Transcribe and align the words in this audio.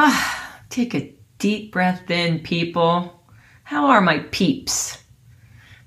Ah, 0.00 0.62
take 0.70 0.94
a 0.94 1.12
deep 1.38 1.72
breath 1.72 2.08
in, 2.08 2.38
people. 2.38 3.20
How 3.64 3.86
are 3.86 4.00
my 4.00 4.20
peeps? 4.30 4.96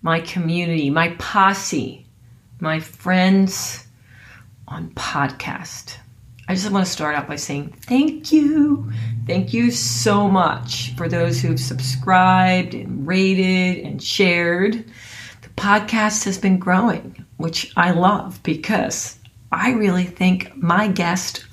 My 0.01 0.19
community, 0.19 0.89
my 0.89 1.15
posse, 1.17 2.05
my 2.59 2.81
friends 2.81 3.87
on 4.67 4.89
podcast. 4.95 5.95
I 6.49 6.55
just 6.55 6.69
want 6.71 6.85
to 6.85 6.91
start 6.91 7.15
out 7.15 7.29
by 7.29 7.37
saying 7.37 7.73
thank 7.83 8.33
you. 8.33 8.91
Thank 9.27 9.53
you 9.53 9.71
so 9.71 10.27
much 10.27 10.93
for 10.97 11.07
those 11.07 11.41
who've 11.41 11.57
subscribed 11.57 12.73
and 12.73 13.07
rated 13.07 13.85
and 13.85 14.03
shared. 14.03 14.73
The 15.41 15.49
podcast 15.55 16.25
has 16.25 16.37
been 16.37 16.59
growing, 16.59 17.25
which 17.37 17.71
I 17.77 17.91
love 17.91 18.43
because 18.43 19.17
I 19.53 19.71
really 19.71 20.03
think 20.03 20.53
my 20.57 20.89
guests 20.89 21.45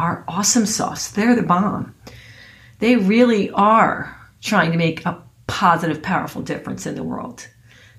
are 0.00 0.24
awesome 0.26 0.64
sauce. 0.64 1.08
They're 1.08 1.36
the 1.36 1.42
bomb. 1.42 1.94
They 2.78 2.96
really 2.96 3.50
are 3.50 4.16
trying 4.40 4.72
to 4.72 4.78
make 4.78 5.04
a 5.04 5.22
positive, 5.46 6.02
powerful 6.02 6.40
difference 6.40 6.86
in 6.86 6.94
the 6.94 7.02
world. 7.02 7.46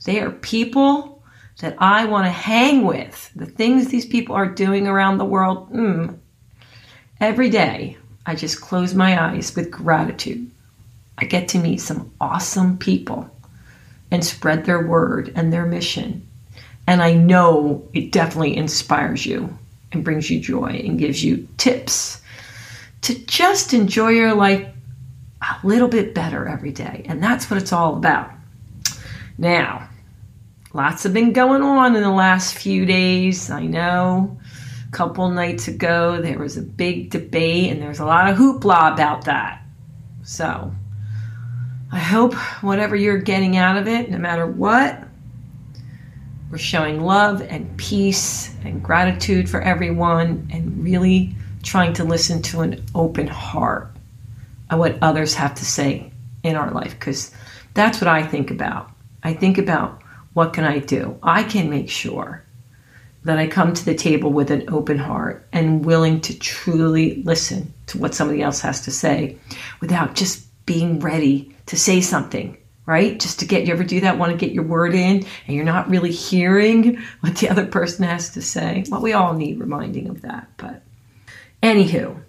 They 0.05 0.19
are 0.19 0.31
people 0.31 1.21
that 1.59 1.75
I 1.77 2.05
want 2.05 2.25
to 2.25 2.31
hang 2.31 2.85
with. 2.85 3.29
The 3.35 3.45
things 3.45 3.87
these 3.87 4.07
people 4.07 4.35
are 4.35 4.47
doing 4.47 4.87
around 4.87 5.19
the 5.19 5.25
world, 5.25 5.71
mm, 5.71 6.17
every 7.19 7.51
day, 7.51 7.97
I 8.25 8.33
just 8.33 8.61
close 8.61 8.95
my 8.95 9.21
eyes 9.23 9.55
with 9.55 9.69
gratitude. 9.69 10.49
I 11.19 11.25
get 11.25 11.49
to 11.49 11.59
meet 11.59 11.81
some 11.81 12.11
awesome 12.19 12.79
people 12.79 13.29
and 14.09 14.25
spread 14.25 14.65
their 14.65 14.87
word 14.87 15.31
and 15.35 15.53
their 15.53 15.67
mission. 15.67 16.27
And 16.87 17.03
I 17.03 17.13
know 17.13 17.87
it 17.93 18.11
definitely 18.11 18.57
inspires 18.57 19.23
you 19.23 19.55
and 19.91 20.03
brings 20.03 20.29
you 20.29 20.39
joy 20.39 20.81
and 20.85 20.99
gives 20.99 21.23
you 21.23 21.47
tips 21.57 22.21
to 23.01 23.17
just 23.25 23.73
enjoy 23.73 24.09
your 24.09 24.33
life 24.33 24.67
a 25.41 25.67
little 25.67 25.87
bit 25.87 26.13
better 26.13 26.47
every 26.47 26.71
day. 26.71 27.03
And 27.05 27.21
that's 27.21 27.49
what 27.49 27.61
it's 27.61 27.73
all 27.73 27.95
about. 27.95 28.31
Now, 29.37 29.89
lots 30.73 31.03
have 31.03 31.13
been 31.13 31.33
going 31.33 31.63
on 31.63 31.95
in 31.95 32.03
the 32.03 32.11
last 32.11 32.55
few 32.55 32.85
days. 32.85 33.49
I 33.49 33.65
know 33.65 34.37
a 34.87 34.91
couple 34.91 35.29
nights 35.29 35.67
ago 35.67 36.21
there 36.21 36.37
was 36.37 36.57
a 36.57 36.61
big 36.61 37.09
debate 37.09 37.71
and 37.71 37.81
there's 37.81 37.99
a 37.99 38.05
lot 38.05 38.29
of 38.29 38.37
hoopla 38.37 38.93
about 38.93 39.25
that. 39.25 39.63
So, 40.23 40.73
I 41.91 41.99
hope 41.99 42.35
whatever 42.61 42.95
you're 42.95 43.17
getting 43.17 43.57
out 43.57 43.77
of 43.77 43.87
it, 43.87 44.09
no 44.09 44.17
matter 44.17 44.45
what, 44.45 45.03
we're 46.51 46.57
showing 46.57 47.01
love 47.01 47.41
and 47.41 47.77
peace 47.77 48.53
and 48.65 48.83
gratitude 48.83 49.49
for 49.49 49.61
everyone 49.61 50.49
and 50.51 50.83
really 50.83 51.33
trying 51.63 51.93
to 51.93 52.03
listen 52.03 52.41
to 52.41 52.59
an 52.61 52.83
open 52.93 53.27
heart 53.27 53.89
of 54.69 54.79
what 54.79 54.97
others 55.01 55.33
have 55.33 55.55
to 55.55 55.65
say 55.65 56.11
in 56.43 56.57
our 56.57 56.71
life 56.71 56.91
because 56.91 57.31
that's 57.73 58.01
what 58.01 58.09
I 58.09 58.23
think 58.23 58.51
about. 58.51 58.91
I 59.23 59.33
think 59.33 59.57
about 59.57 60.01
what 60.33 60.51
can 60.53 60.65
I 60.65 60.79
do? 60.79 61.17
I 61.23 61.43
can 61.43 61.69
make 61.69 61.89
sure 61.89 62.43
that 63.23 63.37
I 63.37 63.47
come 63.47 63.73
to 63.73 63.85
the 63.85 63.95
table 63.95 64.31
with 64.31 64.51
an 64.51 64.65
open 64.73 64.97
heart 64.97 65.47
and 65.53 65.85
willing 65.85 66.19
to 66.21 66.37
truly 66.37 67.21
listen 67.23 67.73
to 67.87 67.97
what 67.97 68.15
somebody 68.15 68.41
else 68.41 68.59
has 68.61 68.81
to 68.81 68.91
say 68.91 69.37
without 69.79 70.15
just 70.15 70.47
being 70.65 70.99
ready 70.99 71.55
to 71.67 71.77
say 71.77 72.01
something 72.01 72.57
right? 72.91 73.21
Just 73.21 73.39
to 73.39 73.45
get 73.45 73.65
you 73.65 73.73
ever 73.73 73.85
do 73.85 74.01
that, 74.01 74.17
want 74.17 74.33
to 74.33 74.37
get 74.37 74.53
your 74.53 74.65
word 74.65 74.93
in, 74.93 75.25
and 75.47 75.55
you're 75.55 75.63
not 75.63 75.89
really 75.89 76.11
hearing 76.11 76.97
what 77.21 77.37
the 77.37 77.47
other 77.47 77.65
person 77.65 78.03
has 78.03 78.31
to 78.31 78.41
say. 78.41 78.83
Well, 78.89 79.01
we 79.01 79.13
all 79.13 79.33
need 79.33 79.61
reminding 79.61 80.09
of 80.09 80.21
that. 80.23 80.49
But 80.57 80.83
anywho, 81.63 82.21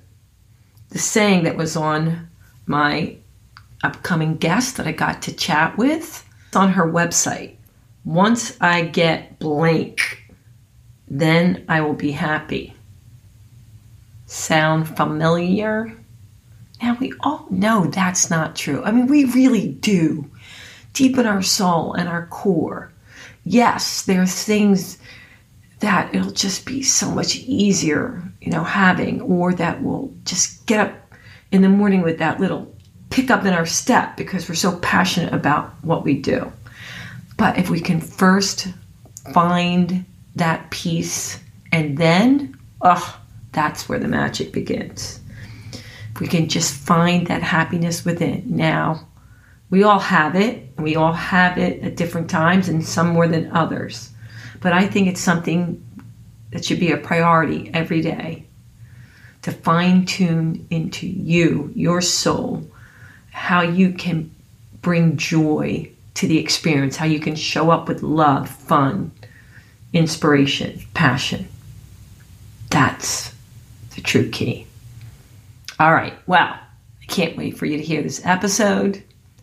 the 0.91 0.99
saying 1.01 1.43
that 1.45 1.57
was 1.57 1.77
on 1.77 2.29
my 2.65 3.17
upcoming 3.83 4.37
guest 4.37 4.77
that 4.77 4.87
I 4.87 4.93
got 4.93 5.23
to 5.23 5.35
chat 5.35 5.77
with 5.77 6.25
on 6.55 6.71
her 6.75 6.87
website. 6.87 7.57
Once 8.05 8.57
I 8.61 8.83
get 8.83 9.41
blank, 9.41 10.23
then 11.09 11.65
I 11.69 11.81
will 11.81 11.95
be 11.95 12.13
happy. 12.13 12.73
Sound 14.27 14.97
familiar? 14.97 15.93
Now, 16.81 16.97
we 17.01 17.13
all 17.21 17.49
know 17.51 17.87
that's 17.87 18.31
not 18.31 18.55
true. 18.55 18.85
I 18.85 18.93
mean, 18.93 19.09
we 19.09 19.25
really 19.25 19.67
do 19.67 20.31
deep 20.93 21.19
in 21.19 21.27
our 21.27 21.43
soul 21.43 21.95
and 21.95 22.09
our 22.09 22.27
core. 22.27 22.93
Yes, 23.45 24.03
there 24.03 24.23
are 24.23 24.27
things 24.27 24.99
that 25.81 26.15
it'll 26.15 26.31
just 26.31 26.65
be 26.65 26.83
so 26.83 27.11
much 27.11 27.37
easier, 27.37 28.23
you 28.41 28.53
know, 28.53 28.63
having, 28.63 29.21
or 29.23 29.53
that 29.55 29.83
will 29.83 30.15
just 30.25 30.65
get 30.67 30.81
up 30.81 30.95
in 31.51 31.63
the 31.63 31.69
morning 31.69 32.03
with 32.03 32.19
that 32.19 32.41
little 32.41 32.73
pick 33.11 33.31
up 33.31 33.45
in 33.45 33.53
our 33.53 33.67
step 33.67 34.17
because 34.17 34.49
we're 34.49 34.55
so 34.55 34.79
passionate 34.79 35.35
about 35.35 35.75
what 35.83 36.05
we 36.05 36.15
do. 36.15 36.51
But 37.37 37.59
if 37.59 37.69
we 37.69 37.81
can 37.81 38.01
first 38.01 38.69
find 39.35 40.05
that 40.37 40.71
peace 40.71 41.39
and 41.73 41.99
then, 41.99 42.57
oh, 42.81 43.21
that's 43.53 43.89
where 43.89 43.99
the 43.99 44.09
magic 44.09 44.53
begins. 44.53 45.21
If 46.15 46.21
we 46.21 46.27
can 46.27 46.49
just 46.49 46.75
find 46.75 47.27
that 47.27 47.43
happiness 47.43 48.05
within. 48.05 48.45
Now, 48.47 49.07
we 49.73 49.85
all 49.85 49.99
have 49.99 50.37
it, 50.37 50.69
we 50.77 50.97
all 50.97 51.15
have 51.15 51.57
it 51.57 51.83
at 51.83 51.97
different 51.97 52.29
times, 52.29 52.69
and 52.69 52.85
some 52.87 53.09
more 53.09 53.27
than 53.27 53.51
others. 53.53 54.11
But 54.61 54.75
I 54.75 54.87
think 54.87 55.09
it's 55.09 55.19
something 55.19 55.83
that 56.51 56.63
should 56.63 56.79
be 56.79 56.93
a 56.93 56.99
priority 56.99 57.71
every 57.73 58.03
day 58.03 58.45
to 59.41 59.51
fine 59.51 60.05
tune 60.05 60.67
into 60.69 61.07
you, 61.07 61.73
your 61.75 62.03
soul, 62.03 62.71
how 63.31 63.63
you 63.63 63.95
can 63.95 64.31
bring 64.83 65.17
joy 65.17 65.91
to 66.17 66.27
the 66.29 66.39
experience, 66.39 66.97
how 66.97 67.07
you 67.07 67.19
can 67.19 67.35
show 67.35 67.71
up 67.71 67.89
with 67.89 68.03
love, 68.03 68.51
fun, 68.51 69.11
inspiration, 69.95 70.83
passion. 70.93 71.49
That's 72.69 73.33
the 73.95 74.03
true 74.03 74.29
key. 74.29 74.67
All 75.81 75.95
right, 75.95 76.13
well, 76.27 76.59
I 76.59 77.05
can't 77.09 77.39
wait 77.39 77.57
for 77.57 77.65
you 77.65 77.79
to 77.79 77.83
hear 77.83 78.03
this 78.03 78.21
episode. 78.27 79.03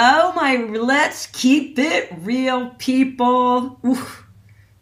Hello, 0.00 0.32
my 0.32 0.54
Let's 0.54 1.26
Keep 1.26 1.76
It 1.76 2.12
Real 2.20 2.70
people. 2.78 3.80
Oof. 3.84 4.24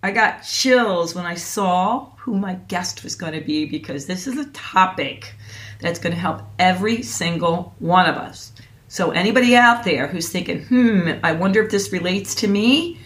I 0.03 0.11
got 0.11 0.43
chills 0.43 1.15
when 1.15 1.25
I 1.25 1.37
saw 1.37 2.11
who 2.19 2.37
my 2.37 2.57
guest 2.69 3.03
was 3.03 3.15
going 3.15 3.33
to 3.33 3.41
be 3.41 3.65
because 3.65 4.05
this 4.05 4.27
is 4.27 4.37
a 4.37 4.51
topic 4.51 5.35
that's 5.81 5.99
going 5.99 6.15
to 6.15 6.21
help 6.21 6.43
every 6.59 7.01
single 7.01 7.75
one 7.79 8.07
of 8.07 8.17
us. 8.17 8.53
So, 8.89 9.11
anybody 9.13 9.57
out 9.57 9.85
there 9.85 10.07
who's 10.07 10.29
thinking, 10.29 10.67
hmm, 10.67 11.13
I 11.23 11.33
wonder 11.33 11.63
if 11.63 11.71
this 11.71 11.93
relates 11.93 12.35
to 12.35 12.47
me, 12.47 13.01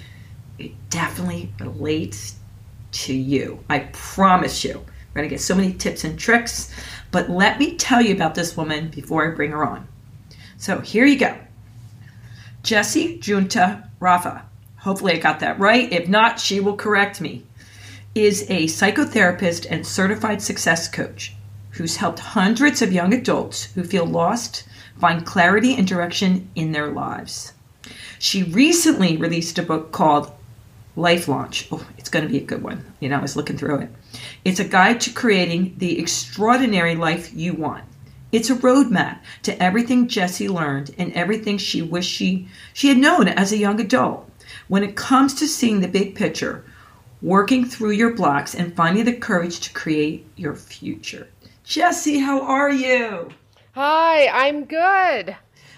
it 0.58 0.72
definitely 0.90 1.52
relates 1.60 2.34
to 2.90 3.14
you. 3.14 3.62
I 3.68 3.88
promise 3.92 4.64
you. 4.64 4.72
We're 4.72 5.20
going 5.20 5.28
to 5.28 5.32
get 5.32 5.40
so 5.40 5.54
many 5.54 5.74
tips 5.74 6.02
and 6.02 6.18
tricks. 6.18 6.74
But 7.12 7.30
let 7.30 7.60
me 7.60 7.76
tell 7.76 8.02
you 8.02 8.12
about 8.12 8.34
this 8.34 8.56
woman 8.56 8.88
before 8.88 9.30
I 9.30 9.36
bring 9.36 9.52
her 9.52 9.64
on. 9.64 9.86
So, 10.56 10.80
here 10.80 11.06
you 11.06 11.16
go. 11.16 11.38
Jessie 12.62 13.18
Junta 13.18 13.88
Rafa, 14.00 14.44
hopefully 14.78 15.14
I 15.14 15.18
got 15.18 15.40
that 15.40 15.58
right. 15.58 15.90
If 15.92 16.08
not, 16.08 16.38
she 16.38 16.60
will 16.60 16.76
correct 16.76 17.20
me, 17.20 17.44
is 18.14 18.42
a 18.50 18.64
psychotherapist 18.64 19.66
and 19.70 19.86
certified 19.86 20.42
success 20.42 20.88
coach 20.88 21.34
who's 21.72 21.96
helped 21.96 22.18
hundreds 22.18 22.82
of 22.82 22.92
young 22.92 23.14
adults 23.14 23.64
who 23.72 23.82
feel 23.82 24.04
lost 24.04 24.64
find 24.98 25.24
clarity 25.24 25.74
and 25.74 25.86
direction 25.86 26.50
in 26.54 26.72
their 26.72 26.88
lives. 26.88 27.52
She 28.18 28.42
recently 28.42 29.16
released 29.16 29.58
a 29.58 29.62
book 29.62 29.92
called 29.92 30.30
Life 30.94 31.26
Launch. 31.26 31.66
Oh, 31.72 31.86
it's 31.96 32.10
going 32.10 32.26
to 32.26 32.30
be 32.30 32.38
a 32.38 32.44
good 32.44 32.62
one. 32.62 32.84
You 33.00 33.08
know, 33.08 33.16
I 33.16 33.22
was 33.22 33.36
looking 33.36 33.56
through 33.56 33.78
it. 33.78 33.90
It's 34.44 34.60
a 34.60 34.64
guide 34.64 35.00
to 35.02 35.12
creating 35.12 35.76
the 35.78 35.98
extraordinary 35.98 36.94
life 36.94 37.32
you 37.32 37.54
want. 37.54 37.84
It's 38.32 38.50
a 38.50 38.54
roadmap 38.54 39.18
to 39.42 39.62
everything 39.62 40.08
Jessie 40.08 40.48
learned 40.48 40.94
and 40.98 41.12
everything 41.14 41.58
she 41.58 41.82
wished 41.82 42.10
she, 42.10 42.48
she 42.72 42.88
had 42.88 42.98
known 42.98 43.28
as 43.28 43.52
a 43.52 43.58
young 43.58 43.80
adult. 43.80 44.28
When 44.68 44.82
it 44.82 44.96
comes 44.96 45.34
to 45.34 45.48
seeing 45.48 45.80
the 45.80 45.88
big 45.88 46.14
picture, 46.14 46.64
working 47.22 47.64
through 47.64 47.90
your 47.90 48.14
blocks, 48.14 48.54
and 48.54 48.74
finding 48.74 49.04
the 49.04 49.12
courage 49.12 49.60
to 49.60 49.72
create 49.72 50.26
your 50.36 50.54
future. 50.54 51.28
Jesse, 51.64 52.18
how 52.18 52.42
are 52.42 52.70
you? 52.70 53.30
Hi, 53.72 54.26
I'm 54.28 54.64
good. 54.64 55.36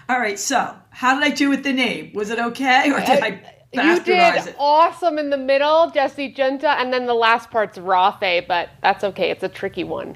All 0.09 0.19
right, 0.19 0.39
so 0.39 0.75
how 0.89 1.15
did 1.15 1.23
I 1.23 1.35
do 1.35 1.49
with 1.49 1.63
the 1.63 1.73
name? 1.73 2.11
Was 2.13 2.29
it 2.29 2.39
okay, 2.39 2.91
or 2.91 2.99
did 2.99 3.21
uh, 3.21 3.25
I 3.25 3.41
You 3.73 3.99
did 4.03 4.47
it? 4.47 4.55
awesome 4.57 5.17
in 5.17 5.29
the 5.29 5.37
middle, 5.37 5.89
Jesse 5.91 6.29
Junta, 6.29 6.71
and 6.71 6.93
then 6.93 7.05
the 7.05 7.13
last 7.13 7.51
part's 7.51 7.77
Rafe, 7.77 8.45
but 8.47 8.69
that's 8.81 9.03
okay. 9.03 9.29
It's 9.29 9.43
a 9.43 9.49
tricky 9.49 9.83
one. 9.83 10.15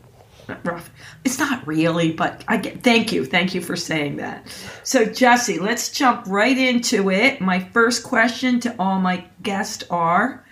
Rough. 0.64 0.90
It's 1.24 1.40
not 1.40 1.66
really, 1.68 2.12
but 2.12 2.44
I 2.48 2.58
get. 2.58 2.84
Thank 2.84 3.12
you, 3.12 3.26
thank 3.26 3.54
you 3.54 3.62
for 3.62 3.76
saying 3.76 4.18
that. 4.18 4.48
So, 4.84 5.06
Jesse, 5.06 5.60
let's 5.60 5.92
jump 5.92 6.26
right 6.28 6.58
into 6.58 7.10
it. 7.10 7.42
My 7.42 7.60
first 7.60 8.04
question 8.04 8.60
to 8.62 8.76
all 8.80 9.00
my 9.00 9.26
guests 9.44 9.84
are 9.90 10.46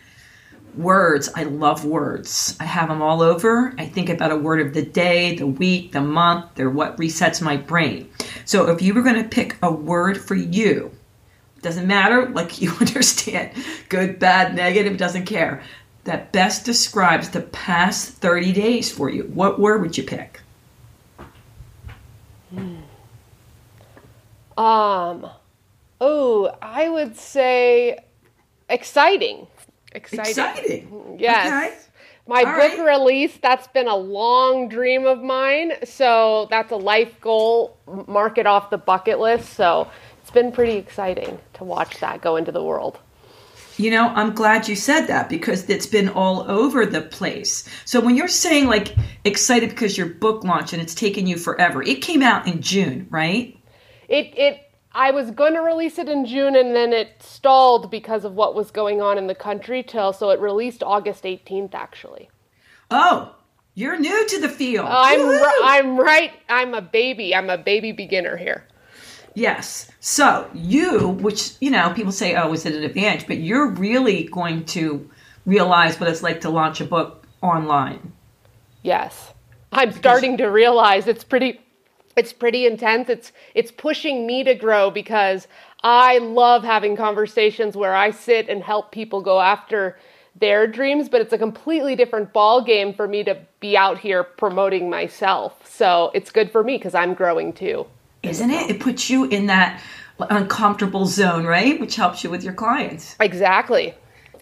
words. 0.75 1.30
I 1.36 1.44
love 1.44 1.86
words. 1.86 2.57
I 2.59 2.65
have 2.65 2.89
them 2.89 3.01
all 3.01 3.21
over. 3.21 3.74
I 3.77 3.86
think 3.86 4.09
about 4.09 4.31
a 4.31 4.38
word 4.38 4.59
of 4.59 4.74
the 4.74 4.83
day, 4.83 5.36
the 5.36 5.47
week, 5.47 5.94
the 5.94 6.01
month. 6.01 6.56
They're 6.56 6.69
what 6.69 6.98
resets 6.98 7.41
my 7.41 7.57
brain. 7.57 8.09
So, 8.45 8.69
if 8.69 8.81
you 8.81 8.94
were 8.94 9.03
going 9.03 9.21
to 9.21 9.30
pick 9.30 9.57
a 9.62 9.71
word 9.71 10.18
for 10.18 10.36
you, 10.36 10.91
doesn't 11.65 11.88
matter. 11.88 12.30
Like 12.30 12.62
you 12.62 12.71
understand, 12.80 13.51
good, 13.89 14.19
bad, 14.19 14.56
negative, 14.56 14.98
doesn't 14.98 15.25
care. 15.25 15.63
That 16.05 16.31
best 16.31 16.65
describes 16.65 17.29
the 17.29 17.41
past 17.41 18.13
30 18.13 18.53
days 18.53 18.91
for 18.91 19.09
you. 19.09 19.23
What 19.23 19.59
word 19.59 19.81
would 19.81 19.97
you 19.97 20.03
pick? 20.03 20.39
Um, 24.57 25.27
oh, 25.99 26.55
I 26.61 26.89
would 26.89 27.17
say 27.17 27.99
exciting. 28.69 29.47
Exciting. 29.91 30.29
Exciting. 30.29 31.17
Yes. 31.19 31.47
Okay. 31.47 31.81
My 32.27 32.39
All 32.43 32.55
book 32.55 32.79
right. 32.79 32.97
release, 32.97 33.37
that's 33.37 33.67
been 33.67 33.87
a 33.87 33.95
long 33.95 34.67
dream 34.67 35.05
of 35.05 35.21
mine. 35.21 35.73
So 35.83 36.47
that's 36.49 36.71
a 36.71 36.75
life 36.75 37.19
goal, 37.21 37.77
mark 38.07 38.37
it 38.37 38.47
off 38.47 38.69
the 38.69 38.77
bucket 38.77 39.19
list. 39.19 39.53
So 39.53 39.89
it's 40.21 40.31
been 40.31 40.51
pretty 40.51 40.73
exciting 40.73 41.37
to 41.53 41.63
watch 41.63 41.99
that 41.99 42.21
go 42.21 42.35
into 42.35 42.51
the 42.51 42.63
world. 42.63 42.99
You 43.77 43.92
know, 43.92 44.07
I'm 44.10 44.33
glad 44.33 44.68
you 44.68 44.75
said 44.75 45.07
that 45.07 45.27
because 45.27 45.69
it's 45.69 45.86
been 45.86 46.10
all 46.10 46.50
over 46.50 46.86
the 46.86 47.01
place. 47.01 47.68
So 47.83 48.00
when 48.00 48.16
you're 48.16 48.27
saying 48.27 48.68
like 48.68 48.95
excited 49.25 49.69
because 49.69 49.98
your 49.98 50.07
book 50.07 50.44
launch 50.44 50.72
and 50.72 50.81
it's 50.81 50.95
taken 50.95 51.27
you 51.27 51.38
forever, 51.38 51.83
it 51.83 52.01
came 52.01 52.22
out 52.22 52.48
in 52.48 52.62
June, 52.62 53.07
right? 53.10 53.57
It 54.07 54.38
it 54.38 54.72
I 54.94 55.12
was 55.12 55.31
going 55.31 55.54
to 55.56 55.60
release 55.60 55.98
it 55.98 56.07
in 56.07 56.25
June 56.25 56.56
and 56.56 56.74
then 56.74 56.94
it 56.94 57.22
stalled 57.22 57.92
because 57.92 58.24
of 58.24 58.33
what 58.33 58.56
was 58.56 58.72
going 58.72 59.01
on 59.01 59.18
in 59.18 59.27
the 59.27 59.36
country 59.36 59.83
till 59.83 60.13
so 60.13 60.30
it 60.30 60.39
released 60.39 60.81
August 60.81 61.25
18th 61.25 61.74
actually. 61.74 62.30
Oh, 62.89 63.36
you're 63.74 64.00
new 64.00 64.27
to 64.27 64.39
the 64.39 64.48
field. 64.48 64.88
I'm 64.89 65.27
ri- 65.27 65.62
I'm 65.63 65.98
right. 66.00 66.31
I'm 66.48 66.74
a 66.74 66.81
baby. 66.81 67.36
I'm 67.36 67.50
a 67.50 67.57
baby 67.57 67.92
beginner 67.92 68.38
here. 68.38 68.66
Yes. 69.35 69.91
So 69.99 70.49
you, 70.53 71.09
which 71.09 71.53
you 71.59 71.69
know, 71.69 71.93
people 71.93 72.11
say, 72.11 72.35
"Oh, 72.35 72.51
is 72.53 72.65
it 72.65 72.73
an 72.73 72.83
advantage?" 72.83 73.27
But 73.27 73.37
you're 73.37 73.69
really 73.69 74.23
going 74.23 74.65
to 74.65 75.09
realize 75.45 75.99
what 75.99 76.09
it's 76.09 76.23
like 76.23 76.41
to 76.41 76.49
launch 76.49 76.81
a 76.81 76.85
book 76.85 77.27
online. 77.41 78.13
Yes. 78.81 79.33
I'm 79.71 79.91
starting 79.91 80.37
to 80.37 80.45
realize 80.45 81.05
it's 81.07 81.23
pretty 81.23 81.59
it's 82.15 82.31
pretty 82.31 82.65
intense. 82.65 83.09
It's 83.09 83.31
it's 83.53 83.71
pushing 83.71 84.25
me 84.25 84.43
to 84.43 84.55
grow 84.55 84.89
because 84.89 85.47
I 85.83 86.17
love 86.19 86.63
having 86.63 86.95
conversations 86.95 87.75
where 87.75 87.93
I 87.93 88.11
sit 88.11 88.47
and 88.49 88.63
help 88.63 88.91
people 88.91 89.21
go 89.21 89.41
after 89.41 89.99
their 90.38 90.67
dreams, 90.67 91.07
but 91.07 91.21
it's 91.21 91.33
a 91.33 91.38
completely 91.38 91.95
different 91.95 92.33
ball 92.33 92.61
game 92.61 92.93
for 92.93 93.07
me 93.07 93.23
to 93.23 93.38
be 93.59 93.77
out 93.77 93.99
here 93.99 94.23
promoting 94.23 94.89
myself. 94.89 95.69
So 95.69 96.11
it's 96.13 96.31
good 96.31 96.51
for 96.51 96.63
me 96.63 96.77
because 96.77 96.95
I'm 96.95 97.13
growing 97.13 97.53
too. 97.53 97.85
Isn't 98.27 98.51
it? 98.51 98.69
It 98.69 98.80
puts 98.80 99.10
you 99.10 99.25
in 99.25 99.48
that 99.48 99.81
uncomfortable 100.19 101.06
zone, 101.06 101.45
right? 101.45 101.80
Which 101.80 101.95
helps 101.95 102.24
you 102.24 102.30
with 102.30 102.44
your 102.44 102.54
clients. 102.54 103.16
Exactly. 103.19 103.94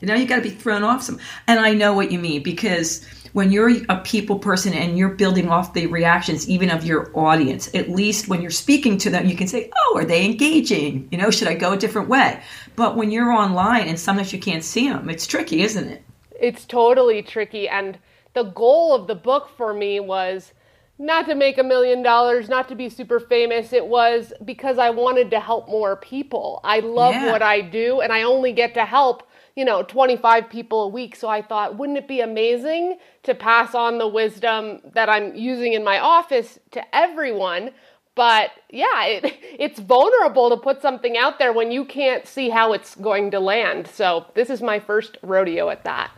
You 0.02 0.08
know, 0.08 0.16
you 0.16 0.26
got 0.26 0.36
to 0.36 0.42
be 0.42 0.50
thrown 0.50 0.84
off 0.84 1.02
some. 1.04 1.20
And 1.48 1.60
I 1.60 1.74
know 1.74 1.94
what 1.94 2.12
you 2.12 2.20
mean 2.20 2.44
because 2.44 3.06
when 3.32 3.52
you're 3.52 3.72
a 3.90 3.98
people 4.02 4.38
person 4.38 4.74
and 4.74 4.98
you're 4.98 5.10
building 5.10 5.50
off 5.50 5.74
the 5.74 5.88
reactions 5.88 6.48
even 6.48 6.70
of 6.70 6.84
your 6.84 7.10
audience, 7.18 7.74
at 7.74 7.90
least 7.90 8.28
when 8.28 8.42
you're 8.42 8.52
speaking 8.52 8.98
to 9.00 9.10
them, 9.10 9.26
you 9.26 9.36
can 9.36 9.48
say, 9.48 9.72
"Oh, 9.76 9.98
are 9.98 10.06
they 10.06 10.26
engaging? 10.26 11.08
You 11.12 11.18
know, 11.18 11.32
should 11.32 11.48
I 11.48 11.56
go 11.56 11.74
a 11.74 11.78
different 11.78 12.10
way?" 12.10 12.40
But 12.76 12.96
when 12.96 13.12
you're 13.12 13.32
online 13.32 13.88
and 13.88 14.00
sometimes 14.00 14.34
you 14.34 14.40
can't 14.40 14.64
see 14.64 14.88
them, 14.88 15.10
it's 15.10 15.26
tricky, 15.26 15.62
isn't 15.64 15.88
it? 15.88 16.04
It's 16.40 16.66
totally 16.66 17.22
tricky. 17.24 17.68
And 17.68 17.98
the 18.34 18.44
goal 18.44 18.94
of 18.94 19.08
the 19.08 19.16
book 19.16 19.50
for 19.58 19.74
me 19.74 20.00
was 20.00 20.54
not 21.00 21.26
to 21.28 21.36
make 21.36 21.58
a 21.58 21.64
million 21.64 22.04
dollars, 22.04 22.50
not 22.50 22.68
to 22.70 22.76
be 22.76 22.90
super 22.90 23.20
famous. 23.20 23.74
It 23.74 23.86
was 23.88 24.34
because 24.46 24.78
I 24.78 24.92
wanted 24.92 25.32
to 25.32 25.40
help 25.40 25.68
more 25.68 25.96
people. 25.98 26.62
I 26.64 26.80
love 26.80 27.16
Yeah. 27.16 27.32
what 27.32 27.42
I 27.42 27.62
do, 27.62 28.02
and 28.02 28.14
I 28.14 28.24
only 28.24 28.54
get 28.54 28.74
to 28.76 28.86
help, 28.86 29.24
you 29.56 29.66
know, 29.66 29.84
25 29.84 30.50
people 30.50 30.84
a 30.84 30.88
week. 30.88 31.16
So 31.16 31.28
I 31.28 31.42
thought, 31.42 31.78
wouldn't 31.78 31.98
it 31.98 32.08
be 32.08 32.22
amazing 32.22 32.98
to 33.24 33.36
pass 33.36 33.76
on 33.76 33.98
the 33.98 34.08
wisdom 34.08 34.82
that 34.94 35.10
I'm 35.10 35.36
using 35.36 35.74
in 35.74 35.84
my 35.84 36.00
office 36.00 36.60
to 36.72 36.96
everyone? 36.96 37.72
But 38.16 38.52
yeah, 38.70 39.04
it, 39.06 39.36
it's 39.60 39.80
vulnerable 39.80 40.50
to 40.52 40.58
put 40.58 40.82
something 40.82 41.18
out 41.18 41.40
there 41.40 41.54
when 41.54 41.72
you 41.72 41.86
can't 41.86 42.28
see 42.28 42.50
how 42.50 42.74
it's 42.74 42.96
going 42.96 43.32
to 43.32 43.40
land. 43.40 43.88
So 43.88 44.28
this 44.36 44.50
is 44.52 44.62
my 44.62 44.80
first 44.80 45.18
rodeo 45.24 45.70
at 45.70 45.84
that. 45.86 46.12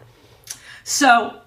So 0.83 1.41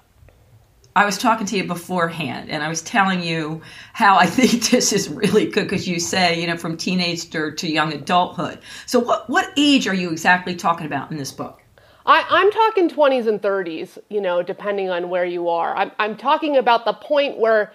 I 0.96 1.04
was 1.04 1.16
talking 1.16 1.46
to 1.46 1.56
you 1.56 1.64
beforehand, 1.64 2.50
and 2.50 2.62
I 2.62 2.68
was 2.68 2.82
telling 2.82 3.22
you 3.22 3.62
how 3.92 4.16
I 4.16 4.26
think 4.38 4.70
this 4.70 4.92
is 4.92 5.08
really 5.08 5.46
good 5.46 5.64
because 5.64 5.86
you 5.86 6.00
say, 6.00 6.40
you 6.40 6.46
know, 6.46 6.56
from 6.56 6.76
teenager 6.76 7.52
to 7.52 7.70
young 7.70 7.92
adulthood. 7.92 8.58
So, 8.86 8.98
what 8.98 9.28
what 9.28 9.52
age 9.56 9.86
are 9.86 9.94
you 9.94 10.10
exactly 10.10 10.54
talking 10.54 10.86
about 10.86 11.10
in 11.10 11.16
this 11.16 11.32
book? 11.32 11.62
I, 12.08 12.24
I'm 12.30 12.50
talking 12.50 12.88
20s 12.88 13.26
and 13.26 13.40
30s, 13.40 13.98
you 14.08 14.22
know, 14.22 14.42
depending 14.42 14.88
on 14.88 15.10
where 15.10 15.26
you 15.26 15.50
are. 15.50 15.76
I'm, 15.76 15.92
I'm 15.98 16.16
talking 16.16 16.56
about 16.56 16.86
the 16.86 16.94
point 16.94 17.36
where 17.36 17.70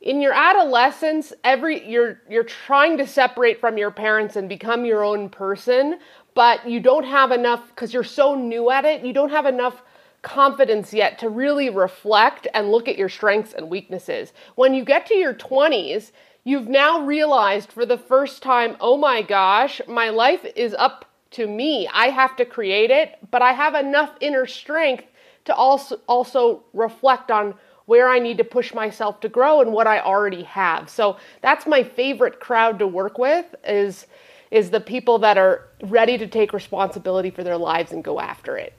in 0.00 0.22
your 0.22 0.32
adolescence, 0.32 1.34
every 1.44 1.86
you're 1.86 2.20
you're 2.28 2.44
trying 2.44 2.98
to 2.98 3.06
separate 3.06 3.60
from 3.60 3.78
your 3.78 3.90
parents 3.90 4.36
and 4.36 4.48
become 4.48 4.84
your 4.84 5.04
own 5.04 5.28
person, 5.28 5.98
but 6.34 6.68
you 6.68 6.80
don't 6.80 7.04
have 7.04 7.30
enough 7.30 7.68
because 7.68 7.92
you're 7.92 8.04
so 8.04 8.34
new 8.34 8.70
at 8.70 8.84
it. 8.84 9.04
You 9.04 9.12
don't 9.12 9.30
have 9.30 9.46
enough 9.46 9.82
confidence 10.24 10.92
yet 10.92 11.18
to 11.20 11.28
really 11.28 11.70
reflect 11.70 12.48
and 12.52 12.72
look 12.72 12.88
at 12.88 12.98
your 12.98 13.08
strengths 13.08 13.52
and 13.52 13.70
weaknesses. 13.70 14.32
When 14.56 14.74
you 14.74 14.84
get 14.84 15.06
to 15.06 15.14
your 15.14 15.34
20s, 15.34 16.10
you've 16.42 16.68
now 16.68 17.04
realized 17.04 17.70
for 17.70 17.86
the 17.86 17.98
first 17.98 18.42
time, 18.42 18.76
oh 18.80 18.96
my 18.96 19.22
gosh, 19.22 19.80
my 19.86 20.08
life 20.08 20.44
is 20.56 20.74
up 20.74 21.04
to 21.32 21.46
me. 21.46 21.88
I 21.92 22.08
have 22.08 22.36
to 22.36 22.44
create 22.44 22.90
it, 22.90 23.18
but 23.30 23.42
I 23.42 23.52
have 23.52 23.74
enough 23.74 24.16
inner 24.20 24.46
strength 24.46 25.04
to 25.44 25.54
also 25.54 26.00
also 26.06 26.62
reflect 26.72 27.30
on 27.30 27.54
where 27.86 28.08
I 28.08 28.18
need 28.18 28.38
to 28.38 28.44
push 28.44 28.72
myself 28.72 29.20
to 29.20 29.28
grow 29.28 29.60
and 29.60 29.72
what 29.72 29.86
I 29.86 30.00
already 30.00 30.42
have. 30.44 30.88
So 30.88 31.18
that's 31.42 31.66
my 31.66 31.82
favorite 31.82 32.40
crowd 32.40 32.78
to 32.78 32.86
work 32.86 33.18
with 33.18 33.46
is 33.64 34.06
is 34.50 34.70
the 34.70 34.80
people 34.80 35.18
that 35.18 35.36
are 35.36 35.68
ready 35.82 36.16
to 36.16 36.26
take 36.26 36.52
responsibility 36.52 37.30
for 37.30 37.42
their 37.42 37.56
lives 37.58 37.92
and 37.92 38.04
go 38.04 38.20
after 38.20 38.56
it. 38.56 38.72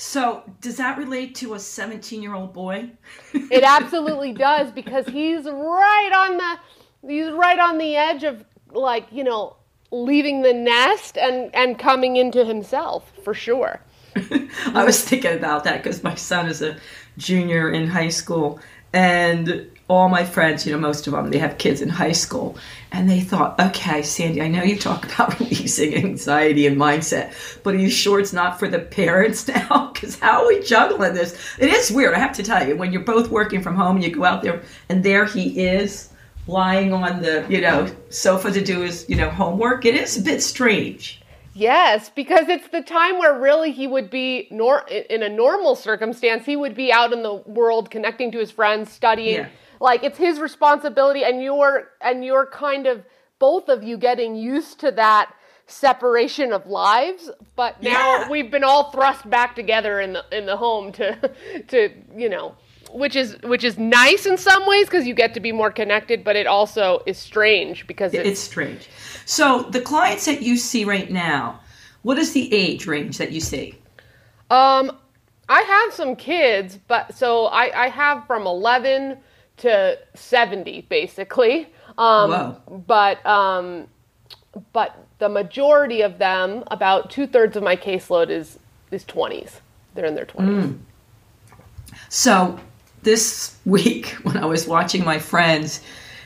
So, 0.00 0.44
does 0.62 0.78
that 0.78 0.96
relate 0.96 1.34
to 1.36 1.52
a 1.52 1.58
17 1.58 2.22
year 2.22 2.32
old 2.32 2.54
boy? 2.54 2.88
It 3.34 3.62
absolutely 3.62 4.32
does 4.32 4.72
because 4.72 5.06
he's 5.06 5.44
right 5.44 6.26
on 6.26 6.38
the 6.38 6.58
he's 7.06 7.30
right 7.32 7.58
on 7.58 7.76
the 7.76 7.96
edge 7.96 8.24
of 8.24 8.42
like, 8.72 9.06
you 9.12 9.22
know, 9.22 9.56
leaving 9.90 10.40
the 10.40 10.54
nest 10.54 11.18
and 11.18 11.54
and 11.54 11.78
coming 11.78 12.16
into 12.16 12.46
himself 12.46 13.12
for 13.22 13.34
sure. 13.34 13.82
I 14.74 14.84
was 14.84 15.04
thinking 15.04 15.36
about 15.36 15.64
that 15.64 15.82
because 15.82 16.02
my 16.02 16.14
son 16.14 16.48
is 16.48 16.62
a 16.62 16.78
junior 17.18 17.70
in 17.70 17.86
high 17.86 18.08
school, 18.08 18.58
and 18.94 19.70
all 19.90 20.08
my 20.08 20.24
friends, 20.24 20.64
you 20.64 20.72
know, 20.72 20.78
most 20.78 21.08
of 21.08 21.12
them, 21.12 21.30
they 21.30 21.38
have 21.38 21.58
kids 21.58 21.82
in 21.82 21.88
high 21.88 22.12
school, 22.12 22.56
and 22.92 23.10
they 23.10 23.20
thought, 23.20 23.58
okay, 23.58 24.02
Sandy, 24.02 24.40
I 24.40 24.46
know 24.46 24.62
you 24.62 24.78
talk 24.78 25.04
about 25.12 25.38
releasing 25.40 25.96
anxiety 25.96 26.68
and 26.68 26.76
mindset, 26.76 27.34
but 27.64 27.74
are 27.74 27.78
you 27.78 27.90
sure 27.90 28.20
it's 28.20 28.32
not 28.32 28.60
for 28.60 28.68
the 28.68 28.78
parents 28.78 29.48
now? 29.48 29.90
Because 29.92 30.16
how 30.20 30.42
are 30.42 30.46
we 30.46 30.62
juggling 30.62 31.14
this? 31.14 31.36
It 31.58 31.70
is 31.70 31.90
weird, 31.90 32.14
I 32.14 32.20
have 32.20 32.36
to 32.36 32.42
tell 32.44 32.66
you, 32.66 32.76
when 32.76 32.92
you're 32.92 33.02
both 33.02 33.30
working 33.30 33.60
from 33.60 33.74
home, 33.74 33.96
and 33.96 34.04
you 34.04 34.14
go 34.14 34.24
out 34.24 34.42
there, 34.42 34.62
and 34.88 35.02
there 35.02 35.24
he 35.24 35.60
is 35.60 36.10
lying 36.46 36.92
on 36.92 37.20
the, 37.20 37.44
you 37.48 37.60
know, 37.60 37.92
sofa 38.10 38.52
to 38.52 38.64
do 38.64 38.82
his, 38.82 39.04
you 39.08 39.16
know, 39.16 39.28
homework. 39.28 39.84
It 39.84 39.96
is 39.96 40.16
a 40.16 40.22
bit 40.22 40.40
strange. 40.40 41.20
Yes, 41.52 42.10
because 42.14 42.48
it's 42.48 42.68
the 42.68 42.80
time 42.80 43.18
where 43.18 43.36
really 43.36 43.72
he 43.72 43.88
would 43.88 44.08
be 44.08 44.46
nor 44.52 44.86
in 44.88 45.24
a 45.24 45.28
normal 45.28 45.74
circumstance 45.74 46.46
he 46.46 46.54
would 46.54 46.76
be 46.76 46.92
out 46.92 47.12
in 47.12 47.24
the 47.24 47.34
world 47.34 47.90
connecting 47.90 48.30
to 48.32 48.38
his 48.38 48.52
friends, 48.52 48.92
studying. 48.92 49.34
Yeah. 49.34 49.48
Like 49.80 50.04
it's 50.04 50.18
his 50.18 50.38
responsibility 50.38 51.24
and 51.24 51.42
you're 51.42 51.88
and 52.00 52.24
you're 52.24 52.46
kind 52.46 52.86
of 52.86 53.02
both 53.38 53.68
of 53.68 53.82
you 53.82 53.96
getting 53.96 54.36
used 54.36 54.80
to 54.80 54.90
that 54.92 55.32
separation 55.66 56.52
of 56.52 56.66
lives, 56.66 57.30
but 57.56 57.82
now 57.82 58.18
Yeah. 58.18 58.28
we've 58.28 58.50
been 58.50 58.64
all 58.64 58.90
thrust 58.90 59.28
back 59.30 59.54
together 59.54 60.00
in 60.00 60.12
the 60.12 60.24
in 60.36 60.44
the 60.46 60.56
home 60.56 60.92
to 60.92 61.16
to, 61.68 61.90
you 62.14 62.28
know, 62.28 62.54
which 62.92 63.16
is 63.16 63.36
which 63.42 63.64
is 63.64 63.78
nice 63.78 64.26
in 64.26 64.36
some 64.36 64.66
ways 64.66 64.86
because 64.86 65.06
you 65.06 65.14
get 65.14 65.32
to 65.34 65.40
be 65.40 65.52
more 65.52 65.70
connected, 65.70 66.24
but 66.24 66.36
it 66.36 66.46
also 66.46 67.02
is 67.06 67.16
strange 67.16 67.86
because 67.86 68.12
it's, 68.12 68.28
It's 68.28 68.40
strange. 68.40 68.88
So 69.24 69.62
the 69.70 69.80
clients 69.80 70.26
that 70.26 70.42
you 70.42 70.56
see 70.58 70.84
right 70.84 71.10
now, 71.10 71.60
what 72.02 72.18
is 72.18 72.32
the 72.32 72.52
age 72.52 72.86
range 72.86 73.16
that 73.18 73.32
you 73.32 73.40
see? 73.40 73.76
Um, 74.50 74.98
I 75.48 75.62
have 75.62 75.94
some 75.94 76.16
kids, 76.16 76.78
but 76.88 77.16
so 77.16 77.46
I, 77.46 77.84
I 77.84 77.88
have 77.88 78.26
from 78.26 78.46
11 78.46 79.16
to 79.60 79.98
70 80.14 80.82
basically. 80.82 81.68
Um, 81.98 82.30
Whoa. 82.30 82.56
But 82.86 83.24
um, 83.26 83.86
but 84.72 84.96
the 85.18 85.28
majority 85.28 86.02
of 86.02 86.18
them, 86.18 86.64
about 86.70 87.10
two 87.10 87.26
thirds 87.26 87.56
of 87.56 87.62
my 87.62 87.76
caseload 87.76 88.30
is 88.30 88.58
is 88.90 89.04
20s. 89.04 89.60
They're 89.94 90.06
in 90.06 90.14
their 90.14 90.26
20s. 90.26 90.78
So 92.08 92.58
this 93.02 93.56
week, 93.64 94.06
when 94.22 94.36
I 94.36 94.46
was 94.46 94.66
watching 94.66 95.04
my 95.04 95.18
friends, 95.18 95.80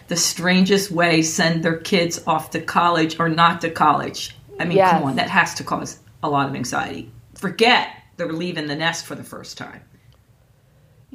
the 0.08 0.16
strangest 0.16 0.90
way 0.90 1.22
send 1.22 1.62
their 1.62 1.78
kids 1.78 2.22
off 2.26 2.50
to 2.50 2.60
college 2.60 3.18
or 3.18 3.28
not 3.28 3.60
to 3.62 3.70
college. 3.70 4.36
I 4.60 4.64
mean, 4.64 4.76
Yes. 4.76 4.92
come 4.92 5.04
on, 5.04 5.16
that 5.16 5.28
has 5.30 5.54
to 5.54 5.64
cause 5.64 5.98
a 6.22 6.28
lot 6.28 6.48
of 6.48 6.54
anxiety. 6.54 7.10
Forget 7.34 7.88
they're 8.16 8.32
leaving 8.32 8.66
the 8.66 8.76
nest 8.76 9.06
for 9.06 9.14
the 9.14 9.24
first 9.24 9.58
time. 9.58 9.80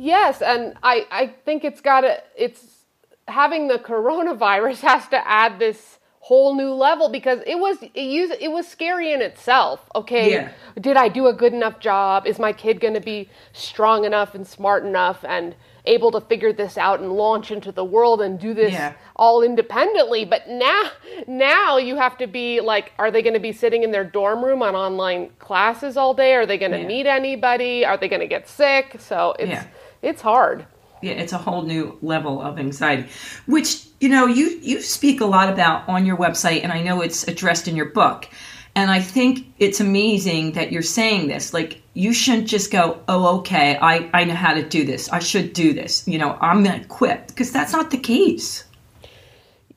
Yes, 0.02 0.42
and 0.42 0.76
I, 0.82 1.06
I 1.12 1.28
think 1.44 1.66
it's 1.66 1.82
got 1.82 2.02
to, 2.02 2.24
it's 2.38 2.86
having 3.28 3.68
the 3.68 3.78
coronavirus 3.78 4.80
has 4.92 5.08
to 5.10 5.28
add 5.28 5.60
this 5.60 6.00
whole 6.22 6.56
new 6.56 6.72
level 6.74 7.10
because 7.10 7.40
it 7.48 7.58
was 7.60 7.78
it, 7.82 8.00
used, 8.00 8.34
it 8.40 8.52
was 8.52 8.66
scary 8.68 9.12
in 9.12 9.22
itself. 9.22 9.90
Okay, 9.96 10.32
Yeah. 10.32 10.52
did 10.80 10.96
I 10.96 11.10
do 11.10 11.28
a 11.28 11.34
good 11.34 11.54
enough 11.54 11.80
job? 11.82 12.26
Is 12.28 12.40
my 12.40 12.54
kid 12.54 12.80
going 12.80 12.94
to 12.94 13.02
be 13.02 13.30
strong 13.52 14.06
enough 14.06 14.36
and 14.36 14.48
smart 14.48 14.86
enough 14.86 15.26
and 15.28 15.56
able 15.86 16.12
to 16.12 16.22
figure 16.22 16.54
this 16.54 16.78
out 16.78 17.00
and 17.00 17.12
launch 17.14 17.52
into 17.52 17.72
the 17.72 17.84
world 17.84 18.22
and 18.22 18.40
do 18.40 18.54
this 18.54 18.74
Yeah. 18.74 18.94
all 19.16 19.42
independently? 19.42 20.24
But 20.24 20.48
now 20.48 20.92
now 21.28 21.78
you 21.78 21.96
have 21.98 22.18
to 22.20 22.28
be 22.28 22.62
like, 22.62 22.94
are 23.00 23.12
they 23.12 23.22
going 23.22 23.34
to 23.34 23.40
be 23.40 23.52
sitting 23.52 23.84
in 23.84 23.92
their 23.92 24.04
dorm 24.06 24.46
room 24.46 24.62
on 24.62 24.76
online 24.76 25.32
classes 25.40 25.98
all 25.98 26.14
day? 26.14 26.36
Are 26.36 26.46
they 26.46 26.58
going 26.58 26.72
to 26.74 26.80
Yeah. 26.80 26.88
meet 26.88 27.06
anybody? 27.08 27.86
Are 27.86 27.98
they 27.98 28.08
going 28.08 28.22
to 28.22 28.28
get 28.28 28.48
sick? 28.48 28.96
So 29.00 29.36
it's. 29.40 29.66
It's 30.02 30.22
hard. 30.22 30.66
Yeah, 31.02 31.14
it's 31.14 31.32
a 31.32 31.38
whole 31.38 31.62
new 31.62 31.98
level 32.02 32.42
of 32.42 32.60
anxiety, 32.60 33.08
which 33.46 33.86
you 34.00 34.10
know 34.10 34.26
you 34.26 34.60
you 34.62 34.82
speak 34.82 35.22
a 35.22 35.26
lot 35.26 35.52
about 35.52 35.88
on 35.88 36.06
your 36.06 36.18
website, 36.18 36.64
and 36.64 36.72
I 36.72 36.82
know 36.82 37.02
it's 37.02 37.28
addressed 37.28 37.68
in 37.68 37.76
your 37.76 37.86
book. 37.86 38.28
And 38.76 38.92
I 38.92 39.02
think 39.02 39.52
it's 39.58 39.80
amazing 39.80 40.54
that 40.54 40.72
you're 40.72 40.82
saying 40.82 41.28
this. 41.28 41.54
Like 41.54 41.82
you 41.94 42.14
shouldn't 42.14 42.48
just 42.48 42.72
go, 42.72 43.02
"Oh, 43.08 43.40
okay, 43.40 43.78
I 43.82 44.10
I 44.14 44.24
know 44.26 44.36
how 44.36 44.54
to 44.54 44.64
do 44.64 44.86
this. 44.86 45.10
I 45.10 45.20
should 45.20 45.54
do 45.54 45.74
this." 45.74 46.08
You 46.08 46.18
know, 46.18 46.38
I'm 46.42 46.64
going 46.64 46.82
to 46.82 46.88
quit 46.88 47.28
because 47.28 47.52
that's 47.52 47.74
not 47.74 47.92
the 47.92 47.98
case. 47.98 48.66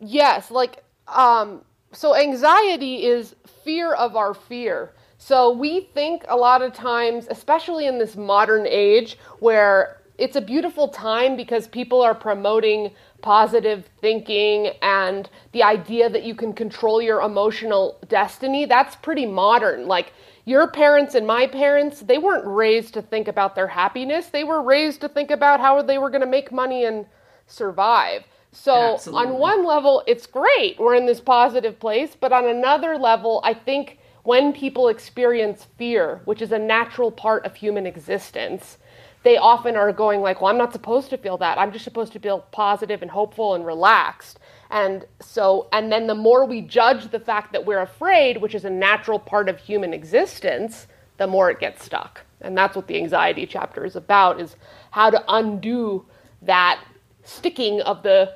Yes, 0.00 0.50
like 0.50 0.82
um 1.08 1.62
so 1.92 2.16
anxiety 2.16 3.04
is 3.04 3.34
fear 3.64 3.92
of 3.92 4.16
our 4.16 4.34
fear. 4.34 4.92
So 5.18 5.52
we 5.52 5.82
think 5.94 6.24
a 6.28 6.36
lot 6.36 6.62
of 6.62 6.74
times, 6.74 7.28
especially 7.30 7.86
in 7.86 7.98
this 7.98 8.16
modern 8.16 8.66
age 8.66 9.16
where 9.38 10.01
it's 10.22 10.36
a 10.36 10.40
beautiful 10.40 10.86
time 10.86 11.36
because 11.36 11.66
people 11.66 12.00
are 12.00 12.14
promoting 12.14 12.92
positive 13.22 13.88
thinking 14.00 14.68
and 14.80 15.28
the 15.50 15.64
idea 15.64 16.08
that 16.08 16.22
you 16.22 16.36
can 16.36 16.52
control 16.52 17.02
your 17.02 17.22
emotional 17.22 17.98
destiny. 18.08 18.64
That's 18.64 18.94
pretty 18.94 19.26
modern. 19.26 19.88
Like 19.88 20.12
your 20.44 20.68
parents 20.68 21.16
and 21.16 21.26
my 21.26 21.48
parents, 21.48 21.98
they 21.98 22.18
weren't 22.18 22.46
raised 22.46 22.94
to 22.94 23.02
think 23.02 23.26
about 23.26 23.56
their 23.56 23.66
happiness. 23.66 24.28
They 24.28 24.44
were 24.44 24.62
raised 24.62 25.00
to 25.00 25.08
think 25.08 25.32
about 25.32 25.58
how 25.58 25.82
they 25.82 25.98
were 25.98 26.08
going 26.08 26.20
to 26.20 26.26
make 26.28 26.52
money 26.52 26.84
and 26.84 27.04
survive. 27.48 28.22
So 28.52 28.94
Absolutely. 28.94 29.26
on 29.26 29.38
one 29.40 29.64
level, 29.64 30.04
it's 30.06 30.28
great. 30.28 30.78
We're 30.78 30.94
in 30.94 31.06
this 31.06 31.20
positive 31.20 31.80
place. 31.80 32.16
But 32.18 32.32
on 32.32 32.46
another 32.46 32.96
level, 32.96 33.40
I 33.42 33.54
think 33.54 33.98
when 34.22 34.52
people 34.52 34.86
experience 34.86 35.66
fear, 35.76 36.20
which 36.26 36.40
is 36.40 36.52
a 36.52 36.58
natural 36.60 37.10
part 37.10 37.44
of 37.44 37.56
human 37.56 37.86
existence, 37.86 38.78
they 39.22 39.36
often 39.36 39.76
are 39.76 39.92
going 39.92 40.20
like, 40.20 40.40
"Well, 40.40 40.50
I'm 40.50 40.58
not 40.58 40.72
supposed 40.72 41.10
to 41.10 41.16
feel 41.16 41.36
that. 41.38 41.58
I'm 41.58 41.72
just 41.72 41.84
supposed 41.84 42.12
to 42.14 42.18
feel 42.18 42.40
positive 42.50 43.02
and 43.02 43.10
hopeful 43.10 43.54
and 43.54 43.64
relaxed." 43.64 44.38
And 44.70 45.04
so, 45.20 45.68
and 45.72 45.92
then 45.92 46.06
the 46.06 46.14
more 46.14 46.44
we 46.44 46.60
judge 46.62 47.10
the 47.10 47.20
fact 47.20 47.52
that 47.52 47.64
we're 47.66 47.80
afraid, 47.80 48.38
which 48.38 48.54
is 48.54 48.64
a 48.64 48.70
natural 48.70 49.18
part 49.18 49.48
of 49.48 49.58
human 49.58 49.92
existence, 49.92 50.86
the 51.18 51.26
more 51.26 51.50
it 51.50 51.60
gets 51.60 51.84
stuck. 51.84 52.22
And 52.40 52.56
that's 52.56 52.74
what 52.74 52.86
the 52.86 52.96
anxiety 52.96 53.46
chapter 53.46 53.84
is 53.84 53.96
about: 53.96 54.40
is 54.40 54.56
how 54.90 55.10
to 55.10 55.22
undo 55.28 56.06
that 56.42 56.82
sticking 57.24 57.80
of 57.82 58.02
the 58.02 58.34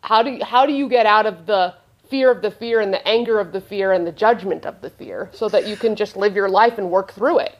how 0.00 0.22
do 0.22 0.30
you, 0.32 0.44
how 0.44 0.66
do 0.66 0.72
you 0.72 0.88
get 0.88 1.06
out 1.06 1.26
of 1.26 1.46
the 1.46 1.74
fear 2.08 2.30
of 2.30 2.42
the 2.42 2.50
fear 2.50 2.80
and 2.80 2.92
the 2.92 3.06
anger 3.08 3.40
of 3.40 3.52
the 3.52 3.60
fear 3.60 3.92
and 3.92 4.06
the 4.06 4.12
judgment 4.12 4.66
of 4.66 4.80
the 4.80 4.90
fear 4.90 5.30
so 5.32 5.48
that 5.48 5.66
you 5.66 5.76
can 5.76 5.96
just 5.96 6.16
live 6.16 6.34
your 6.34 6.48
life 6.48 6.78
and 6.78 6.90
work 6.90 7.12
through 7.12 7.38
it 7.38 7.56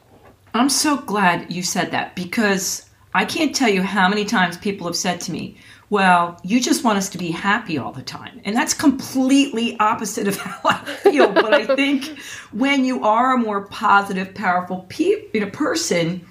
I'm 0.54 0.68
so 0.68 0.96
glad 0.98 1.52
you 1.52 1.64
said 1.64 1.90
that 1.90 2.14
because 2.14 2.88
I 3.12 3.24
can't 3.24 3.54
tell 3.54 3.68
you 3.68 3.82
how 3.82 4.08
many 4.08 4.24
times 4.24 4.56
people 4.56 4.86
have 4.86 4.96
said 4.96 5.20
to 5.22 5.32
me, 5.32 5.56
Well, 5.90 6.38
you 6.44 6.60
just 6.60 6.84
want 6.84 6.96
us 6.96 7.08
to 7.10 7.18
be 7.18 7.32
happy 7.32 7.76
all 7.76 7.92
the 7.92 8.02
time. 8.02 8.40
And 8.44 8.56
that's 8.56 8.72
completely 8.72 9.76
opposite 9.78 10.28
of 10.28 10.36
how 10.40 10.60
I 10.64 10.84
feel. 10.84 11.32
but 11.32 11.52
I 11.52 11.74
think 11.74 12.18
when 12.52 12.84
you 12.84 13.04
are 13.04 13.34
a 13.34 13.38
more 13.38 13.66
positive, 13.66 14.32
powerful 14.34 14.86
pe- 14.88 15.24
you 15.32 15.40
know, 15.40 15.50
person, 15.50 16.24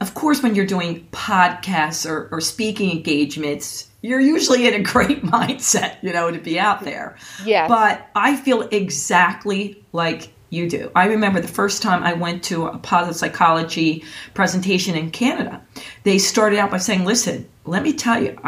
of 0.00 0.14
course, 0.14 0.42
when 0.42 0.54
you're 0.54 0.66
doing 0.66 1.06
podcasts 1.10 2.08
or, 2.08 2.28
or 2.30 2.40
speaking 2.40 2.90
engagements, 2.90 3.88
you're 4.02 4.20
usually 4.20 4.68
in 4.68 4.74
a 4.74 4.82
great 4.82 5.22
mindset, 5.24 5.96
you 6.02 6.12
know, 6.12 6.30
to 6.30 6.38
be 6.38 6.58
out 6.58 6.84
there. 6.84 7.16
Yes. 7.44 7.68
But 7.68 8.08
I 8.14 8.36
feel 8.36 8.62
exactly 8.62 9.84
like 9.92 10.32
you 10.50 10.68
do. 10.68 10.90
I 10.94 11.06
remember 11.06 11.40
the 11.40 11.48
first 11.48 11.82
time 11.82 12.02
I 12.02 12.12
went 12.12 12.42
to 12.44 12.66
a 12.66 12.78
positive 12.78 13.16
psychology 13.16 14.04
presentation 14.34 14.94
in 14.94 15.10
Canada. 15.10 15.60
They 16.04 16.18
started 16.18 16.58
out 16.58 16.70
by 16.70 16.78
saying, 16.78 17.04
listen, 17.04 17.48
let 17.64 17.82
me 17.82 17.92
tell 17.92 18.22
you, 18.22 18.38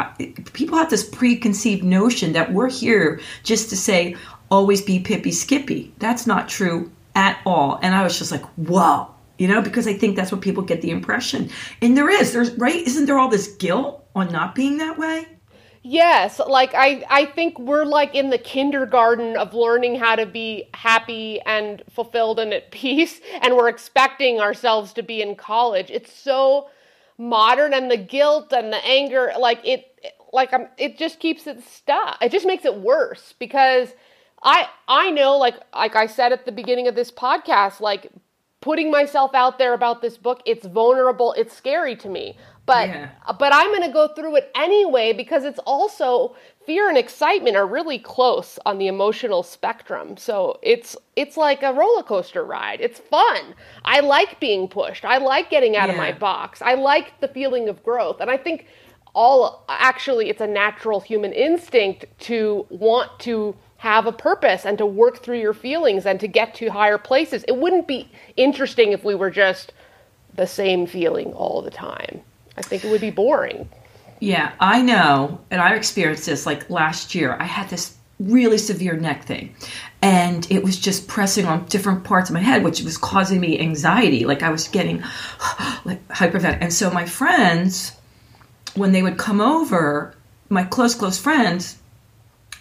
people 0.53 0.77
have 0.77 0.89
this 0.89 1.07
preconceived 1.07 1.83
notion 1.83 2.33
that 2.33 2.53
we're 2.53 2.69
here 2.69 3.19
just 3.43 3.69
to 3.69 3.77
say, 3.77 4.15
always 4.49 4.81
be 4.81 4.99
pippy 4.99 5.33
skippy. 5.33 5.93
That's 5.99 6.25
not 6.25 6.47
true 6.47 6.91
at 7.15 7.39
all. 7.45 7.79
And 7.81 7.93
I 7.93 8.03
was 8.03 8.17
just 8.17 8.31
like, 8.31 8.45
whoa. 8.55 9.07
You 9.37 9.47
know, 9.47 9.61
because 9.61 9.87
I 9.87 9.93
think 9.93 10.17
that's 10.17 10.33
what 10.33 10.41
people 10.41 10.63
get 10.63 10.81
the 10.81 10.91
impression. 10.91 11.49
And 11.81 11.95
there 11.95 12.09
is, 12.09 12.33
there's 12.33 12.51
right, 12.55 12.75
isn't 12.75 13.05
there 13.05 13.17
all 13.17 13.29
this 13.29 13.47
guilt 13.55 14.05
on 14.13 14.31
not 14.31 14.53
being 14.53 14.77
that 14.77 14.97
way? 14.97 15.27
Yes 15.81 16.39
like 16.47 16.73
i 16.73 17.03
i 17.09 17.25
think 17.25 17.57
we're 17.57 17.85
like 17.85 18.13
in 18.13 18.29
the 18.29 18.37
kindergarten 18.37 19.37
of 19.37 19.53
learning 19.53 19.95
how 19.95 20.15
to 20.15 20.25
be 20.25 20.65
happy 20.73 21.39
and 21.45 21.83
fulfilled 21.89 22.39
and 22.39 22.53
at 22.53 22.71
peace 22.71 23.21
and 23.41 23.55
we're 23.55 23.69
expecting 23.69 24.39
ourselves 24.39 24.93
to 24.93 25.03
be 25.03 25.21
in 25.21 25.35
college. 25.35 25.89
It's 25.91 26.13
so 26.13 26.69
modern 27.17 27.73
and 27.73 27.91
the 27.91 27.97
guilt 27.97 28.53
and 28.53 28.71
the 28.71 28.83
anger 28.85 29.31
like 29.37 29.59
it 29.65 29.85
like 30.31 30.53
I'm, 30.53 30.67
it 30.77 30.97
just 30.97 31.19
keeps 31.19 31.47
it 31.47 31.63
stuck. 31.63 32.17
It 32.21 32.31
just 32.31 32.45
makes 32.45 32.65
it 32.65 32.75
worse 32.75 33.33
because 33.39 33.89
i 34.43 34.67
i 34.87 35.11
know 35.11 35.37
like 35.37 35.55
like 35.75 35.95
i 35.97 36.05
said 36.07 36.31
at 36.31 36.45
the 36.45 36.51
beginning 36.51 36.87
of 36.87 36.95
this 36.95 37.11
podcast 37.11 37.81
like 37.81 38.09
putting 38.61 38.89
myself 38.91 39.33
out 39.33 39.57
there 39.57 39.73
about 39.73 40.01
this 40.01 40.17
book 40.17 40.41
it's 40.45 40.65
vulnerable 40.65 41.33
it's 41.33 41.53
scary 41.55 41.95
to 41.95 42.07
me 42.09 42.37
but 42.73 42.87
Yeah. 42.87 43.09
but 43.43 43.51
i'm 43.53 43.69
going 43.75 43.87
to 43.89 43.93
go 44.01 44.05
through 44.15 44.35
it 44.39 44.45
anyway 44.55 45.07
because 45.13 45.43
it's 45.49 45.59
also 45.65 46.35
fear 46.69 46.87
and 46.87 46.99
excitement 46.99 47.55
are 47.57 47.65
really 47.65 47.97
close 47.97 48.59
on 48.63 48.77
the 48.77 48.85
emotional 48.85 49.41
spectrum. 49.41 50.15
So 50.17 50.59
it's 50.61 50.95
it's 51.15 51.35
like 51.35 51.63
a 51.63 51.73
roller 51.73 52.03
coaster 52.03 52.43
ride. 52.45 52.79
It's 52.79 52.99
fun. 52.99 53.55
I 53.83 54.01
like 54.01 54.39
being 54.39 54.67
pushed. 54.67 55.03
I 55.03 55.17
like 55.17 55.49
getting 55.49 55.75
out 55.75 55.89
of 55.89 55.95
my 55.95 56.11
box. 56.11 56.61
I 56.61 56.75
like 56.75 57.19
the 57.21 57.27
feeling 57.27 57.69
of 57.69 57.83
growth. 57.83 58.17
And 58.21 58.29
i 58.29 58.37
think 58.37 58.67
all 59.15 59.65
actually 59.67 60.29
it's 60.29 60.41
a 60.41 60.45
natural 60.63 60.99
human 60.99 61.33
instinct 61.33 62.05
to 62.19 62.67
want 62.69 63.09
to 63.21 63.55
have 63.77 64.05
a 64.05 64.11
purpose 64.11 64.63
and 64.63 64.77
to 64.77 64.85
work 64.85 65.23
through 65.23 65.39
your 65.39 65.55
feelings 65.55 66.05
and 66.05 66.19
to 66.19 66.27
get 66.27 66.53
to 66.53 66.69
higher 66.69 66.99
places. 66.99 67.43
It 67.47 67.57
wouldn't 67.57 67.87
be 67.87 68.11
interesting 68.37 68.91
if 68.91 69.03
we 69.03 69.15
were 69.15 69.31
just 69.31 69.73
the 70.35 70.45
same 70.45 70.85
feeling 70.85 71.33
all 71.33 71.63
the 71.63 71.71
time. 71.71 72.21
I 72.59 72.61
think 72.61 72.83
it 72.83 72.91
would 72.91 73.01
be 73.01 73.09
boring. 73.09 73.69
Yeah, 74.19 74.51
I 74.59 74.81
know, 74.81 75.39
and 75.49 75.61
I 75.61 75.75
experienced 75.75 76.25
this 76.25 76.45
like 76.45 76.69
last 76.69 77.15
year. 77.15 77.37
I 77.39 77.45
had 77.45 77.69
this 77.69 77.95
really 78.19 78.57
severe 78.57 78.97
neck 78.97 79.23
thing, 79.23 79.55
and 80.01 80.45
it 80.51 80.61
was 80.61 80.77
just 80.77 81.07
pressing 81.07 81.45
on 81.45 81.65
different 81.67 82.03
parts 82.03 82.29
of 82.29 82.33
my 82.33 82.41
head, 82.41 82.63
which 82.63 82.81
was 82.81 82.97
causing 82.97 83.39
me 83.39 83.59
anxiety. 83.59 84.25
Like 84.25 84.43
I 84.43 84.49
was 84.49 84.67
getting 84.67 84.97
like 85.85 86.05
hyperventilating. 86.09 86.61
And 86.61 86.73
so 86.73 86.91
my 86.91 87.05
friends, 87.05 87.93
when 88.75 88.91
they 88.91 89.01
would 89.01 89.17
come 89.17 89.39
over, 89.39 90.13
my 90.49 90.65
close 90.65 90.95
close 90.95 91.17
friends, 91.17 91.77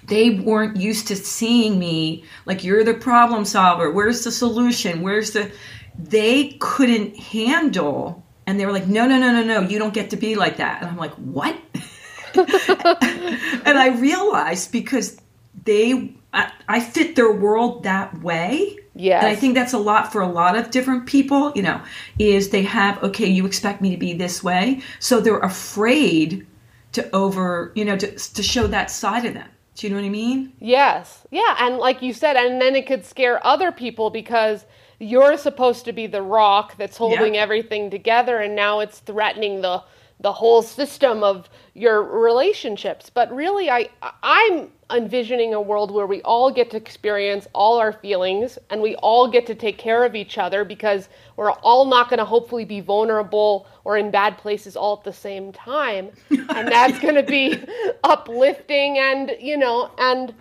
they 0.04 0.30
weren't 0.30 0.76
used 0.76 1.08
to 1.08 1.16
seeing 1.16 1.76
me 1.76 2.24
like 2.46 2.62
you're 2.62 2.84
the 2.84 2.94
problem 2.94 3.44
solver. 3.44 3.90
Where's 3.90 4.22
the 4.22 4.30
solution? 4.30 5.02
Where's 5.02 5.32
the 5.32 5.50
they 5.98 6.56
couldn't 6.60 7.16
handle 7.16 8.24
And 8.48 8.58
they 8.58 8.64
were 8.64 8.72
like, 8.72 8.86
no, 8.86 9.06
no, 9.06 9.18
no, 9.18 9.30
no, 9.30 9.44
no, 9.44 9.60
you 9.60 9.78
don't 9.78 9.92
get 9.92 10.08
to 10.08 10.16
be 10.16 10.34
like 10.34 10.56
that. 10.56 10.80
And 10.80 10.90
I'm 10.90 10.96
like, 10.96 11.12
what? 11.16 11.54
and 12.34 13.78
I 13.78 13.94
realized 14.00 14.72
because 14.72 15.20
they, 15.64 16.14
I, 16.32 16.50
I 16.66 16.80
fit 16.80 17.14
their 17.14 17.30
world 17.30 17.82
that 17.82 18.22
way. 18.22 18.78
Yeah. 18.94 19.18
And 19.18 19.26
I 19.26 19.34
think 19.34 19.54
that's 19.54 19.74
a 19.74 19.78
lot 19.78 20.10
for 20.10 20.22
a 20.22 20.26
lot 20.26 20.56
of 20.56 20.70
different 20.70 21.04
people, 21.04 21.52
you 21.54 21.60
know, 21.60 21.78
is 22.18 22.48
they 22.48 22.62
have, 22.62 23.02
okay, 23.02 23.26
you 23.26 23.44
expect 23.44 23.82
me 23.82 23.90
to 23.90 23.98
be 23.98 24.14
this 24.14 24.42
way. 24.42 24.80
So 24.98 25.20
they're 25.20 25.40
afraid 25.40 26.46
to 26.92 27.14
over, 27.14 27.70
you 27.74 27.84
know, 27.84 27.98
to, 27.98 28.10
to 28.12 28.42
show 28.42 28.66
that 28.66 28.90
side 28.90 29.26
of 29.26 29.34
them. 29.34 29.48
Do 29.74 29.86
you 29.86 29.90
know 29.90 30.00
what 30.00 30.06
I 30.06 30.10
mean? 30.10 30.54
Yes. 30.58 31.26
Yeah. 31.30 31.54
And 31.58 31.76
like 31.76 32.00
you 32.00 32.14
said, 32.14 32.36
and 32.36 32.62
then 32.62 32.74
it 32.76 32.86
could 32.86 33.04
scare 33.04 33.46
other 33.46 33.72
people 33.72 34.08
because 34.08 34.64
you're 34.98 35.36
supposed 35.36 35.84
to 35.86 35.92
be 35.92 36.06
the 36.06 36.22
rock 36.22 36.76
that's 36.76 36.96
holding 36.96 37.34
Yeah. 37.34 37.42
everything 37.42 37.90
together, 37.90 38.38
and 38.38 38.54
now 38.56 38.80
it's 38.80 38.98
threatening 39.00 39.60
the 39.62 39.82
the 40.20 40.32
whole 40.32 40.62
system 40.62 41.22
of 41.22 41.48
your 41.74 42.02
relationships. 42.02 43.08
But 43.08 43.32
really, 43.32 43.70
I 43.70 43.88
I'm 44.22 44.70
envisioning 44.90 45.54
a 45.54 45.60
world 45.60 45.90
where 45.92 46.06
we 46.06 46.22
all 46.22 46.50
get 46.50 46.70
to 46.70 46.76
experience 46.76 47.46
all 47.52 47.78
our 47.78 47.92
feelings 47.92 48.58
and 48.70 48.80
we 48.80 48.96
all 48.96 49.28
get 49.28 49.46
to 49.46 49.54
take 49.54 49.78
care 49.78 50.04
of 50.04 50.16
each 50.16 50.38
other 50.38 50.64
because 50.64 51.08
we're 51.36 51.52
all 51.52 51.84
not 51.84 52.08
going 52.08 52.18
to 52.18 52.24
hopefully 52.24 52.64
be 52.64 52.80
vulnerable 52.80 53.66
or 53.84 53.98
in 53.98 54.10
bad 54.10 54.38
places 54.38 54.76
all 54.76 54.96
at 54.96 55.04
the 55.04 55.12
same 55.12 55.52
time 55.52 56.08
and 56.30 56.68
that's 56.68 56.98
going 57.00 57.14
to 57.14 57.22
be 57.22 57.62
uplifting 58.04 58.98
and 58.98 59.36
you 59.40 59.56
know 59.58 59.90
and 59.98 60.34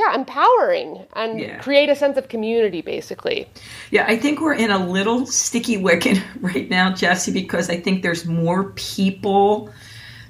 yeah 0.00 0.10
empowering 0.14 0.90
and 1.20 1.30
Yeah. 1.40 1.58
create 1.66 1.88
a 1.88 1.96
sense 2.02 2.16
of 2.20 2.24
community 2.34 2.82
basically 2.82 3.46
Yeah, 3.96 4.04
I 4.14 4.16
think 4.22 4.40
we're 4.40 4.58
in 4.66 4.70
a 4.70 4.80
little 4.96 5.20
sticky 5.26 5.76
wicket 5.88 6.18
right 6.50 6.68
now, 6.78 6.86
Jesse, 7.02 7.32
because 7.32 7.66
I 7.70 7.78
think 7.84 8.02
there's 8.02 8.24
more 8.26 8.60
people 8.74 9.70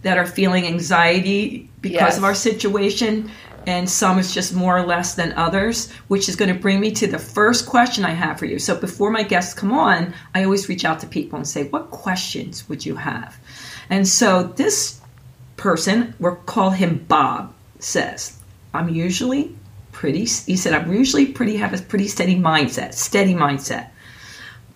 that 0.03 0.19
are 0.19 0.27
feeling 0.27 0.65
anxiety 0.67 1.69
because 1.81 2.15
Yes. 2.15 2.19
of 2.19 2.25
our 2.25 2.35
situation, 2.35 3.31
and 3.67 3.89
some 3.89 4.19
is 4.19 4.35
just 4.39 4.51
more 4.55 4.77
or 4.77 4.85
less 4.95 5.15
than 5.15 5.33
others, 5.47 5.91
which 6.13 6.29
is 6.29 6.37
going 6.37 6.53
to 6.55 6.61
bring 6.67 6.79
me 6.81 6.91
to 7.01 7.07
the 7.07 7.19
first 7.19 7.65
question 7.75 8.05
I 8.05 8.11
have 8.25 8.39
for 8.39 8.45
you. 8.45 8.59
So 8.59 8.77
before 8.77 9.11
my 9.11 9.23
guests 9.23 9.55
come 9.55 9.73
on, 9.73 10.13
I 10.35 10.45
always 10.45 10.69
reach 10.69 10.85
out 10.85 11.01
to 11.01 11.07
people 11.07 11.37
and 11.39 11.49
say, 11.49 11.63
What 11.75 11.91
questions 11.91 12.69
would 12.69 12.85
you 12.85 12.97
have? 12.97 13.31
And 13.89 14.07
so 14.07 14.29
this 14.57 15.01
person, 15.57 16.13
we'll 16.19 16.37
call 16.47 16.71
him 16.71 17.05
Bob, 17.09 17.55
says, 17.79 18.37
I'm 18.75 18.89
usually 18.89 19.55
pretty, 19.93 20.25
he 20.25 20.57
said, 20.57 20.73
I'm 20.75 20.93
usually 20.93 21.27
pretty, 21.27 21.57
have 21.57 21.73
a 21.73 21.83
pretty 21.83 22.09
steady 22.09 22.37
mindset, 22.37 22.95
steady 22.95 23.35
mindset. 23.35 23.91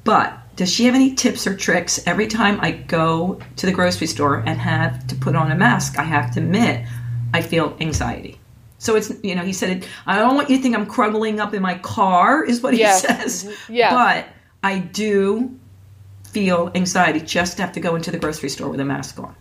But 0.04 0.32
does 0.56 0.72
she 0.72 0.86
have 0.86 0.94
any 0.94 1.14
tips 1.14 1.46
or 1.46 1.56
tricks 1.56 2.00
every 2.06 2.28
time 2.28 2.58
I 2.60 2.70
go 2.72 3.40
to 3.56 3.66
the 3.66 3.72
grocery 3.72 4.06
store 4.06 4.36
and 4.46 4.58
have 4.58 5.06
to 5.08 5.14
put 5.16 5.36
on 5.36 5.50
a 5.50 5.54
mask? 5.56 5.98
I 5.98 6.04
have 6.04 6.32
to 6.34 6.40
admit, 6.40 6.86
I 7.34 7.42
feel 7.42 7.76
anxiety. 7.80 8.38
So 8.78 8.94
it's, 8.94 9.12
you 9.24 9.34
know, 9.34 9.42
he 9.42 9.52
said, 9.52 9.84
I 10.06 10.16
don't 10.18 10.36
want 10.36 10.50
you 10.50 10.56
to 10.56 10.62
think 10.62 10.76
I'm 10.76 10.86
crumbling 10.86 11.40
up 11.40 11.52
in 11.52 11.62
my 11.62 11.76
car, 11.78 12.44
is 12.50 12.62
what 12.62 12.74
he 12.74 12.80
Yes. 12.80 13.02
says. 13.02 13.44
Mhm. 13.44 13.56
Yes. 13.68 13.92
But 13.92 14.26
I 14.62 14.78
do 14.78 15.58
feel 16.30 16.70
anxiety 16.74 17.20
just 17.20 17.56
to 17.56 17.62
have 17.62 17.72
to 17.72 17.80
go 17.80 17.96
into 17.96 18.10
the 18.10 18.18
grocery 18.18 18.48
store 18.48 18.68
with 18.68 18.78
a 18.80 18.84
mask 18.84 19.18
on. 19.18 19.34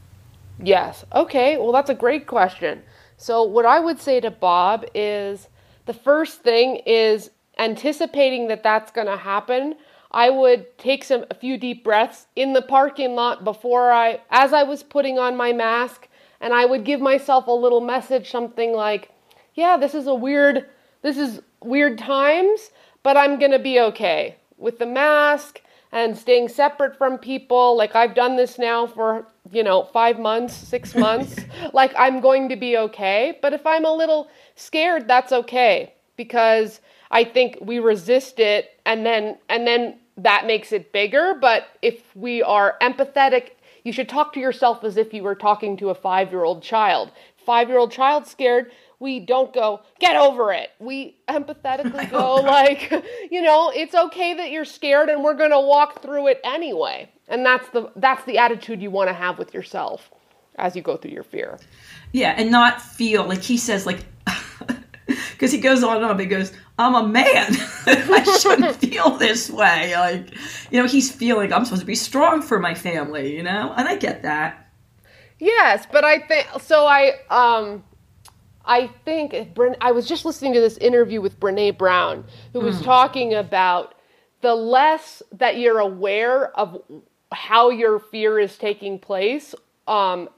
Yes. 0.61 1.05
Okay. 1.13 1.57
Well, 1.57 1.71
that's 1.71 1.89
a 1.91 1.95
great 1.95 2.25
question. 2.25 2.81
So, 3.17 3.41
what 3.41 3.65
I 3.65 3.79
would 3.79 3.99
say 3.99 4.19
to 4.19 4.29
Bob 4.29 4.85
is 4.93 5.49
the 5.85 5.93
first 5.93 6.41
thing 6.41 6.77
is 6.85 7.31
anticipating 7.57 8.47
that 8.47 8.61
that's 8.61 8.91
going 8.91 9.07
to 9.07 9.17
happen. 9.17 9.75
I 10.11 10.29
would 10.29 10.77
take 10.77 11.03
some 11.03 11.25
a 11.31 11.33
few 11.33 11.57
deep 11.57 11.83
breaths 11.83 12.27
in 12.35 12.53
the 12.53 12.61
parking 12.61 13.15
lot 13.15 13.43
before 13.43 13.91
I 13.91 14.21
as 14.29 14.53
I 14.53 14.63
was 14.63 14.83
putting 14.83 15.17
on 15.17 15.35
my 15.35 15.51
mask 15.51 16.07
and 16.39 16.53
I 16.53 16.65
would 16.65 16.85
give 16.85 17.01
myself 17.01 17.47
a 17.47 17.51
little 17.51 17.81
message 17.81 18.29
something 18.29 18.71
like, 18.71 19.09
"Yeah, 19.55 19.77
this 19.77 19.95
is 19.95 20.05
a 20.05 20.15
weird 20.15 20.67
this 21.01 21.17
is 21.17 21.41
weird 21.63 21.97
times, 21.97 22.69
but 23.01 23.17
I'm 23.17 23.39
going 23.39 23.51
to 23.51 23.59
be 23.59 23.79
okay 23.79 24.35
with 24.57 24.77
the 24.77 24.85
mask 24.85 25.61
and 25.91 26.17
staying 26.17 26.49
separate 26.49 26.97
from 26.97 27.17
people. 27.17 27.77
Like 27.77 27.95
I've 27.95 28.15
done 28.15 28.35
this 28.35 28.59
now 28.59 28.87
for, 28.87 29.27
you 29.51 29.63
know, 29.63 29.83
five 29.83 30.19
months, 30.19 30.53
six 30.53 30.95
months. 31.07 31.37
like 31.73 31.93
I'm 31.97 32.19
going 32.19 32.49
to 32.49 32.55
be 32.55 32.77
okay. 32.77 33.37
But 33.41 33.53
if 33.53 33.65
I'm 33.65 33.85
a 33.85 33.93
little 33.93 34.29
scared, 34.55 35.07
that's 35.07 35.31
okay 35.31 35.93
because 36.15 36.81
I 37.11 37.23
think 37.23 37.57
we 37.61 37.79
resist 37.79 38.39
it 38.39 38.79
and 38.85 39.05
then 39.05 39.37
and 39.49 39.65
then 39.65 39.99
that 40.17 40.47
makes 40.47 40.71
it 40.71 40.91
bigger. 40.91 41.35
But 41.39 41.67
if 41.81 42.15
we 42.15 42.41
are 42.41 42.75
empathetic, 42.81 43.51
you 43.83 43.93
should 43.93 44.09
talk 44.09 44.33
to 44.33 44.39
yourself 44.39 44.83
as 44.83 44.97
if 44.97 45.13
you 45.13 45.23
were 45.23 45.35
talking 45.35 45.77
to 45.77 45.89
a 45.89 45.95
five 45.95 46.31
year 46.31 46.43
old 46.43 46.63
child. 46.63 47.11
Five 47.45 47.69
year 47.69 47.77
old 47.77 47.91
child 47.91 48.27
scared, 48.27 48.71
we 48.99 49.19
don't 49.19 49.53
go, 49.53 49.81
get 49.99 50.15
over 50.15 50.51
it. 50.51 50.71
We 50.79 51.17
empathetically 51.29 52.09
go, 52.09 52.35
like, 52.43 52.91
you 53.29 53.41
know, 53.41 53.71
it's 53.73 53.93
okay 53.93 54.33
that 54.35 54.51
you're 54.51 54.65
scared 54.65 55.09
and 55.09 55.23
we're 55.23 55.35
gonna 55.35 55.61
walk 55.61 56.01
through 56.01 56.27
it 56.27 56.39
anyway. 56.43 57.11
And 57.27 57.45
that's 57.45 57.67
the 57.69 57.91
that's 57.95 58.23
the 58.25 58.37
attitude 58.37 58.81
you 58.81 58.89
want 58.89 59.09
to 59.09 59.13
have 59.13 59.37
with 59.37 59.53
yourself 59.53 60.09
as 60.55 60.75
you 60.75 60.81
go 60.81 60.97
through 60.97 61.11
your 61.11 61.23
fear. 61.23 61.59
Yeah, 62.13 62.33
and 62.37 62.49
not 62.51 62.81
feel 62.81 63.25
like 63.25 63.41
he 63.41 63.57
says, 63.57 63.85
like, 63.85 63.99
because 65.05 65.51
he 65.51 65.59
goes 65.59 65.83
on 65.83 65.97
and 65.97 66.05
on. 66.05 66.19
He 66.19 66.25
goes, 66.25 66.53
"I'm 66.79 66.95
a 66.95 67.05
man. 67.05 67.47
I 67.85 68.37
shouldn't 68.39 68.77
feel 68.77 69.11
this 69.17 69.49
way." 69.49 69.93
Like, 69.95 70.33
you 70.71 70.81
know, 70.81 70.87
he's 70.87 71.11
feeling 71.11 71.51
I'm 71.51 71.65
supposed 71.65 71.81
to 71.81 71.85
be 71.85 71.95
strong 71.95 72.41
for 72.41 72.59
my 72.59 72.73
family. 72.73 73.35
You 73.35 73.43
know, 73.43 73.73
and 73.75 73.87
I 73.87 73.97
get 73.97 74.23
that. 74.23 74.69
Yes, 75.39 75.85
but 75.91 76.03
I 76.03 76.19
think 76.19 76.47
so. 76.61 76.87
I 76.87 77.13
um, 77.29 77.83
I 78.67 78.87
think 79.05 79.33
I 79.81 79.91
was 79.91 80.07
just 80.07 80.25
listening 80.25 80.53
to 80.53 80.59
this 80.59 80.77
interview 80.77 81.21
with 81.21 81.39
Brene 81.39 81.77
Brown, 81.77 82.25
who 82.53 82.59
was 82.59 82.81
talking 82.81 83.33
about 83.33 83.95
the 84.41 84.53
less 84.53 85.23
that 85.31 85.57
you're 85.57 85.79
aware 85.79 86.55
of 86.57 86.81
how 87.31 87.69
your 87.69 87.99
fear 87.99 88.39
is 88.39 88.57
taking 88.57 88.99
place, 88.99 89.55
um, 89.87 90.29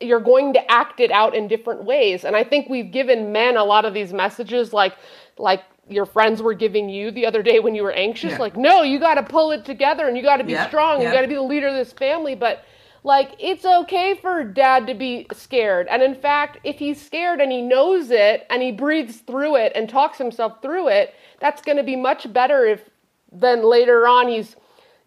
you're 0.00 0.20
going 0.20 0.52
to 0.54 0.70
act 0.70 1.00
it 1.00 1.10
out 1.10 1.34
in 1.34 1.46
different 1.48 1.84
ways. 1.84 2.24
And 2.24 2.34
I 2.36 2.44
think 2.44 2.68
we've 2.68 2.90
given 2.90 3.32
men 3.32 3.56
a 3.56 3.64
lot 3.64 3.84
of 3.84 3.94
these 3.94 4.12
messages, 4.12 4.72
like 4.72 4.94
like 5.38 5.62
your 5.88 6.06
friends 6.06 6.40
were 6.42 6.54
giving 6.54 6.88
you 6.88 7.10
the 7.10 7.26
other 7.26 7.42
day 7.42 7.58
when 7.60 7.74
you 7.74 7.82
were 7.82 7.92
anxious, 7.92 8.32
Yeah. 8.32 8.38
like 8.38 8.56
no, 8.56 8.82
you 8.82 8.98
got 9.00 9.14
to 9.14 9.22
pull 9.22 9.50
it 9.52 9.64
together 9.64 10.06
and 10.08 10.16
you 10.16 10.22
got 10.22 10.36
to 10.36 10.44
be 10.44 10.52
Yep, 10.52 10.68
strong, 10.68 11.00
yep. 11.00 11.08
you 11.12 11.16
got 11.16 11.22
to 11.22 11.28
be 11.28 11.34
the 11.34 11.42
leader 11.42 11.68
of 11.68 11.74
this 11.74 11.92
family, 11.92 12.34
but. 12.34 12.64
Like, 13.02 13.32
it's 13.38 13.64
okay 13.64 14.14
for 14.20 14.44
dad 14.44 14.86
to 14.86 14.94
be 14.94 15.26
scared. 15.32 15.86
And 15.88 16.02
in 16.02 16.14
fact, 16.14 16.58
if 16.64 16.78
he's 16.78 17.00
scared 17.00 17.40
and 17.40 17.50
he 17.50 17.62
knows 17.62 18.10
it 18.10 18.46
and 18.50 18.62
he 18.62 18.72
breathes 18.72 19.18
through 19.18 19.56
it 19.56 19.72
and 19.74 19.88
talks 19.88 20.18
himself 20.18 20.60
through 20.60 20.88
it, 20.88 21.14
that's 21.40 21.62
going 21.62 21.78
to 21.78 21.82
be 21.82 21.96
much 21.96 22.30
better 22.32 22.64
if 22.64 22.88
then 23.32 23.62
later 23.62 24.06
on 24.06 24.28
he's, 24.28 24.56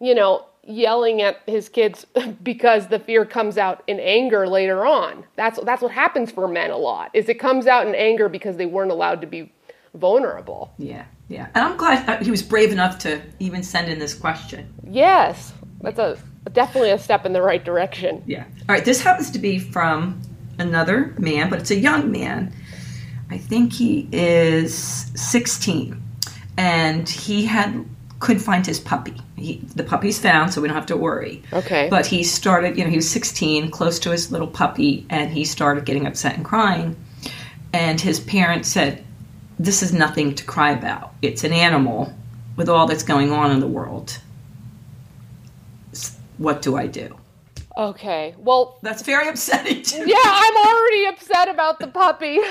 you 0.00 0.14
know, 0.14 0.46
yelling 0.66 1.20
at 1.20 1.40
his 1.46 1.68
kids 1.68 2.06
because 2.42 2.88
the 2.88 2.98
fear 2.98 3.24
comes 3.24 3.58
out 3.58 3.84
in 3.86 4.00
anger 4.00 4.48
later 4.48 4.86
on. 4.86 5.24
That's 5.36 5.60
that's 5.64 5.82
what 5.82 5.92
happens 5.92 6.32
for 6.32 6.48
men 6.48 6.70
a 6.70 6.76
lot. 6.78 7.10
Is 7.12 7.28
it 7.28 7.38
comes 7.38 7.66
out 7.66 7.86
in 7.86 7.94
anger 7.94 8.28
because 8.28 8.56
they 8.56 8.66
weren't 8.66 8.90
allowed 8.90 9.20
to 9.20 9.26
be 9.26 9.52
vulnerable. 9.94 10.74
Yeah, 10.78 11.04
yeah. 11.28 11.48
And 11.54 11.64
I'm 11.64 11.76
glad 11.76 12.08
uh, 12.08 12.22
he 12.22 12.30
was 12.30 12.42
brave 12.42 12.72
enough 12.72 12.98
to 13.00 13.22
even 13.38 13.62
send 13.62 13.90
in 13.90 13.98
this 13.98 14.14
question. 14.14 14.72
Yes. 14.88 15.52
That's 15.80 15.98
a 15.98 16.18
definitely 16.52 16.90
a 16.90 16.98
step 16.98 17.24
in 17.26 17.32
the 17.32 17.42
right 17.42 17.64
direction. 17.64 18.22
Yeah. 18.26 18.44
All 18.68 18.74
right. 18.74 18.84
This 18.84 19.02
happens 19.02 19.30
to 19.32 19.38
be 19.38 19.58
from 19.58 20.20
another 20.58 21.14
man, 21.18 21.50
but 21.50 21.60
it's 21.60 21.70
a 21.70 21.78
young 21.78 22.10
man. 22.10 22.52
I 23.30 23.38
think 23.38 23.72
he 23.72 24.08
is 24.12 24.74
16, 25.14 26.00
and 26.56 27.08
he 27.08 27.46
had 27.46 27.84
could 28.20 28.40
find 28.40 28.64
his 28.64 28.80
puppy. 28.80 29.14
He, 29.36 29.56
the 29.74 29.84
puppy's 29.84 30.18
found, 30.18 30.52
so 30.52 30.62
we 30.62 30.68
don't 30.68 30.76
have 30.76 30.86
to 30.86 30.96
worry. 30.96 31.42
Okay. 31.52 31.88
But 31.90 32.06
he 32.06 32.22
started, 32.22 32.78
you 32.78 32.84
know, 32.84 32.88
he 32.88 32.96
was 32.96 33.10
16, 33.10 33.70
close 33.70 33.98
to 33.98 34.10
his 34.10 34.32
little 34.32 34.46
puppy, 34.46 35.04
and 35.10 35.30
he 35.30 35.44
started 35.44 35.84
getting 35.84 36.06
upset 36.06 36.34
and 36.34 36.44
crying. 36.44 36.96
And 37.72 38.00
his 38.00 38.20
parents 38.20 38.68
said, 38.68 39.04
"This 39.58 39.82
is 39.82 39.92
nothing 39.92 40.34
to 40.36 40.44
cry 40.44 40.70
about. 40.70 41.12
It's 41.22 41.44
an 41.44 41.52
animal 41.52 42.14
with 42.56 42.68
all 42.68 42.86
that's 42.86 43.02
going 43.02 43.32
on 43.32 43.50
in 43.50 43.60
the 43.60 43.66
world. 43.66 44.18
What 46.38 46.62
do 46.62 46.76
I 46.76 46.86
do?" 46.86 47.16
Okay. 47.76 48.36
Well, 48.38 48.78
That's 48.82 49.02
very 49.02 49.28
upsetting. 49.28 49.82
To 49.82 50.08
yeah, 50.08 50.16
I'm 50.24 50.56
already 50.56 51.06
upset 51.06 51.48
about 51.48 51.80
the 51.80 51.88
puppy. 51.88 52.38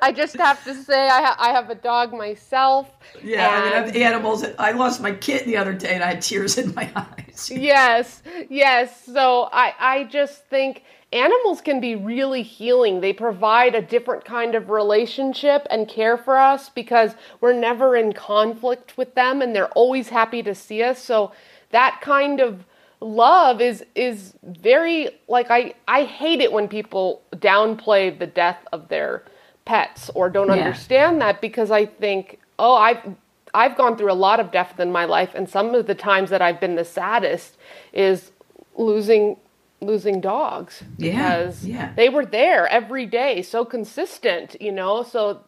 I 0.00 0.12
just 0.14 0.36
have 0.36 0.62
to 0.62 0.74
say, 0.74 1.08
I, 1.08 1.22
ha- 1.22 1.36
I 1.40 1.48
have 1.50 1.70
a 1.70 1.74
dog 1.74 2.12
myself. 2.12 2.88
Yeah, 3.20 3.48
I 3.48 3.64
mean, 3.64 3.72
I 3.72 3.76
have 3.86 3.96
animals. 3.96 4.44
I 4.60 4.70
lost 4.70 5.00
my 5.00 5.10
kitten 5.10 5.48
the 5.48 5.56
other 5.56 5.72
day, 5.72 5.94
and 5.94 6.04
I 6.04 6.10
had 6.10 6.22
tears 6.22 6.56
in 6.56 6.72
my 6.74 6.88
eyes. 6.96 7.50
yes, 7.52 8.22
yes. 8.48 9.04
So 9.04 9.48
I, 9.52 9.74
I 9.80 10.04
just 10.04 10.44
think 10.46 10.84
animals 11.12 11.60
can 11.60 11.80
be 11.80 11.96
really 11.96 12.42
healing. 12.42 13.00
They 13.00 13.12
provide 13.12 13.74
a 13.74 13.82
different 13.82 14.24
kind 14.24 14.54
of 14.54 14.70
relationship 14.70 15.66
and 15.68 15.88
care 15.88 16.16
for 16.16 16.38
us 16.38 16.68
because 16.68 17.16
we're 17.40 17.58
never 17.58 17.96
in 17.96 18.12
conflict 18.12 18.96
with 18.96 19.16
them 19.16 19.42
and 19.42 19.54
they're 19.54 19.68
always 19.70 20.10
happy 20.10 20.44
to 20.44 20.54
see 20.54 20.82
us. 20.84 21.02
So 21.02 21.32
that 21.70 22.00
kind 22.00 22.38
of 22.40 22.64
love 23.00 23.60
is 23.60 23.84
is 23.94 24.34
very 24.42 25.10
like 25.28 25.50
I 25.50 25.74
I 25.88 26.04
hate 26.04 26.40
it 26.40 26.52
when 26.52 26.68
people 26.68 27.22
downplay 27.36 28.16
the 28.18 28.26
death 28.26 28.58
of 28.72 28.88
their 28.88 29.24
pets 29.64 30.10
or 30.14 30.30
don't 30.30 30.48
Yeah. 30.48 30.54
understand 30.54 31.20
that 31.20 31.40
because 31.40 31.70
I 31.70 31.86
think 31.86 32.38
oh 32.58 32.76
I've 32.76 33.16
I've 33.52 33.76
gone 33.76 33.96
through 33.96 34.12
a 34.12 34.14
lot 34.14 34.40
of 34.40 34.50
death 34.50 34.78
in 34.80 34.90
my 34.92 35.04
life 35.04 35.30
and 35.34 35.48
some 35.48 35.74
of 35.74 35.86
the 35.86 35.94
times 35.94 36.30
that 36.30 36.42
I've 36.42 36.60
been 36.60 36.76
the 36.76 36.84
saddest 36.84 37.56
is 37.92 38.32
losing 38.76 39.36
losing 39.80 40.20
dogs 40.20 40.82
Yeah, 40.98 41.10
because 41.12 41.64
yeah. 41.66 41.92
they 41.96 42.08
were 42.08 42.24
there 42.24 42.66
every 42.68 43.06
day 43.06 43.42
so 43.42 43.64
consistent 43.64 44.56
you 44.60 44.72
know 44.72 45.02
so 45.02 45.40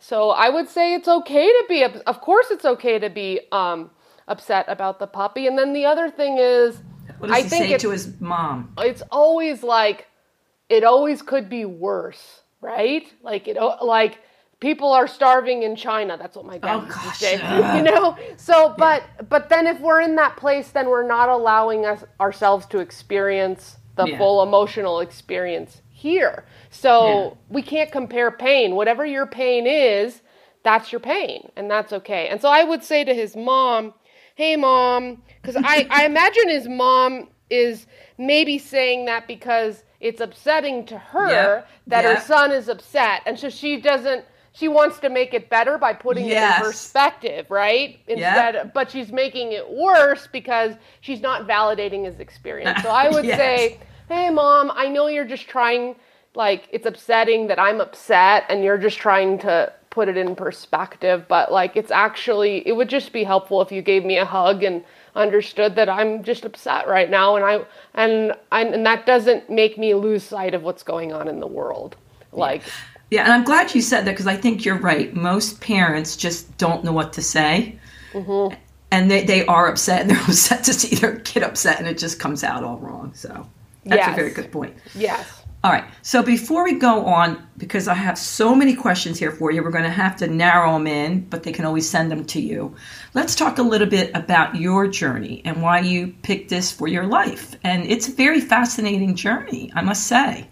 so 0.00 0.30
I 0.30 0.48
would 0.48 0.68
say 0.68 0.94
it's 0.94 1.08
okay 1.08 1.46
to 1.46 1.64
be 1.68 1.84
of 1.84 2.20
course 2.20 2.50
it's 2.50 2.64
okay 2.64 2.98
to 2.98 3.08
be 3.08 3.40
um 3.52 3.90
upset 4.26 4.64
about 4.68 4.98
the 4.98 5.06
puppy 5.06 5.46
and 5.46 5.56
then 5.58 5.72
the 5.74 5.84
other 5.86 6.10
thing 6.10 6.38
is 6.38 6.82
What 7.24 7.28
does 7.34 7.38
I 7.38 7.42
he 7.42 7.48
think 7.48 7.66
say 7.70 7.78
to 7.78 7.90
his 7.90 8.20
mom? 8.20 8.72
it's 8.78 9.02
always 9.10 9.62
like 9.62 10.06
it 10.68 10.84
always 10.84 11.22
could 11.22 11.48
be 11.48 11.64
worse, 11.64 12.40
right? 12.60 13.06
Like 13.22 13.48
it 13.48 13.56
like 13.82 14.18
people 14.60 14.92
are 14.92 15.06
starving 15.06 15.62
in 15.62 15.76
China. 15.76 16.16
That's 16.16 16.36
what 16.36 16.46
my 16.46 16.58
dad 16.58 16.76
Oh, 16.76 16.84
used 16.86 17.00
to 17.00 17.04
gosh. 17.04 17.18
say. 17.18 17.36
You 17.76 17.82
know? 17.82 18.16
So 18.36 18.74
but 18.78 19.28
but 19.28 19.48
then 19.48 19.66
if 19.66 19.80
we're 19.80 20.00
in 20.00 20.16
that 20.16 20.36
place 20.36 20.70
then 20.70 20.88
we're 20.88 21.06
not 21.06 21.28
allowing 21.28 21.86
us 21.86 22.04
ourselves 22.20 22.66
to 22.66 22.78
experience 22.78 23.78
the 23.96 24.06
Yeah. 24.06 24.18
full 24.18 24.42
emotional 24.42 25.00
experience 25.00 25.82
here. 25.90 26.44
So 26.70 27.28
Yeah. 27.28 27.30
we 27.48 27.62
can't 27.62 27.90
compare 27.92 28.30
pain. 28.30 28.74
Whatever 28.74 29.06
your 29.06 29.26
pain 29.26 29.66
is, 29.66 30.20
that's 30.62 30.92
your 30.92 31.00
pain 31.00 31.50
and 31.56 31.70
that's 31.70 31.92
okay. 31.92 32.28
And 32.28 32.40
so 32.40 32.48
I 32.48 32.64
would 32.64 32.82
say 32.82 33.04
to 33.04 33.14
his 33.14 33.36
mom, 33.36 33.94
"Hey 34.34 34.56
mom," 34.56 35.22
cuz 35.42 35.56
I 35.62 35.86
I 35.90 36.06
imagine 36.06 36.48
his 36.48 36.68
mom 36.68 37.28
is 37.50 37.86
maybe 38.18 38.58
saying 38.58 39.04
that 39.06 39.26
because 39.28 39.84
it's 40.00 40.20
upsetting 40.20 40.86
to 40.86 40.98
her 40.98 41.30
Yep. 41.30 41.68
that 41.88 42.04
her 42.04 42.16
son 42.16 42.52
is 42.52 42.68
upset 42.68 43.22
and 43.26 43.38
so 43.38 43.48
she 43.48 43.76
doesn't 43.80 44.24
she 44.52 44.68
wants 44.68 45.00
to 45.00 45.08
make 45.10 45.34
it 45.34 45.50
better 45.50 45.78
by 45.78 45.92
putting 45.92 46.28
it 46.30 46.38
in 46.38 46.54
perspective, 46.54 47.50
right? 47.50 47.98
Instead 48.08 48.72
but 48.74 48.90
she's 48.90 49.12
making 49.12 49.52
it 49.52 49.68
worse 49.70 50.26
because 50.28 50.74
she's 51.00 51.20
not 51.20 51.46
validating 51.48 52.04
his 52.04 52.20
experience. 52.20 52.80
So 52.82 52.90
I 52.90 53.08
would 53.10 53.24
Yes. 53.26 53.36
say, 53.36 53.78
"Hey 54.08 54.30
mom, 54.30 54.72
I 54.74 54.88
know 54.88 55.08
you're 55.08 55.24
just 55.26 55.48
trying 55.48 55.96
like 56.34 56.68
it's 56.72 56.86
upsetting 56.86 57.46
that 57.48 57.58
I'm 57.60 57.80
upset 57.80 58.44
and 58.48 58.64
you're 58.64 58.78
just 58.78 58.98
trying 58.98 59.38
to 59.40 59.72
put 59.94 60.08
it 60.08 60.16
in 60.16 60.34
perspective, 60.34 61.24
but 61.28 61.52
like 61.52 61.76
it's 61.76 61.90
actually 61.90 62.66
it 62.66 62.72
would 62.72 62.88
just 62.88 63.12
be 63.12 63.22
helpful 63.24 63.62
if 63.62 63.70
you 63.70 63.80
gave 63.80 64.04
me 64.04 64.18
a 64.18 64.24
hug 64.24 64.62
and 64.64 64.84
understood 65.14 65.76
that 65.76 65.88
I'm 65.88 66.24
just 66.24 66.44
upset 66.44 66.88
right 66.88 67.08
now 67.08 67.36
and 67.36 67.44
I 67.44 67.64
and 67.94 68.32
and, 68.50 68.74
and 68.74 68.84
that 68.86 69.06
doesn't 69.06 69.48
make 69.48 69.78
me 69.78 69.94
lose 69.94 70.24
sight 70.24 70.54
of 70.54 70.62
what's 70.62 70.82
going 70.82 71.12
on 71.12 71.28
in 71.28 71.38
the 71.40 71.46
world. 71.46 71.96
Like 72.32 72.62
Yeah, 73.10 73.22
and 73.24 73.32
I'm 73.32 73.44
glad 73.44 73.74
you 73.74 73.80
said 73.80 74.04
that 74.04 74.10
because 74.10 74.26
I 74.26 74.36
think 74.36 74.64
you're 74.64 74.78
right. 74.78 75.14
Most 75.14 75.60
parents 75.60 76.16
just 76.16 76.56
don't 76.58 76.82
know 76.84 76.92
what 76.92 77.12
to 77.12 77.22
say. 77.22 77.78
Mm-hmm. 78.12 78.56
And 78.90 79.10
they, 79.10 79.24
they 79.24 79.46
are 79.46 79.68
upset 79.68 80.00
and 80.02 80.10
they're 80.10 80.22
upset 80.22 80.64
to 80.64 80.74
see 80.74 80.96
their 80.96 81.20
kid 81.20 81.44
upset 81.44 81.78
and 81.78 81.86
it 81.86 81.98
just 81.98 82.18
comes 82.18 82.42
out 82.42 82.64
all 82.64 82.78
wrong. 82.78 83.12
So 83.14 83.46
that's 83.84 84.00
Yes. 84.00 84.12
a 84.12 84.16
very 84.16 84.30
good 84.30 84.50
point. 84.50 84.74
yes. 84.96 85.43
All 85.64 85.72
right. 85.72 85.84
So 86.02 86.22
before 86.22 86.62
we 86.62 86.74
go 86.74 87.06
on, 87.06 87.42
because 87.56 87.88
I 87.88 87.94
have 87.94 88.18
so 88.18 88.54
many 88.54 88.74
questions 88.76 89.18
here 89.18 89.30
for 89.30 89.50
you, 89.50 89.62
we're 89.62 89.70
going 89.70 89.84
to 89.84 89.90
have 89.90 90.14
to 90.16 90.26
narrow 90.26 90.74
them 90.74 90.86
in, 90.86 91.20
but 91.30 91.42
they 91.42 91.52
can 91.52 91.64
always 91.64 91.88
send 91.88 92.10
them 92.10 92.26
to 92.26 92.40
you. 92.40 92.76
Let's 93.14 93.34
talk 93.34 93.56
a 93.56 93.62
little 93.62 93.86
bit 93.86 94.10
about 94.14 94.56
your 94.56 94.86
journey 94.88 95.40
and 95.46 95.62
why 95.62 95.80
you 95.80 96.08
picked 96.22 96.50
this 96.50 96.70
for 96.70 96.86
your 96.86 97.06
life. 97.06 97.56
And 97.64 97.86
it's 97.86 98.08
a 98.08 98.12
very 98.12 98.42
fascinating 98.42 99.14
journey, 99.14 99.72
I 99.74 99.80
must 99.80 100.06
say. 100.06 100.48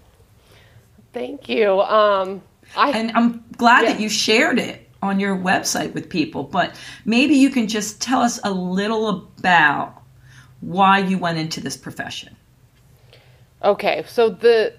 Thank 1.12 1.46
you. 1.46 1.82
Um 1.82 2.40
I 2.74 2.92
And 2.92 3.12
I'm 3.14 3.44
glad 3.58 3.82
Yeah. 3.82 3.92
that 3.92 4.00
you 4.00 4.08
shared 4.08 4.58
it 4.58 4.88
on 5.02 5.20
your 5.20 5.36
website 5.36 5.92
with 5.92 6.08
people, 6.08 6.42
but 6.44 6.74
maybe 7.04 7.34
you 7.34 7.50
can 7.50 7.68
just 7.68 8.00
tell 8.00 8.22
us 8.22 8.40
a 8.44 8.50
little 8.50 9.28
about 9.38 10.00
why 10.60 11.00
you 11.00 11.18
went 11.18 11.36
into 11.36 11.60
this 11.60 11.76
profession. 11.76 12.34
Okay, 13.62 14.04
so 14.06 14.30
the 14.30 14.72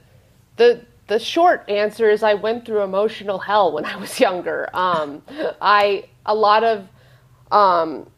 the 0.58 0.86
the 1.08 1.20
short 1.20 1.70
answer 1.70 2.10
is 2.10 2.24
I 2.24 2.34
went 2.34 2.66
through 2.66 2.82
emotional 2.82 3.40
hell 3.40 3.72
when 3.72 3.86
I 3.86 3.96
was 3.98 4.20
younger. 4.20 4.70
Um, 4.74 5.22
I 5.62 6.06
a 6.26 6.36
lot 6.36 6.64
of 6.64 6.88
um, 7.52 8.10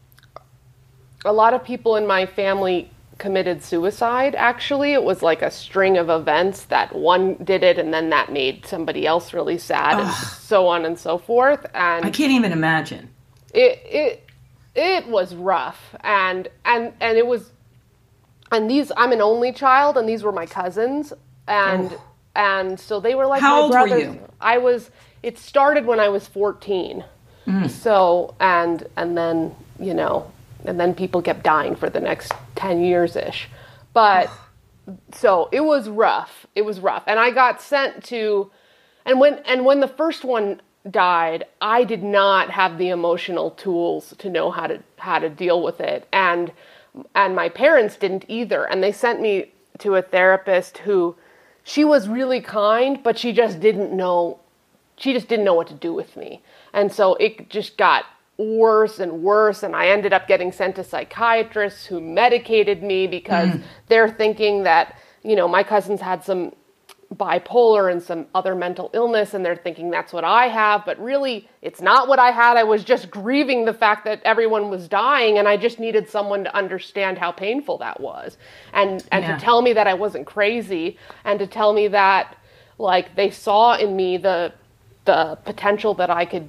a 1.24 1.32
lot 1.32 1.54
of 1.54 1.64
people 1.64 1.96
in 1.96 2.06
my 2.06 2.26
family 2.26 2.90
committed 3.18 3.62
suicide. 3.62 4.34
Actually, 4.34 4.92
it 4.92 5.02
was 5.02 5.22
like 5.22 5.42
a 5.42 5.50
string 5.50 5.96
of 5.96 6.10
events 6.10 6.64
that 6.64 6.94
one 6.94 7.34
did 7.42 7.64
it, 7.64 7.78
and 7.78 7.92
then 7.92 8.10
that 8.10 8.30
made 8.30 8.66
somebody 8.66 9.06
else 9.06 9.32
really 9.32 9.58
sad, 9.58 9.98
and 10.00 10.12
so 10.12 10.66
on 10.68 10.84
and 10.84 10.98
so 10.98 11.18
forth. 11.18 11.66
And 11.74 12.04
I 12.04 12.10
can't 12.10 12.32
even 12.32 12.52
imagine. 12.52 13.08
it 13.52 13.80
it 13.84 14.26
it 14.74 15.08
was 15.08 15.34
rough 15.34 15.94
and 16.00 16.48
and 16.64 16.92
and 17.00 17.16
it 17.16 17.26
was 17.26 17.50
and 18.52 18.70
these 18.70 18.92
I'm 18.96 19.12
an 19.12 19.22
only 19.22 19.52
child 19.52 19.96
and 19.96 20.08
these 20.08 20.22
were 20.22 20.32
my 20.32 20.46
cousins 20.46 21.12
and 21.48 21.96
and 22.36 22.78
so 22.78 23.00
they 23.00 23.14
were 23.14 23.26
like 23.26 23.40
How 23.40 23.68
my 23.68 23.80
old 23.80 23.90
were 23.90 23.98
you? 23.98 24.20
I 24.40 24.58
was 24.58 24.90
it 25.22 25.38
started 25.38 25.86
when 25.86 25.98
I 25.98 26.08
was 26.08 26.28
14. 26.28 27.04
Mm. 27.46 27.70
So 27.70 28.34
and 28.38 28.86
and 28.96 29.16
then, 29.16 29.54
you 29.80 29.94
know, 29.94 30.30
and 30.64 30.78
then 30.78 30.94
people 30.94 31.22
kept 31.22 31.42
dying 31.42 31.74
for 31.74 31.90
the 31.90 32.00
next 32.00 32.32
10 32.56 32.82
years 32.82 33.16
ish. 33.16 33.48
But 33.92 34.30
so 35.12 35.48
it 35.50 35.62
was 35.62 35.88
rough. 35.88 36.46
It 36.54 36.62
was 36.62 36.80
rough. 36.80 37.04
And 37.06 37.18
I 37.18 37.30
got 37.30 37.60
sent 37.60 38.04
to 38.04 38.50
and 39.04 39.18
when 39.18 39.38
and 39.46 39.64
when 39.64 39.80
the 39.80 39.88
first 39.88 40.24
one 40.24 40.60
died, 40.88 41.44
I 41.60 41.84
did 41.84 42.02
not 42.02 42.50
have 42.50 42.78
the 42.78 42.90
emotional 42.90 43.50
tools 43.52 44.14
to 44.18 44.30
know 44.30 44.50
how 44.50 44.66
to 44.66 44.82
how 44.98 45.18
to 45.18 45.28
deal 45.28 45.62
with 45.62 45.80
it. 45.80 46.06
And 46.12 46.52
and 47.14 47.34
my 47.34 47.48
parents 47.48 47.96
didn't 47.96 48.24
either. 48.28 48.64
And 48.64 48.82
they 48.82 48.92
sent 48.92 49.20
me 49.20 49.52
to 49.78 49.96
a 49.96 50.02
therapist 50.02 50.78
who 50.78 51.16
she 51.68 51.84
was 51.84 52.08
really 52.08 52.40
kind, 52.40 53.02
but 53.02 53.18
she 53.18 53.32
just 53.32 53.58
didn't 53.58 53.92
know 53.92 54.38
she 54.96 55.12
just 55.12 55.28
didn't 55.28 55.44
know 55.44 55.52
what 55.52 55.66
to 55.66 55.74
do 55.74 55.92
with 55.92 56.16
me. 56.16 56.40
And 56.72 56.90
so 56.90 57.16
it 57.16 57.50
just 57.50 57.76
got 57.76 58.06
worse 58.38 58.98
and 58.98 59.22
worse 59.22 59.62
and 59.62 59.74
I 59.74 59.88
ended 59.88 60.12
up 60.12 60.28
getting 60.28 60.52
sent 60.52 60.76
to 60.76 60.84
psychiatrists 60.84 61.84
who 61.84 62.00
medicated 62.00 62.82
me 62.82 63.06
because 63.08 63.48
mm. 63.48 63.62
they're 63.88 64.08
thinking 64.08 64.62
that, 64.62 64.96
you 65.22 65.34
know, 65.34 65.48
my 65.48 65.64
cousins 65.64 66.00
had 66.00 66.22
some 66.22 66.54
bipolar 67.14 67.90
and 67.90 68.02
some 68.02 68.26
other 68.34 68.54
mental 68.54 68.90
illness 68.92 69.32
and 69.32 69.44
they're 69.44 69.56
thinking 69.56 69.90
that's 69.90 70.12
what 70.12 70.24
I 70.24 70.48
have, 70.48 70.84
but 70.84 70.98
really 70.98 71.48
it's 71.62 71.80
not 71.80 72.08
what 72.08 72.18
I 72.18 72.30
had. 72.32 72.56
I 72.56 72.64
was 72.64 72.82
just 72.84 73.10
grieving 73.10 73.64
the 73.64 73.72
fact 73.74 74.04
that 74.04 74.20
everyone 74.24 74.70
was 74.70 74.88
dying 74.88 75.38
and 75.38 75.46
I 75.46 75.56
just 75.56 75.78
needed 75.78 76.08
someone 76.08 76.44
to 76.44 76.56
understand 76.56 77.18
how 77.18 77.30
painful 77.32 77.78
that 77.78 78.00
was. 78.00 78.36
And 78.72 79.04
and 79.12 79.24
Yeah. 79.24 79.36
to 79.36 79.40
tell 79.40 79.62
me 79.62 79.72
that 79.74 79.86
I 79.86 79.94
wasn't 79.94 80.26
crazy 80.26 80.98
and 81.24 81.38
to 81.38 81.46
tell 81.46 81.72
me 81.72 81.88
that 81.88 82.36
like 82.78 83.14
they 83.14 83.30
saw 83.30 83.76
in 83.76 83.94
me 83.96 84.16
the 84.16 84.52
the 85.04 85.38
potential 85.44 85.94
that 85.94 86.10
I 86.10 86.24
could 86.24 86.48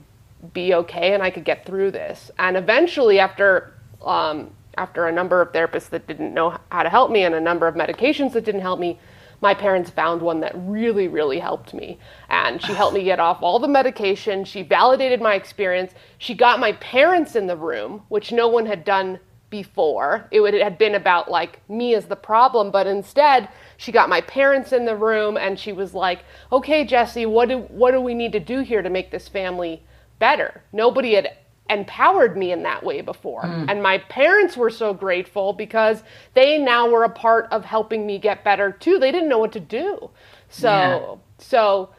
be 0.53 0.73
okay 0.73 1.13
and 1.13 1.21
I 1.23 1.29
could 1.29 1.45
get 1.45 1.65
through 1.65 1.91
this. 1.91 2.31
And 2.39 2.57
eventually, 2.57 3.19
after 3.19 3.73
um, 4.03 4.51
after 4.77 5.07
a 5.07 5.11
number 5.11 5.41
of 5.41 5.51
therapists 5.51 5.89
that 5.89 6.07
didn't 6.07 6.33
know 6.33 6.57
how 6.71 6.83
to 6.83 6.89
help 6.89 7.11
me 7.11 7.23
and 7.23 7.33
a 7.35 7.41
number 7.41 7.67
of 7.67 7.75
medications 7.75 8.33
that 8.33 8.45
didn't 8.45 8.61
help 8.61 8.79
me, 8.79 8.99
my 9.41 9.53
parents 9.53 9.89
found 9.89 10.21
one 10.21 10.39
that 10.39 10.53
really, 10.55 11.07
really 11.07 11.39
helped 11.39 11.73
me. 11.73 11.99
And 12.29 12.61
she 12.61 12.73
helped 12.73 12.95
me 12.95 13.03
get 13.03 13.19
off 13.19 13.41
all 13.41 13.59
the 13.59 13.67
medication. 13.67 14.45
She 14.45 14.63
validated 14.63 15.21
my 15.21 15.35
experience. 15.35 15.93
She 16.17 16.33
got 16.33 16.59
my 16.59 16.73
parents 16.73 17.35
in 17.35 17.47
the 17.47 17.57
room, 17.57 18.03
which 18.09 18.31
no 18.31 18.47
one 18.47 18.65
had 18.65 18.83
done 18.83 19.19
before. 19.49 20.27
It, 20.31 20.41
would, 20.41 20.53
it 20.53 20.63
had 20.63 20.77
been 20.77 20.95
about 20.95 21.29
like 21.29 21.67
me 21.69 21.95
as 21.95 22.05
the 22.05 22.15
problem, 22.15 22.71
but 22.71 22.87
instead 22.87 23.49
she 23.77 23.91
got 23.91 24.09
my 24.09 24.21
parents 24.21 24.73
in 24.73 24.85
the 24.85 24.95
room 24.95 25.37
and 25.37 25.57
she 25.57 25.71
was 25.71 25.93
like, 25.93 26.25
"Okay, 26.51 26.83
Jesse, 26.83 27.25
what 27.25 27.49
do 27.49 27.59
what 27.59 27.91
do 27.91 28.01
we 28.01 28.13
need 28.13 28.33
to 28.33 28.39
do 28.39 28.59
here 28.59 28.81
to 28.81 28.89
make 28.89 29.11
this 29.11 29.27
family 29.27 29.83
better?" 30.19 30.63
Nobody 30.73 31.13
had 31.13 31.31
empowered 31.69 32.37
me 32.37 32.51
in 32.51 32.63
that 32.63 32.83
way 32.83 33.01
before. 33.01 33.43
Mm. 33.43 33.65
And 33.69 33.83
my 33.83 33.97
parents 33.97 34.55
were 34.57 34.69
so 34.69 34.93
grateful 34.93 35.53
because 35.53 36.03
they 36.33 36.57
now 36.57 36.89
were 36.89 37.03
a 37.03 37.09
part 37.09 37.47
of 37.51 37.65
helping 37.65 38.05
me 38.05 38.17
get 38.19 38.43
better 38.43 38.71
too. 38.71 38.99
They 38.99 39.11
didn't 39.11 39.29
know 39.29 39.39
what 39.39 39.51
to 39.53 39.59
do. 39.59 40.09
So 40.49 40.69
Yeah. 40.69 41.15
so 41.39 41.89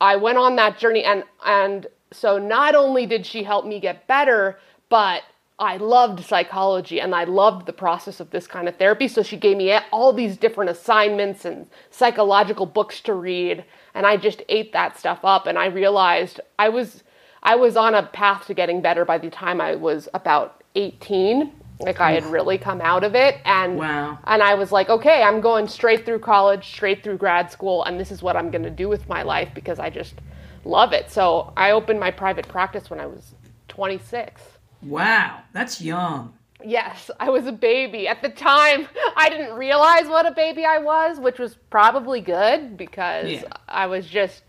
I 0.00 0.16
went 0.16 0.38
on 0.38 0.56
that 0.56 0.78
journey 0.78 1.04
and 1.04 1.24
and 1.44 1.86
so 2.12 2.38
not 2.38 2.74
only 2.74 3.06
did 3.06 3.26
she 3.26 3.42
help 3.42 3.66
me 3.66 3.80
get 3.80 4.06
better, 4.06 4.58
but 4.88 5.22
I 5.60 5.76
loved 5.76 6.24
psychology 6.24 7.00
and 7.00 7.14
I 7.14 7.24
loved 7.24 7.66
the 7.66 7.72
process 7.72 8.20
of 8.20 8.30
this 8.30 8.46
kind 8.46 8.68
of 8.68 8.76
therapy. 8.76 9.08
So 9.08 9.22
she 9.22 9.36
gave 9.36 9.56
me 9.56 9.72
all 9.92 10.12
these 10.12 10.36
different 10.36 10.70
assignments 10.70 11.44
and 11.44 11.66
psychological 11.90 12.64
books 12.66 13.00
to 13.02 13.14
read 13.14 13.64
and 13.94 14.06
I 14.06 14.16
just 14.16 14.42
ate 14.48 14.72
that 14.72 14.98
stuff 14.98 15.20
up 15.24 15.46
and 15.46 15.58
I 15.58 15.66
realized 15.66 16.40
I 16.58 16.68
was 16.68 17.02
I 17.42 17.56
was 17.56 17.76
on 17.76 17.94
a 17.94 18.02
path 18.02 18.46
to 18.46 18.54
getting 18.54 18.80
better 18.82 19.04
by 19.04 19.18
the 19.18 19.30
time 19.30 19.60
I 19.60 19.74
was 19.76 20.08
about 20.14 20.62
18 20.74 21.52
Like 21.80 22.00
I 22.00 22.10
had 22.12 22.24
really 22.26 22.58
come 22.58 22.80
out 22.80 23.04
of 23.04 23.14
it 23.14 23.36
and 23.44 23.78
Wow. 23.78 24.18
and 24.24 24.42
I 24.42 24.54
was 24.54 24.72
like, 24.72 24.88
okay, 24.90 25.22
I'm 25.22 25.40
going 25.40 25.68
straight 25.68 26.04
through 26.04 26.18
college, 26.18 26.66
straight 26.68 27.04
through 27.04 27.18
grad 27.18 27.52
school, 27.52 27.84
and 27.84 28.00
this 28.00 28.10
is 28.10 28.20
what 28.20 28.34
I'm 28.36 28.50
going 28.50 28.64
to 28.64 28.70
do 28.70 28.88
with 28.88 29.08
my 29.08 29.22
life 29.22 29.50
because 29.54 29.78
I 29.78 29.88
just 29.88 30.14
love 30.64 30.92
it. 30.92 31.08
So 31.10 31.52
I 31.56 31.70
opened 31.70 32.00
my 32.00 32.10
private 32.10 32.48
practice 32.48 32.90
when 32.90 32.98
I 32.98 33.06
was 33.06 33.32
26. 33.68 34.42
Wow, 34.82 35.40
that's 35.52 35.80
young. 35.80 36.34
Yes, 36.64 37.10
I 37.20 37.30
was 37.30 37.46
a 37.46 37.52
baby. 37.52 38.08
At 38.08 38.22
the 38.22 38.30
time, 38.30 38.88
I 39.16 39.28
didn't 39.30 39.54
realize 39.56 40.08
what 40.08 40.26
a 40.26 40.32
baby 40.32 40.64
I 40.64 40.78
was, 40.78 41.20
which 41.20 41.38
was 41.38 41.54
probably 41.70 42.20
good 42.20 42.76
because 42.76 43.30
Yeah. 43.30 43.42
I 43.68 43.86
was 43.86 44.04
just 44.06 44.42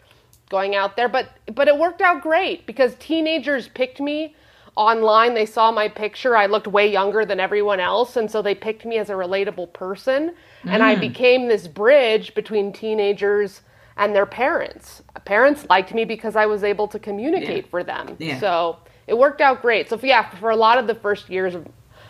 going 0.50 0.76
out 0.76 0.96
there, 0.98 1.08
but 1.08 1.30
but 1.54 1.68
it 1.68 1.78
worked 1.78 2.02
out 2.02 2.22
great 2.22 2.66
because 2.66 2.96
teenagers 3.00 3.68
picked 3.70 4.00
me 4.00 4.36
online. 4.76 5.34
They 5.34 5.46
saw 5.46 5.72
my 5.72 5.88
picture. 5.88 6.36
I 6.36 6.46
looked 6.48 6.68
way 6.68 6.92
younger 6.92 7.26
than 7.26 7.40
everyone 7.40 7.80
else, 7.80 8.16
and 8.18 8.30
so 8.30 8.42
they 8.42 8.56
picked 8.56 8.86
me 8.86 8.98
as 8.98 9.10
a 9.10 9.14
relatable 9.14 9.74
person, 9.74 10.34
and 10.64 10.82
Mm. 10.82 10.86
I 10.86 10.96
became 10.96 11.48
this 11.48 11.68
bridge 11.68 12.34
between 12.34 12.72
teenagers 12.74 13.62
and 13.98 14.16
their 14.16 14.26
parents. 14.26 15.04
Parents 15.26 15.66
liked 15.70 15.94
me 15.94 16.06
because 16.06 16.36
I 16.36 16.46
was 16.46 16.64
able 16.64 16.88
to 16.88 17.00
communicate 17.00 17.66
Yeah. 17.66 17.70
for 17.70 17.84
them. 17.84 18.16
Yeah. 18.20 18.40
So 18.40 18.78
it 19.08 19.18
worked 19.18 19.42
out 19.42 19.62
great. 19.62 19.90
So 19.90 20.00
yeah, 20.02 20.30
for 20.30 20.50
a 20.52 20.56
lot 20.56 20.78
of 20.78 20.88
the 20.88 20.96
first 20.96 21.30
years 21.30 21.54
of, 21.56 21.68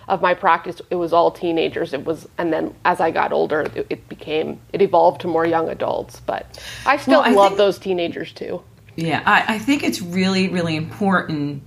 of 0.09 0.21
my 0.21 0.33
practice, 0.33 0.81
it 0.89 0.95
was 0.95 1.13
all 1.13 1.31
teenagers. 1.31 1.93
It 1.93 2.03
was, 2.05 2.27
and 2.37 2.51
then 2.51 2.75
as 2.83 2.99
I 2.99 3.11
got 3.11 3.31
older, 3.31 3.61
it, 3.61 3.87
it 3.89 4.09
became, 4.09 4.59
it 4.73 4.81
evolved 4.81 5.21
to 5.21 5.27
more 5.27 5.45
young 5.45 5.69
adults. 5.69 6.19
But 6.25 6.61
I 6.85 6.97
still 6.97 7.21
Well, 7.21 7.29
I 7.29 7.33
love 7.33 7.49
think- 7.51 7.57
those 7.59 7.79
teenagers 7.79 8.33
too. 8.33 8.61
Yeah, 8.95 9.21
I, 9.25 9.55
I 9.55 9.59
think 9.59 9.83
it's 9.83 10.01
really, 10.01 10.49
really 10.49 10.75
important. 10.75 11.63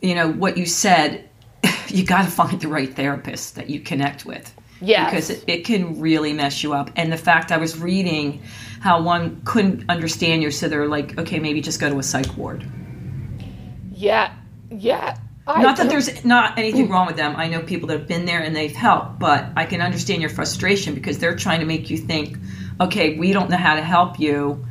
You 0.00 0.14
know 0.14 0.30
what 0.30 0.56
you 0.56 0.66
said. 0.66 1.28
You 1.88 2.04
got 2.06 2.24
to 2.24 2.30
find 2.30 2.58
the 2.58 2.68
right 2.68 2.94
therapist 2.94 3.56
that 3.56 3.68
you 3.68 3.78
connect 3.80 4.24
with. 4.24 4.54
Yeah. 4.80 5.04
because 5.10 5.28
it, 5.30 5.44
it 5.46 5.64
can 5.66 6.00
really 6.00 6.32
mess 6.32 6.62
you 6.62 6.72
up. 6.72 6.90
And 6.96 7.12
the 7.12 7.18
fact 7.18 7.52
I 7.52 7.58
was 7.58 7.78
reading 7.78 8.42
how 8.80 9.02
one 9.02 9.42
couldn't 9.44 9.84
understand 9.90 10.42
you, 10.42 10.50
so 10.50 10.68
they're 10.68 10.88
like, 10.88 11.18
okay, 11.18 11.38
maybe 11.38 11.60
just 11.60 11.80
go 11.80 11.90
to 11.90 11.98
a 11.98 12.02
psych 12.02 12.34
ward. 12.36 12.66
Yeah, 13.92 14.34
yeah. 14.70 15.18
I 15.46 15.60
Not 15.60 15.76
that 15.78 15.88
there's 15.88 16.24
not 16.24 16.56
anything 16.58 16.88
wrong 16.88 17.06
with 17.06 17.16
them. 17.16 17.34
I 17.36 17.48
know 17.48 17.62
people 17.62 17.88
that 17.88 17.98
have 17.98 18.08
been 18.08 18.26
there 18.26 18.40
and 18.40 18.54
they've 18.54 18.72
helped, 18.74 19.18
but 19.18 19.46
I 19.56 19.64
can 19.64 19.80
understand 19.80 20.20
your 20.20 20.30
frustration 20.30 20.94
because 20.94 21.18
they're 21.18 21.34
trying 21.34 21.60
to 21.60 21.66
make 21.66 21.90
you 21.90 21.98
think, 21.98 22.38
okay, 22.80 23.18
we 23.18 23.32
don't 23.32 23.50
know 23.50 23.56
how 23.56 23.74
to 23.74 23.82
help 23.82 24.20
you. 24.20 24.64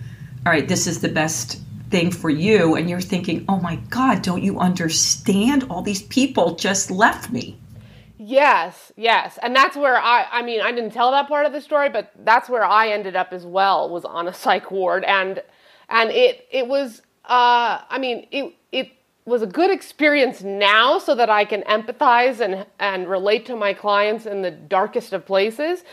All 0.45 0.51
right, 0.51 0.67
this 0.67 0.87
is 0.87 1.01
the 1.01 1.09
best 1.09 1.59
thing 1.89 2.09
for 2.09 2.29
you. 2.29 2.75
And 2.75 2.89
you're 2.89 3.01
thinking, 3.01 3.43
oh 3.49 3.59
my 3.59 3.75
God, 3.89 4.21
don't 4.21 4.41
you 4.41 4.59
understand? 4.59 5.65
All 5.69 5.81
these 5.81 6.01
people 6.03 6.55
just 6.55 6.89
left 6.89 7.31
me. 7.31 7.59
Yes, 8.17 8.93
yes. 8.95 9.37
And 9.41 9.55
that's 9.55 9.75
where 9.75 9.97
I 9.97 10.25
I 10.31 10.41
mean, 10.43 10.61
I 10.61 10.71
didn't 10.71 10.91
tell 10.91 11.11
that 11.11 11.27
part 11.27 11.45
of 11.45 11.53
the 11.53 11.59
story, 11.59 11.89
but 11.89 12.11
that's 12.23 12.49
where 12.49 12.63
I 12.63 12.89
ended 12.89 13.15
up 13.15 13.33
as 13.33 13.45
well 13.45 13.89
was 13.89 14.05
on 14.05 14.27
a 14.27 14.33
psych 14.33 14.71
ward 14.71 15.03
and 15.03 15.43
and 15.89 16.11
it 16.11 16.47
it 16.51 16.67
was 16.67 17.01
uh 17.25 17.81
I 17.89 17.97
mean, 17.99 18.27
it 18.31 18.45
it 18.45 18.55
was 19.25 19.41
a 19.41 19.47
good 19.47 19.71
experience 19.71 20.41
now 20.41 20.97
so 20.97 21.15
that 21.15 21.29
I 21.29 21.45
can 21.45 21.61
empathize 21.63 22.39
and 22.39 22.65
and 22.79 23.07
relate 23.09 23.45
to 23.47 23.55
my 23.55 23.73
clients 23.73 24.25
in 24.25 24.41
the 24.41 24.51
darkest 24.51 25.13
of 25.13 25.25
places. 25.25 25.83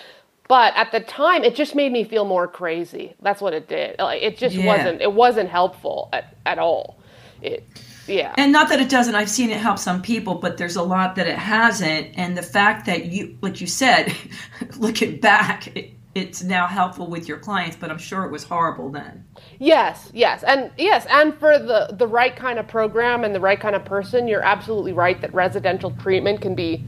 But 0.48 0.72
at 0.76 0.92
the 0.92 1.00
time, 1.00 1.44
it 1.44 1.54
just 1.54 1.74
made 1.74 1.92
me 1.92 2.04
feel 2.04 2.24
more 2.24 2.48
crazy. 2.48 3.14
That's 3.20 3.40
what 3.42 3.52
it 3.52 3.68
did. 3.68 3.98
Like 3.98 4.22
it 4.22 4.38
just 4.38 4.56
Yeah. 4.56 4.66
wasn't. 4.66 5.02
It 5.02 5.12
wasn't 5.12 5.50
helpful 5.50 6.08
at, 6.12 6.34
at 6.46 6.58
all. 6.58 6.98
It, 7.42 7.68
yeah. 8.06 8.34
And 8.38 8.52
not 8.52 8.70
that 8.70 8.80
it 8.80 8.88
doesn't, 8.88 9.14
I've 9.14 9.28
seen 9.28 9.50
it 9.50 9.58
help 9.58 9.78
some 9.78 10.00
people, 10.00 10.36
but 10.36 10.56
there's 10.56 10.76
a 10.76 10.82
lot 10.82 11.14
that 11.16 11.26
it 11.26 11.36
hasn't. 11.36 12.08
And 12.16 12.36
the 12.36 12.42
fact 12.42 12.86
that 12.86 13.06
you, 13.06 13.36
like 13.42 13.60
you 13.60 13.66
said, 13.66 14.14
looking 14.78 15.20
back, 15.20 15.76
it, 15.76 15.92
it's 16.18 16.42
now 16.44 16.66
helpful 16.68 17.08
with 17.08 17.28
your 17.28 17.38
clients, 17.38 17.76
but 17.76 17.90
I'm 17.90 17.98
sure 17.98 18.24
it 18.24 18.32
was 18.32 18.44
horrible 18.44 18.90
then. 18.90 19.24
Yes, 19.58 20.10
yes, 20.14 20.42
and 20.44 20.70
yes, 20.78 21.06
and 21.10 21.34
for 21.38 21.58
the 21.58 21.88
the 21.92 22.06
right 22.06 22.36
kind 22.36 22.58
of 22.58 22.68
program 22.68 23.24
and 23.24 23.34
the 23.34 23.40
right 23.40 23.60
kind 23.60 23.76
of 23.76 23.84
person, 23.84 24.28
you're 24.28 24.42
absolutely 24.44 24.92
right 24.92 25.20
that 25.22 25.34
residential 25.34 25.92
treatment 25.92 26.40
can 26.42 26.54
be 26.54 26.84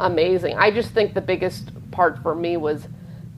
amazing. 0.00 0.56
I 0.58 0.70
just 0.70 0.92
think 0.92 1.14
the 1.14 1.22
biggest 1.22 1.72
part 1.92 2.22
for 2.22 2.34
me 2.34 2.56
was 2.58 2.88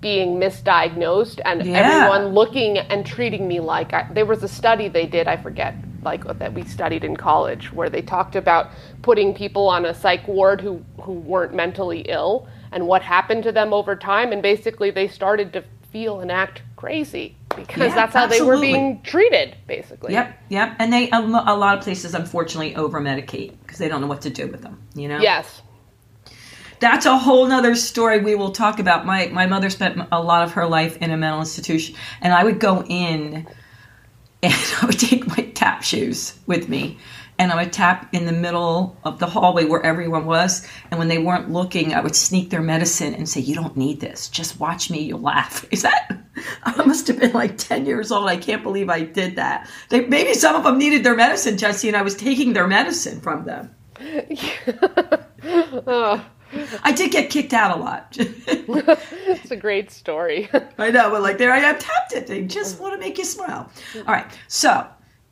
being 0.00 0.38
misdiagnosed 0.40 1.40
and 1.44 1.64
Yeah. 1.64 1.78
everyone 1.80 2.28
looking 2.28 2.78
and 2.78 3.06
treating 3.06 3.48
me 3.48 3.60
like 3.60 3.92
I, 3.94 4.06
there 4.12 4.26
was 4.26 4.42
a 4.42 4.48
study 4.48 4.88
they 4.88 5.06
did. 5.06 5.28
I 5.28 5.36
forget 5.36 5.74
like 6.02 6.24
that 6.38 6.54
we 6.54 6.64
studied 6.64 7.04
in 7.04 7.16
college 7.16 7.72
where 7.72 7.90
they 7.90 8.02
talked 8.02 8.36
about 8.36 8.70
putting 9.02 9.34
people 9.34 9.68
on 9.68 9.86
a 9.86 9.94
psych 9.94 10.26
ward 10.28 10.60
who 10.60 10.84
who 11.02 11.14
weren't 11.14 11.54
mentally 11.54 12.00
ill 12.08 12.48
and 12.76 12.86
what 12.86 13.00
happened 13.00 13.42
to 13.42 13.52
them 13.52 13.72
over 13.72 13.96
time 13.96 14.32
and 14.32 14.42
basically 14.42 14.90
they 14.90 15.08
started 15.08 15.50
to 15.50 15.64
feel 15.90 16.20
and 16.20 16.30
act 16.30 16.60
crazy 16.76 17.34
because 17.56 17.88
Yeah, 17.88 17.94
that's 17.94 18.12
how 18.12 18.26
they 18.26 18.42
were 18.42 18.60
being 18.60 19.00
treated 19.00 19.56
basically 19.66 20.12
Yep, 20.12 20.38
yep. 20.50 20.76
And 20.78 20.92
they, 20.92 21.10
a, 21.10 21.18
a 21.18 21.56
lot 21.56 21.78
of 21.78 21.82
places, 21.82 22.12
unfortunately, 22.12 22.76
over 22.76 23.00
medicate 23.00 23.54
because 23.62 23.78
they 23.78 23.88
don't 23.88 24.02
know 24.02 24.06
what 24.06 24.20
to 24.22 24.30
do 24.30 24.46
with 24.46 24.60
them, 24.60 24.82
you 24.94 25.08
know? 25.08 25.18
yes 25.18 25.62
That's 26.80 27.06
a 27.06 27.16
whole 27.16 27.46
nother 27.46 27.74
story 27.74 28.18
we 28.20 28.34
will 28.34 28.52
talk 28.52 28.78
about. 28.78 29.06
My, 29.06 29.28
my 29.28 29.46
mother 29.46 29.70
spent 29.70 29.98
a 30.12 30.22
lot 30.22 30.42
of 30.42 30.52
her 30.52 30.66
life 30.66 30.98
in 30.98 31.10
a 31.10 31.16
mental 31.16 31.40
institution, 31.40 31.96
and 32.20 32.34
I 32.34 32.44
would 32.44 32.60
go 32.60 32.84
in 32.86 33.48
and 34.42 34.54
I 34.82 34.86
would 34.86 34.98
take 34.98 35.26
my 35.26 35.44
tap 35.54 35.82
shoes 35.82 36.38
with 36.46 36.68
me. 36.68 36.98
And 37.38 37.52
I 37.52 37.56
would 37.56 37.72
tap 37.72 38.08
in 38.14 38.24
the 38.26 38.32
middle 38.32 38.96
of 39.04 39.18
the 39.18 39.26
hallway 39.26 39.64
where 39.64 39.84
everyone 39.84 40.24
was. 40.26 40.66
And 40.90 40.98
when 40.98 41.08
they 41.08 41.18
weren't 41.18 41.50
looking, 41.50 41.92
I 41.92 42.00
would 42.00 42.16
sneak 42.16 42.50
their 42.50 42.62
medicine 42.62 43.14
and 43.14 43.28
say, 43.28 43.40
You 43.40 43.54
don't 43.54 43.76
need 43.76 44.00
this. 44.00 44.28
Just 44.28 44.58
watch 44.58 44.90
me. 44.90 45.02
You'll 45.02 45.20
laugh. 45.20 45.66
Is 45.70 45.82
that? 45.82 46.18
I 46.64 46.84
must 46.84 47.06
have 47.08 47.18
been 47.18 47.32
like 47.32 47.58
10 47.58 47.86
years 47.86 48.10
old. 48.12 48.28
I 48.28 48.36
can't 48.36 48.62
believe 48.62 48.88
I 48.88 49.00
did 49.00 49.36
that. 49.36 49.68
They, 49.88 50.06
maybe 50.06 50.34
some 50.34 50.56
of 50.56 50.64
them 50.64 50.78
needed 50.78 51.04
their 51.04 51.16
medicine, 51.16 51.56
Jesse, 51.56 51.88
and 51.88 51.96
I 51.96 52.02
was 52.02 52.14
taking 52.14 52.52
their 52.52 52.66
medicine 52.66 53.20
from 53.20 53.44
them. 53.44 53.74
Oh. 55.88 56.24
I 56.82 56.92
did 56.92 57.10
get 57.10 57.30
kicked 57.30 57.52
out 57.52 57.76
a 57.76 57.80
lot. 57.80 58.16
it's 58.18 59.50
a 59.50 59.56
great 59.56 59.90
story 59.90 60.48
I 60.78 60.90
know, 60.90 61.10
but 61.10 61.22
like 61.22 61.38
there 61.38 61.52
I 61.52 61.58
am 61.58 61.76
it. 62.12 62.26
They 62.26 62.42
just 62.44 62.80
want 62.80 62.94
to 62.94 62.98
make 62.98 63.18
you 63.18 63.24
smile. 63.24 63.70
All 63.96 64.14
right. 64.14 64.26
So 64.48 64.86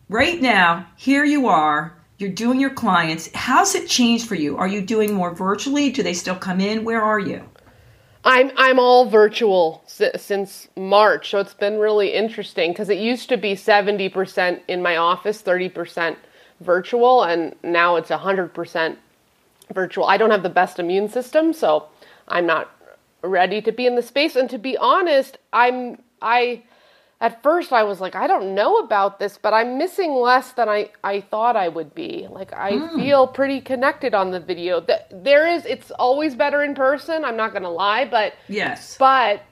right 0.08 0.40
now, 0.40 0.86
here 0.96 1.24
you 1.24 1.48
are. 1.48 1.93
You're 2.18 2.30
doing 2.30 2.60
your 2.60 2.70
clients. 2.70 3.30
How's 3.34 3.74
it 3.74 3.88
changed 3.88 4.26
for 4.28 4.36
you? 4.36 4.56
Are 4.56 4.68
you 4.68 4.82
doing 4.82 5.14
more 5.14 5.34
virtually? 5.34 5.90
Do 5.90 6.02
they 6.02 6.14
still 6.14 6.36
come 6.36 6.60
in? 6.60 6.84
Where 6.84 7.02
are 7.02 7.18
you? 7.18 7.44
i'm 8.24 8.50
i'm 8.56 8.78
all 8.78 9.08
virtual 9.08 9.82
si- 9.86 10.10
since 10.16 10.68
march 10.76 11.30
so 11.30 11.38
it's 11.40 11.54
been 11.54 11.78
really 11.78 12.12
interesting 12.14 12.72
because 12.72 12.88
it 12.88 12.98
used 12.98 13.28
to 13.28 13.36
be 13.36 13.54
70% 13.54 14.60
in 14.68 14.82
my 14.82 14.96
office 14.96 15.42
30% 15.42 16.16
virtual 16.60 17.22
and 17.24 17.54
now 17.62 17.96
it's 17.96 18.10
100% 18.10 18.96
virtual 19.74 20.04
i 20.06 20.16
don't 20.16 20.30
have 20.30 20.42
the 20.42 20.50
best 20.50 20.78
immune 20.78 21.08
system 21.08 21.52
so 21.52 21.88
i'm 22.28 22.46
not 22.46 22.70
ready 23.22 23.60
to 23.62 23.72
be 23.72 23.86
in 23.86 23.96
the 23.96 24.02
space 24.02 24.36
and 24.36 24.50
to 24.50 24.58
be 24.58 24.76
honest 24.78 25.38
i'm 25.52 25.98
i 26.22 26.62
at 27.24 27.42
first 27.42 27.72
I 27.72 27.84
was 27.84 27.98
like, 28.04 28.14
I 28.14 28.26
don't 28.26 28.54
know 28.54 28.72
about 28.86 29.18
this, 29.18 29.38
but 29.44 29.52
I'm 29.54 29.78
missing 29.78 30.12
less 30.14 30.52
than 30.52 30.68
I, 30.68 30.90
I 31.02 31.22
thought 31.22 31.56
I 31.56 31.68
would 31.76 31.94
be. 31.94 32.26
Like 32.38 32.52
I 32.52 32.70
feel 32.96 33.26
pretty 33.26 33.60
connected 33.62 34.12
on 34.14 34.30
the 34.30 34.40
video. 34.40 34.80
Th- 34.82 35.00
There 35.10 35.46
is 35.54 35.64
it's 35.64 35.90
always 35.92 36.34
better 36.34 36.62
in 36.62 36.74
person, 36.74 37.24
I'm 37.24 37.36
not 37.36 37.52
gonna 37.54 37.70
lie, 37.70 38.04
but 38.04 38.34
Yes. 38.48 38.96
but 38.98 39.42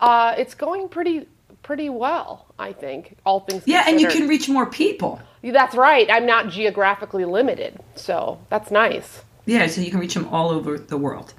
uh, 0.00 0.34
it's 0.38 0.54
going 0.54 0.88
pretty 0.88 1.28
pretty 1.62 1.88
well, 1.90 2.46
I 2.58 2.72
think, 2.72 3.16
all 3.26 3.40
things 3.40 3.62
Yeah, 3.66 3.84
and 3.86 4.00
you 4.00 4.08
can 4.08 4.26
reach 4.26 4.48
more 4.48 4.66
people. 4.66 5.20
That's 5.42 5.76
right. 5.76 6.08
I'm 6.10 6.26
not 6.26 6.48
geographically 6.48 7.24
limited. 7.26 7.78
So 7.94 8.38
that's 8.50 8.70
nice. 8.70 9.22
Yeah, 9.48 9.66
so 9.66 9.80
you 9.80 9.90
can 9.90 9.98
reach 9.98 10.12
them 10.12 10.28
all 10.28 10.50
over 10.50 10.78
the 10.78 10.98
world. 10.98 11.32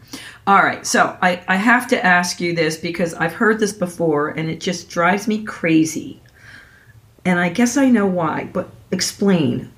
All 0.48 0.64
right, 0.64 0.84
so 0.84 1.16
I, 1.22 1.44
I 1.48 1.58
have 1.58 1.88
to 1.90 2.04
ask 2.04 2.42
you 2.42 2.56
this 2.56 2.76
because 2.76 3.14
I've 3.14 3.34
heard 3.34 3.60
this 3.60 3.72
before 3.72 4.30
and 4.30 4.50
it 4.50 4.60
just 4.60 4.90
drives 4.90 5.28
me 5.28 5.44
crazy. 5.44 6.20
And 7.24 7.38
I 7.38 7.50
guess 7.50 7.78
I 7.78 7.88
know 7.88 8.08
why, 8.08 8.50
but 8.52 8.72
explain. 8.90 9.72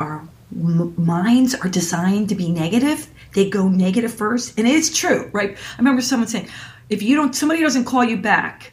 Our 0.00 0.26
m- 0.50 0.94
minds 0.96 1.54
are 1.54 1.68
designed 1.68 2.30
to 2.30 2.34
be 2.34 2.50
negative. 2.50 3.08
They 3.34 3.50
go 3.50 3.68
negative 3.68 4.14
first, 4.14 4.58
and 4.58 4.66
it's 4.66 4.96
true, 4.96 5.28
right? 5.34 5.50
I 5.50 5.76
remember 5.76 6.00
someone 6.00 6.28
saying, 6.28 6.48
if 6.88 7.02
you 7.02 7.14
don't, 7.14 7.36
somebody 7.36 7.60
doesn't 7.60 7.84
call 7.84 8.04
you 8.04 8.16
back, 8.16 8.72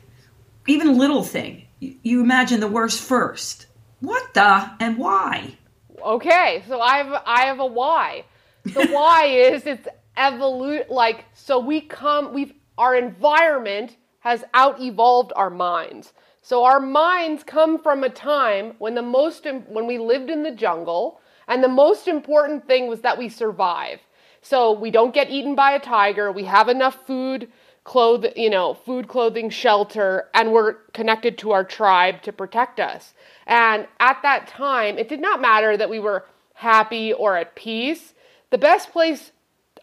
even 0.65 0.87
a 0.87 0.93
little 0.93 1.23
thing, 1.23 1.65
you, 1.81 1.95
you 2.03 2.21
imagine 2.21 2.61
the 2.61 2.69
worst 2.69 3.01
first. 3.01 3.65
What 3.99 4.33
the 4.33 4.71
and 4.79 4.97
why? 4.97 5.57
Okay, 6.01 6.63
so 6.69 6.79
I 6.79 6.97
have 6.99 7.23
I 7.25 7.41
have 7.47 7.59
a 7.59 7.65
why. 7.65 8.23
The 8.65 8.87
why 8.87 9.25
is 9.25 9.65
it's 9.65 9.87
evolute 10.17 10.89
like 10.89 11.25
so 11.33 11.59
we 11.59 11.81
come 11.81 12.33
we've 12.33 12.53
our 12.77 12.95
environment 12.95 13.97
has 14.19 14.43
out 14.53 14.81
evolved 14.81 15.33
our 15.35 15.49
minds. 15.49 16.13
So 16.41 16.63
our 16.63 16.79
minds 16.79 17.43
come 17.43 17.81
from 17.81 18.03
a 18.03 18.09
time 18.09 18.73
when 18.77 18.95
the 18.95 19.01
most 19.01 19.45
when 19.67 19.87
we 19.87 19.97
lived 19.97 20.29
in 20.29 20.43
the 20.43 20.51
jungle 20.51 21.19
and 21.47 21.63
the 21.63 21.67
most 21.67 22.07
important 22.07 22.67
thing 22.67 22.87
was 22.87 23.01
that 23.01 23.17
we 23.17 23.29
survive. 23.29 23.99
So 24.41 24.71
we 24.71 24.91
don't 24.91 25.13
get 25.13 25.29
eaten 25.29 25.55
by 25.55 25.71
a 25.71 25.79
tiger. 25.79 26.31
We 26.31 26.43
have 26.43 26.67
enough 26.67 27.05
food, 27.07 27.49
cloth, 27.83 28.25
you 28.35 28.49
know, 28.49 28.73
food, 28.73 29.07
clothing, 29.07 29.49
shelter, 29.49 30.29
and 30.33 30.51
we're 30.51 30.73
connected 30.93 31.37
to 31.39 31.51
our 31.51 31.63
tribe 31.63 32.21
to 32.23 32.33
protect 32.33 32.79
us. 32.79 33.13
And 33.47 33.87
at 33.99 34.21
that 34.23 34.47
time, 34.47 34.97
it 34.97 35.07
did 35.07 35.21
not 35.21 35.41
matter 35.41 35.77
that 35.77 35.89
we 35.89 35.99
were 35.99 36.25
happy 36.55 37.13
or 37.13 37.37
at 37.37 37.55
peace. 37.55 38.13
The 38.53 38.59
best 38.59 38.91
place 38.91 39.31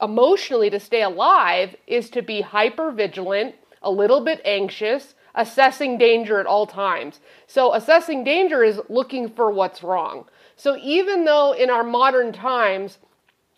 emotionally 0.01 0.71
to 0.71 0.79
stay 0.79 1.03
alive 1.03 1.75
is 1.89 2.09
to 2.11 2.23
be 2.23 2.41
hyper 2.41 2.93
vigilant, 2.93 3.57
a 3.83 3.91
little 3.91 4.21
bit 4.21 4.41
anxious, 4.45 5.17
assessing 5.35 5.99
danger 5.99 6.39
at 6.39 6.47
all 6.47 6.69
times. 6.69 7.19
So, 7.49 7.75
assessing 7.75 8.23
danger 8.23 8.63
is 8.63 8.81
looking 8.89 9.29
for 9.29 9.51
what's 9.51 9.83
wrong. 9.83 10.27
So, 10.55 10.79
even 10.81 11.25
though 11.25 11.51
in 11.51 11.69
our 11.69 11.83
modern 11.83 12.33
times, 12.33 12.99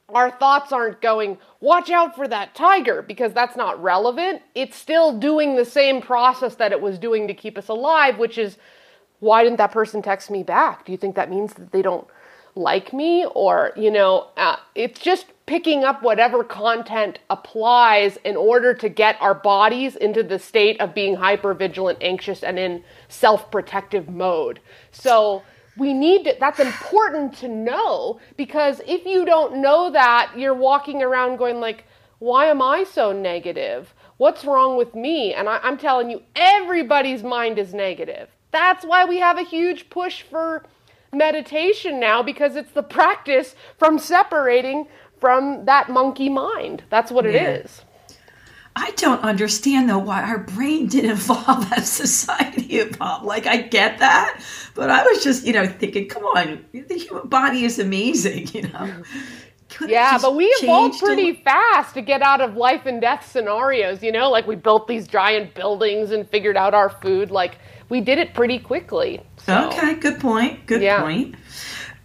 our 0.09 0.31
thoughts 0.31 0.73
aren't 0.73 1.03
going, 1.03 1.37
watch 1.61 1.91
out 1.91 2.17
for 2.17 2.27
that 2.29 2.55
tiger, 2.55 3.03
because 3.03 3.35
that's 3.35 3.55
not 3.55 3.83
relevant. 3.83 4.41
It's 4.55 4.79
still 4.79 5.19
doing 5.19 5.57
the 5.57 5.67
same 5.67 6.01
process 6.01 6.55
that 6.55 6.73
it 6.73 6.81
was 6.81 6.99
doing 6.99 7.29
to 7.29 7.35
keep 7.35 7.59
us 7.59 7.69
alive, 7.69 8.17
which 8.17 8.39
is, 8.39 8.57
why 9.21 9.45
didn't 9.45 9.59
that 9.59 9.73
person 9.73 10.01
text 10.01 10.31
me 10.31 10.43
back? 10.43 10.87
Do 10.87 10.93
you 10.93 10.97
think 10.97 11.17
that 11.17 11.29
means 11.29 11.53
that 11.53 11.71
they 11.71 11.83
don't 11.83 12.09
like 12.55 12.93
me? 12.93 13.27
Or, 13.35 13.73
you 13.77 13.91
know, 13.91 14.29
uh, 14.37 14.57
it's 14.75 15.01
just 15.01 15.27
picking 15.47 15.85
up 15.85 16.03
whatever 16.03 16.45
content 16.45 17.19
applies 17.31 18.17
in 18.25 18.37
order 18.37 18.75
to 18.75 18.89
get 18.89 19.21
our 19.21 19.35
bodies 19.35 19.97
into 19.97 20.23
the 20.23 20.39
state 20.39 20.81
of 20.81 20.95
being 20.95 21.17
hyper 21.17 21.55
vigilant, 21.55 21.99
anxious, 22.01 22.43
and 22.43 22.59
in 22.59 22.85
self 23.09 23.51
protective 23.51 24.09
mode. 24.09 24.61
So, 24.91 25.43
we 25.77 25.95
need 25.95 26.25
to, 26.25 26.37
that's 26.39 26.61
important 26.61 27.35
to 27.39 27.49
know 27.49 28.21
because 28.37 28.81
if 28.87 29.07
you 29.07 29.25
don't 29.25 29.57
know 29.57 29.91
that, 29.91 30.33
you're 30.37 30.55
walking 30.55 31.03
around 31.03 31.39
going 31.39 31.61
like, 31.61 31.85
why 32.19 32.47
am 32.47 32.61
I 32.61 32.85
so 32.85 33.13
negative? 33.13 33.95
What's 34.19 34.45
wrong 34.45 34.77
with 34.77 34.95
me? 34.95 35.35
And 35.35 35.49
I, 35.49 35.59
I'm 35.63 35.79
telling 35.79 36.11
you, 36.11 36.23
everybody's 36.37 37.23
mind 37.23 37.59
is 37.59 37.73
negative. 37.75 38.29
That's 38.51 38.85
why 38.85 39.07
we 39.07 39.19
have 39.19 39.39
a 39.39 39.43
huge 39.43 39.89
push 39.89 40.23
for 40.23 40.65
meditation 41.23 42.01
now 42.01 42.23
because 42.23 42.57
it's 42.57 42.73
the 42.73 42.83
practice 42.83 43.55
from 43.77 43.99
separating 43.99 44.89
from 45.21 45.67
that 45.67 45.91
monkey 45.91 46.29
mind. 46.31 46.83
That's 46.89 47.13
what 47.13 47.27
it 47.27 47.35
Yeah. 47.35 47.51
is. 47.51 47.85
I 48.75 48.91
don't 48.93 49.21
understand 49.23 49.91
though 49.91 49.99
why 49.99 50.23
our 50.23 50.39
brain 50.39 50.87
didn't 50.87 51.11
evolve 51.19 51.71
as 51.75 51.91
society 51.93 52.79
evolved. 52.79 53.27
Like 53.27 53.47
I 53.47 53.59
get 53.59 53.99
that, 53.99 54.41
but 54.75 54.89
I 54.89 55.03
was 55.05 55.23
just, 55.23 55.45
you 55.47 55.53
know, 55.53 55.67
thinking, 55.67 56.09
come 56.09 56.25
on, 56.25 56.65
the 56.73 56.95
human 56.99 57.29
body 57.29 57.65
is 57.67 57.79
amazing, 57.79 58.49
you 58.55 58.63
know. 58.69 59.03
Couldn't 59.69 59.91
Yeah, 59.91 60.19
but 60.19 60.35
we 60.35 60.47
evolved 60.47 60.95
changed 60.95 61.03
a 61.07 61.07
pretty 61.07 61.35
fast 61.45 61.93
to 61.95 62.01
get 62.01 62.23
out 62.23 62.41
of 62.41 62.57
life 62.57 62.87
and 62.87 63.01
death 63.01 63.31
scenarios, 63.31 64.03
you 64.03 64.13
know? 64.13 64.31
Like 64.31 64.47
we 64.47 64.57
built 64.57 64.89
these 64.89 65.07
giant 65.07 65.55
buildings 65.55 66.11
and 66.11 66.27
figured 66.29 66.57
out 66.57 66.73
our 66.73 66.89
food. 66.89 67.31
Like 67.31 67.59
we 67.93 68.01
did 68.01 68.19
it 68.19 68.33
pretty 68.33 68.59
quickly. 68.59 69.21
So. 69.45 69.69
Okay, 69.69 69.97
good 69.97 70.19
point. 70.19 70.65
Good 70.65 70.81
Yeah. 70.81 71.03
point. 71.03 71.35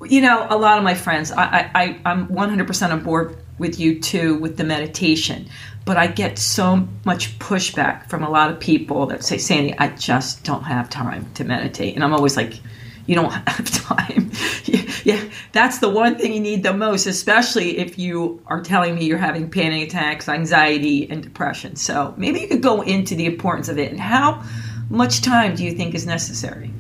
You 0.04 0.20
know, 0.20 0.46
a 0.50 0.58
lot 0.58 0.78
of 0.78 0.84
my 0.84 0.94
friends, 0.94 1.32
I, 1.32 1.44
I, 1.46 1.72
I, 1.74 2.00
I'm 2.04 2.28
100% 2.28 2.92
on 2.92 3.04
board 3.04 3.38
with 3.58 3.80
you 3.80 4.02
too 4.02 4.36
with 4.36 4.58
the 4.58 4.66
meditation, 4.66 5.48
but 5.86 5.96
I 5.96 6.08
get 6.08 6.38
so 6.40 6.86
much 7.06 7.40
pushback 7.40 8.10
from 8.10 8.22
a 8.22 8.30
lot 8.30 8.52
of 8.52 8.60
people 8.60 9.06
that 9.06 9.24
say, 9.24 9.38
Sandy, 9.38 9.74
I 9.80 9.88
just 9.96 10.44
don't 10.44 10.64
have 10.64 10.90
time 10.90 11.26
to 11.36 11.46
meditate. 11.46 11.96
And 11.96 12.04
I'm 12.04 12.14
always 12.14 12.36
like, 12.36 12.60
you 13.06 13.16
don't 13.16 13.32
have 13.48 13.72
time. 13.72 14.30
yeah, 15.06 15.24
that's 15.54 15.80
the 15.80 15.88
one 15.90 16.18
thing 16.18 16.34
you 16.34 16.42
need 16.42 16.64
the 16.64 16.74
most, 16.74 17.06
especially 17.06 17.78
if 17.78 17.98
you 17.98 18.42
are 18.48 18.60
telling 18.60 18.94
me 18.96 19.06
you're 19.06 19.18
having 19.18 19.50
panic 19.50 19.88
attacks, 19.88 20.28
anxiety, 20.28 21.10
and 21.10 21.24
depression. 21.24 21.78
So 21.78 22.14
maybe 22.18 22.42
you 22.42 22.50
could 22.50 22.62
go 22.62 22.82
into 22.82 23.16
the 23.16 23.26
importance 23.26 23.70
of 23.70 23.80
it 23.80 23.90
and 23.90 24.02
how 24.02 24.44
much 24.90 25.22
time 25.22 25.56
do 25.56 25.64
you 25.64 25.72
think 25.74 25.94
is 25.94 26.06
necessary? 26.06 26.72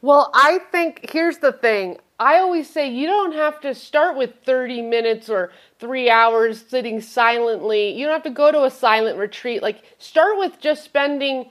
Well, 0.00 0.30
I 0.34 0.58
think 0.70 1.10
here's 1.12 1.38
the 1.38 1.52
thing. 1.52 1.98
I 2.18 2.38
always 2.38 2.68
say 2.68 2.88
you 2.88 3.06
don't 3.06 3.32
have 3.32 3.60
to 3.60 3.74
start 3.74 4.16
with 4.16 4.34
30 4.44 4.82
minutes 4.82 5.28
or 5.28 5.52
three 5.78 6.08
hours 6.08 6.64
sitting 6.68 7.00
silently. 7.00 7.90
You 7.90 8.06
don't 8.06 8.14
have 8.14 8.22
to 8.24 8.30
go 8.30 8.52
to 8.52 8.64
a 8.64 8.70
silent 8.70 9.18
retreat. 9.18 9.62
Like, 9.62 9.82
start 9.98 10.38
with 10.38 10.60
just 10.60 10.84
spending 10.84 11.50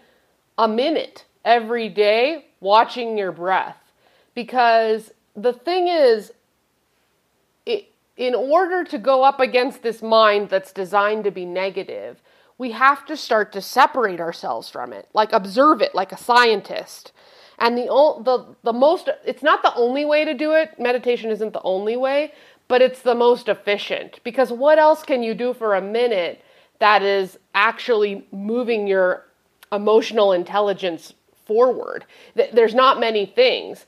a 0.58 0.68
minute 0.68 1.26
every 1.44 1.90
day 1.90 2.46
watching 2.62 3.18
your 3.18 3.32
breath. 3.32 3.78
Because 4.34 5.12
the 5.36 5.54
thing 5.54 5.88
is, 5.88 6.32
it, 7.66 7.92
in 8.16 8.36
order 8.36 8.84
to 8.86 8.98
go 8.98 9.24
up 9.24 9.40
against 9.40 9.82
this 9.82 10.02
mind 10.02 10.50
that's 10.50 10.72
designed 10.72 11.26
to 11.26 11.32
be 11.32 11.46
negative, 11.46 12.22
we 12.58 12.72
have 12.72 13.06
to 13.08 13.18
start 13.18 13.52
to 13.54 13.62
separate 13.62 14.20
ourselves 14.20 14.70
from 14.70 14.94
it, 14.94 15.08
like 15.14 15.32
observe 15.34 15.82
it 15.82 15.96
like 15.96 16.12
a 16.12 16.18
scientist. 16.18 17.12
And 17.58 17.78
the 17.78 17.86
the 18.24 18.56
the 18.64 18.74
most 18.74 19.10
it's 19.26 19.44
not 19.44 19.62
the 19.62 19.74
only 19.76 20.06
way 20.06 20.26
to 20.26 20.34
do 20.34 20.54
it. 20.54 20.80
Meditation 20.80 21.30
isn't 21.30 21.54
the 21.54 21.62
only 21.64 21.96
way, 21.98 22.34
but 22.68 22.82
it's 22.82 23.02
the 23.02 23.16
most 23.16 23.48
efficient 23.50 24.20
because 24.24 24.52
what 24.52 24.80
else 24.80 25.04
can 25.04 25.24
you 25.24 25.34
do 25.34 25.54
for 25.54 25.76
a 25.76 25.82
minute 25.82 26.42
that 26.80 27.04
is 27.04 27.38
actually 27.54 28.26
moving 28.32 28.88
your 28.88 29.26
emotional 29.72 30.32
intelligence 30.32 31.14
forward? 31.46 32.06
Th- 32.36 32.52
There's 32.52 32.74
not 32.74 33.00
many 33.00 33.26
things. 33.26 33.86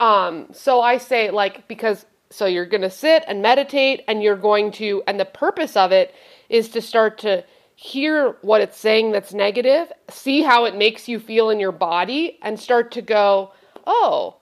Um, 0.00 0.48
so 0.52 0.80
I 0.80 0.98
say 0.98 1.30
like 1.30 1.66
because 1.68 2.06
so 2.30 2.46
you're 2.46 2.66
going 2.66 2.82
to 2.82 2.90
sit 2.90 3.24
and 3.28 3.40
meditate 3.42 4.02
and 4.08 4.22
you're 4.22 4.36
going 4.36 4.70
to 4.72 5.02
and 5.06 5.18
the 5.18 5.24
purpose 5.24 5.76
of 5.76 5.92
it 5.92 6.14
is 6.48 6.68
to 6.70 6.80
start 6.82 7.18
to 7.18 7.44
hear 7.76 8.36
what 8.40 8.62
it's 8.62 8.78
saying 8.78 9.12
that's 9.12 9.34
negative, 9.34 9.92
see 10.08 10.42
how 10.42 10.64
it 10.64 10.74
makes 10.74 11.08
you 11.08 11.20
feel 11.20 11.50
in 11.50 11.60
your 11.60 11.72
body 11.72 12.38
and 12.42 12.58
start 12.58 12.90
to 12.92 13.02
go, 13.02 13.52
"Oh, 13.86 14.36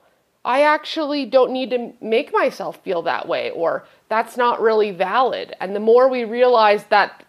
I 0.45 0.61
actually 0.61 1.25
don't 1.25 1.51
need 1.51 1.69
to 1.71 1.93
make 2.01 2.31
myself 2.31 2.77
feel 2.77 3.01
that 3.03 3.27
way 3.27 3.51
or 3.51 3.85
that's 4.07 4.37
not 4.37 4.61
really 4.61 4.91
valid." 4.91 5.53
And 5.59 5.75
the 5.75 5.81
more 5.81 6.07
we 6.07 6.23
realize 6.23 6.85
that 6.85 7.23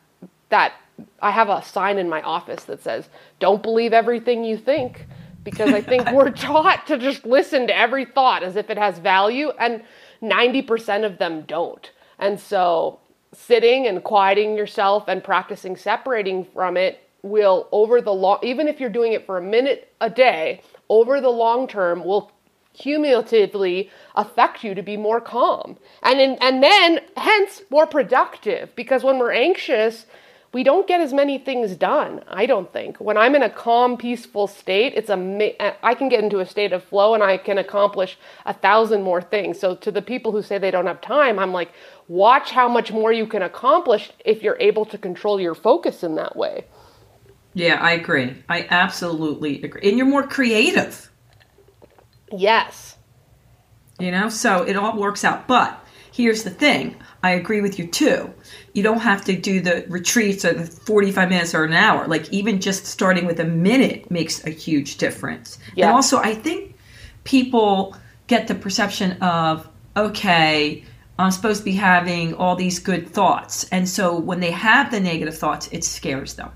that 0.48 0.74
I 1.20 1.32
have 1.32 1.48
a 1.48 1.62
sign 1.62 1.98
in 1.98 2.08
my 2.08 2.22
office 2.22 2.64
that 2.64 2.82
says, 2.82 3.08
"Don't 3.40 3.62
believe 3.62 3.92
everything 3.92 4.44
you 4.44 4.56
think." 4.56 5.06
Because 5.42 5.72
I 5.72 5.80
think 5.80 6.10
we're 6.12 6.30
taught 6.30 6.86
to 6.86 6.98
just 6.98 7.26
listen 7.26 7.66
to 7.66 7.76
every 7.76 8.04
thought 8.04 8.44
as 8.44 8.54
if 8.54 8.70
it 8.70 8.78
has 8.78 8.98
value, 9.00 9.50
and 9.58 9.82
90% 10.22 11.04
of 11.04 11.18
them 11.18 11.42
don't. 11.42 11.90
And 12.18 12.40
so, 12.40 13.00
sitting 13.36 13.86
and 13.86 14.02
quieting 14.02 14.56
yourself 14.56 15.08
and 15.08 15.22
practicing 15.22 15.76
separating 15.76 16.44
from 16.44 16.76
it 16.76 17.00
will, 17.22 17.68
over 17.72 18.00
the 18.00 18.12
long, 18.12 18.38
even 18.42 18.68
if 18.68 18.80
you're 18.80 18.90
doing 18.90 19.12
it 19.12 19.26
for 19.26 19.38
a 19.38 19.42
minute 19.42 19.92
a 20.00 20.08
day, 20.08 20.62
over 20.88 21.20
the 21.20 21.28
long 21.28 21.66
term, 21.68 22.04
will 22.04 22.30
cumulatively 22.72 23.90
affect 24.14 24.62
you 24.62 24.74
to 24.74 24.82
be 24.82 24.96
more 24.96 25.20
calm. 25.20 25.76
And 26.02 26.20
in, 26.20 26.32
and 26.40 26.62
then 26.62 27.00
hence 27.16 27.62
more 27.70 27.86
productive. 27.86 28.74
Because 28.76 29.02
when 29.02 29.18
we're 29.18 29.32
anxious 29.32 30.06
we 30.56 30.62
don't 30.62 30.88
get 30.88 31.02
as 31.02 31.12
many 31.12 31.36
things 31.36 31.76
done 31.76 32.22
i 32.28 32.46
don't 32.46 32.72
think 32.72 32.96
when 32.96 33.18
i'm 33.18 33.34
in 33.34 33.42
a 33.42 33.50
calm 33.50 33.94
peaceful 33.98 34.46
state 34.46 34.94
it's 34.96 35.10
a 35.10 35.18
i 35.84 35.94
can 35.94 36.08
get 36.08 36.24
into 36.24 36.38
a 36.40 36.46
state 36.46 36.72
of 36.72 36.82
flow 36.82 37.12
and 37.12 37.22
i 37.22 37.36
can 37.36 37.58
accomplish 37.58 38.16
a 38.46 38.54
thousand 38.54 39.02
more 39.02 39.20
things 39.20 39.60
so 39.60 39.74
to 39.74 39.90
the 39.90 40.00
people 40.00 40.32
who 40.32 40.42
say 40.42 40.56
they 40.56 40.70
don't 40.70 40.86
have 40.86 41.02
time 41.02 41.38
i'm 41.38 41.52
like 41.52 41.70
watch 42.08 42.52
how 42.52 42.66
much 42.66 42.90
more 42.90 43.12
you 43.12 43.26
can 43.26 43.42
accomplish 43.42 44.10
if 44.24 44.42
you're 44.42 44.56
able 44.58 44.86
to 44.86 44.96
control 44.96 45.38
your 45.38 45.54
focus 45.54 46.02
in 46.02 46.14
that 46.14 46.34
way 46.36 46.64
Yeah, 47.64 47.76
I 47.90 47.92
agree. 47.92 48.28
I 48.56 48.66
absolutely 48.68 49.52
agree. 49.66 49.88
And 49.88 49.96
you're 49.96 50.12
more 50.16 50.26
creative, 50.36 51.10
yes 52.30 52.96
you 53.98 54.10
know? 54.10 54.28
So 54.28 54.62
it 54.62 54.76
all 54.76 54.96
works 54.96 55.24
out. 55.24 55.46
But 55.46 55.84
here's 56.16 56.44
the 56.44 56.50
thing 56.50 56.96
I 57.22 57.32
agree 57.32 57.60
with 57.60 57.78
you 57.78 57.86
too. 57.86 58.32
You 58.72 58.82
don't 58.82 59.00
have 59.00 59.24
to 59.26 59.36
do 59.36 59.60
the 59.60 59.84
retreats 59.88 60.44
or 60.46 60.54
the 60.54 60.64
45 60.64 61.28
minutes 61.28 61.54
or 61.54 61.64
an 61.64 61.74
hour. 61.74 62.06
Like, 62.06 62.32
even 62.32 62.60
just 62.60 62.86
starting 62.86 63.26
with 63.26 63.38
a 63.38 63.44
minute 63.44 64.10
makes 64.10 64.44
a 64.46 64.50
huge 64.50 64.96
difference. 64.96 65.58
Yeah. 65.74 65.86
And 65.86 65.94
also, 65.94 66.18
I 66.18 66.34
think 66.34 66.76
people 67.24 67.94
get 68.28 68.48
the 68.48 68.54
perception 68.54 69.12
of, 69.22 69.68
okay, 69.96 70.84
I'm 71.18 71.30
supposed 71.30 71.60
to 71.60 71.64
be 71.64 71.72
having 71.72 72.34
all 72.34 72.56
these 72.56 72.78
good 72.78 73.08
thoughts. 73.08 73.64
And 73.70 73.86
so 73.88 74.18
when 74.18 74.40
they 74.40 74.52
have 74.52 74.90
the 74.90 75.00
negative 75.00 75.36
thoughts, 75.36 75.68
it 75.70 75.84
scares 75.84 76.34
them. 76.34 76.50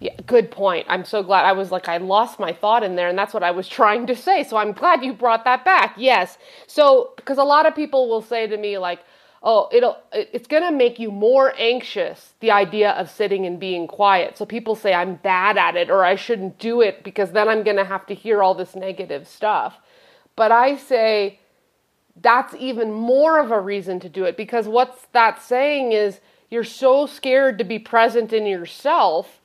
Yeah, 0.00 0.14
good 0.26 0.50
point. 0.50 0.86
I'm 0.88 1.04
so 1.04 1.24
glad. 1.24 1.44
I 1.44 1.52
was 1.52 1.72
like, 1.72 1.88
I 1.88 1.96
lost 1.96 2.38
my 2.38 2.52
thought 2.52 2.84
in 2.84 2.94
there, 2.94 3.08
and 3.08 3.18
that's 3.18 3.34
what 3.34 3.42
I 3.42 3.50
was 3.50 3.68
trying 3.80 4.06
to 4.06 4.16
say. 4.16 4.44
So 4.44 4.56
I'm 4.56 4.72
glad 4.72 5.04
you 5.04 5.12
brought 5.12 5.44
that 5.44 5.64
back. 5.64 5.94
Yes. 5.96 6.38
So, 6.66 7.14
because 7.16 7.38
a 7.38 7.44
lot 7.44 7.66
of 7.66 7.74
people 7.74 8.08
will 8.08 8.22
say 8.22 8.46
to 8.46 8.56
me, 8.56 8.78
like, 8.78 9.00
oh, 9.42 9.68
it'll, 9.72 9.98
it's 10.12 10.48
going 10.48 10.62
to 10.62 10.72
make 10.72 10.98
you 10.98 11.10
more 11.10 11.54
anxious, 11.58 12.34
the 12.40 12.50
idea 12.50 12.90
of 12.92 13.10
sitting 13.10 13.46
and 13.46 13.58
being 13.58 13.86
quiet. 13.86 14.36
So 14.36 14.44
people 14.44 14.74
say 14.74 14.92
I'm 14.92 15.14
bad 15.16 15.56
at 15.56 15.76
it 15.76 15.90
or 15.90 16.04
I 16.04 16.16
shouldn't 16.16 16.58
do 16.58 16.80
it 16.80 17.04
because 17.04 17.30
then 17.32 17.48
I'm 17.48 17.62
going 17.62 17.76
to 17.76 17.84
have 17.84 18.06
to 18.06 18.14
hear 18.14 18.42
all 18.42 18.54
this 18.54 18.74
negative 18.74 19.28
stuff. 19.28 19.78
But 20.34 20.50
I 20.50 20.76
say, 20.76 21.38
that's 22.20 22.54
even 22.54 22.92
more 22.92 23.38
of 23.38 23.52
a 23.52 23.60
reason 23.60 24.00
to 24.00 24.08
do 24.08 24.24
it 24.24 24.36
because 24.36 24.66
what's 24.66 25.06
that 25.12 25.40
saying 25.40 25.92
is 25.92 26.20
you're 26.50 26.64
so 26.64 27.06
scared 27.06 27.58
to 27.58 27.64
be 27.64 27.78
present 27.78 28.32
in 28.32 28.44
yourself 28.44 29.37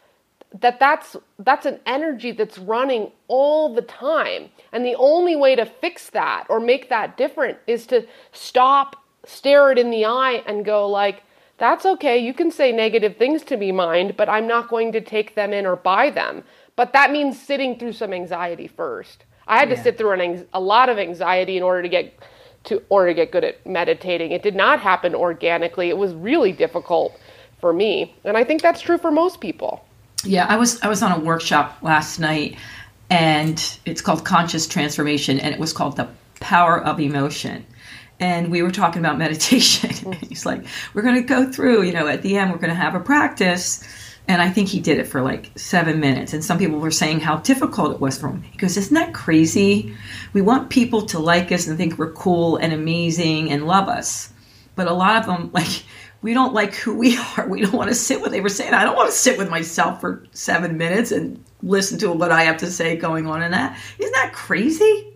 that 0.62 0.80
that's 0.80 1.16
that's 1.40 1.66
an 1.66 1.80
energy 1.86 2.32
that's 2.32 2.58
running 2.60 3.12
all 3.28 3.74
the 3.74 3.82
time. 3.82 4.50
And 4.72 4.86
the 4.86 4.96
only 4.96 5.36
way 5.36 5.56
to 5.56 5.66
fix 5.66 6.10
that 6.12 6.46
or 6.50 6.60
make 6.60 6.90
that 6.90 7.18
different 7.18 7.58
is 7.68 7.86
to 7.88 8.06
stop 8.32 8.96
stare 9.26 9.72
it 9.72 9.78
in 9.80 9.90
the 9.90 10.06
eye 10.06 10.44
and 10.46 10.66
go 10.66 10.86
like 10.88 11.24
that's 11.58 11.86
okay 11.86 12.18
you 12.18 12.34
can 12.34 12.52
say 12.52 12.74
negative 12.74 13.16
things 13.16 13.42
to 13.42 13.56
me 13.56 13.72
mind 13.72 14.18
but 14.18 14.28
i'm 14.28 14.46
not 14.46 14.68
going 14.68 14.92
to 14.92 15.00
take 15.00 15.34
them 15.34 15.54
in 15.54 15.66
or 15.66 15.78
buy 15.78 16.10
them. 16.10 16.44
But 16.76 16.92
that 16.94 17.12
means 17.12 17.40
sitting 17.42 17.78
through 17.78 17.94
some 17.94 18.14
anxiety 18.14 18.68
first. 18.68 19.26
I 19.48 19.60
had 19.60 19.70
Yeah. 19.70 19.76
to 19.76 19.84
sit 19.84 19.98
through 19.98 20.12
an, 20.20 20.48
a 20.54 20.60
lot 20.60 20.90
of 20.90 20.98
anxiety 20.98 21.56
in 21.56 21.64
order 21.64 21.84
to 21.84 21.90
get 21.90 22.14
to 22.66 22.82
order 22.90 23.10
to 23.10 23.14
get 23.14 23.32
good 23.32 23.44
at 23.44 23.66
meditating. 23.66 24.32
It 24.32 24.42
did 24.42 24.56
not 24.56 24.80
happen 24.80 25.14
organically. 25.14 25.90
It 25.90 25.98
was 25.98 26.14
really 26.14 26.52
difficult 26.52 27.18
for 27.62 27.72
me. 27.74 28.16
And 28.26 28.36
i 28.38 28.44
think 28.44 28.62
that's 28.62 28.82
true 28.82 28.98
for 28.98 29.12
most 29.12 29.40
people 29.40 29.86
Yeah, 30.24 30.46
I 30.48 30.58
was 30.58 30.82
I 30.82 30.88
was 30.88 31.04
on 31.04 31.12
a 31.12 31.20
workshop 31.20 31.78
last 31.82 32.20
night, 32.20 32.58
and 33.10 33.80
it's 33.86 34.02
called 34.02 34.26
Conscious 34.26 34.68
Transformation, 34.68 35.40
and 35.40 35.54
it 35.54 35.60
was 35.60 35.74
called 35.74 35.98
the 35.98 36.08
Power 36.40 36.82
of 36.82 37.00
Emotion. 37.00 37.66
And 38.20 38.52
we 38.52 38.62
were 38.62 38.72
talking 38.72 39.00
about 39.00 39.18
meditation. 39.26 40.14
He's 40.14 40.46
like, 40.46 40.66
"We're 40.94 41.02
going 41.02 41.16
to 41.16 41.28
go 41.28 41.52
through, 41.52 41.84
you 41.84 41.94
know, 41.94 42.08
at 42.08 42.22
the 42.22 42.38
end, 42.38 42.52
we're 42.52 42.58
going 42.58 42.70
to 42.70 42.76
have 42.76 42.96
a 42.96 43.00
practice." 43.00 43.84
And 44.28 44.42
I 44.42 44.50
think 44.50 44.70
he 44.70 44.80
did 44.80 45.00
it 45.00 45.08
for 45.08 45.22
like 45.22 45.52
seven 45.58 46.00
minutes. 46.00 46.34
And 46.34 46.44
some 46.44 46.58
people 46.58 46.80
were 46.80 46.92
saying 46.92 47.20
how 47.20 47.38
difficult 47.38 47.94
it 47.94 48.00
was 48.00 48.18
for 48.18 48.30
him. 48.30 48.42
He 48.44 48.58
goes, 48.58 48.78
Isn't 48.78 48.94
that 48.94 49.14
crazy? 49.14 49.96
We 50.32 50.42
want 50.42 50.70
people 50.70 51.02
to 51.08 51.20
like 51.20 51.52
us 51.52 51.68
and 51.68 51.78
think 51.78 51.98
we're 51.98 52.14
cool 52.14 52.56
and 52.56 52.72
amazing 52.72 53.52
and 53.52 53.68
love 53.68 53.90
us. 53.90 54.32
But 54.76 54.88
a 54.88 54.94
lot 54.94 55.18
of 55.18 55.26
them, 55.26 55.52
like, 55.54 55.84
we 56.24 56.34
don't 56.34 56.54
like 56.54 56.74
who 56.74 56.96
we 56.96 57.18
are. 57.38 57.48
We 57.48 57.62
don't 57.62 57.74
want 57.74 57.90
to 57.90 57.96
sit 57.96 58.22
with. 58.22 58.32
They 58.32 58.42
were 58.42 58.50
saying, 58.50 58.74
I 58.74 58.84
don't 58.84 58.96
want 58.96 59.12
to 59.12 59.16
sit 59.16 59.38
with 59.38 59.50
myself 59.50 60.02
for 60.02 60.26
seven 60.32 60.78
minutes 60.78 61.12
and 61.12 61.44
listen 61.62 62.00
to 62.00 62.12
what 62.12 62.32
I 62.32 62.44
have 62.44 62.58
to 62.58 62.72
say 62.72 62.96
going 62.96 63.28
on 63.28 63.44
in 63.44 63.52
that. 63.52 63.78
Isn't 64.00 64.14
that 64.14 64.34
crazy? 64.34 65.10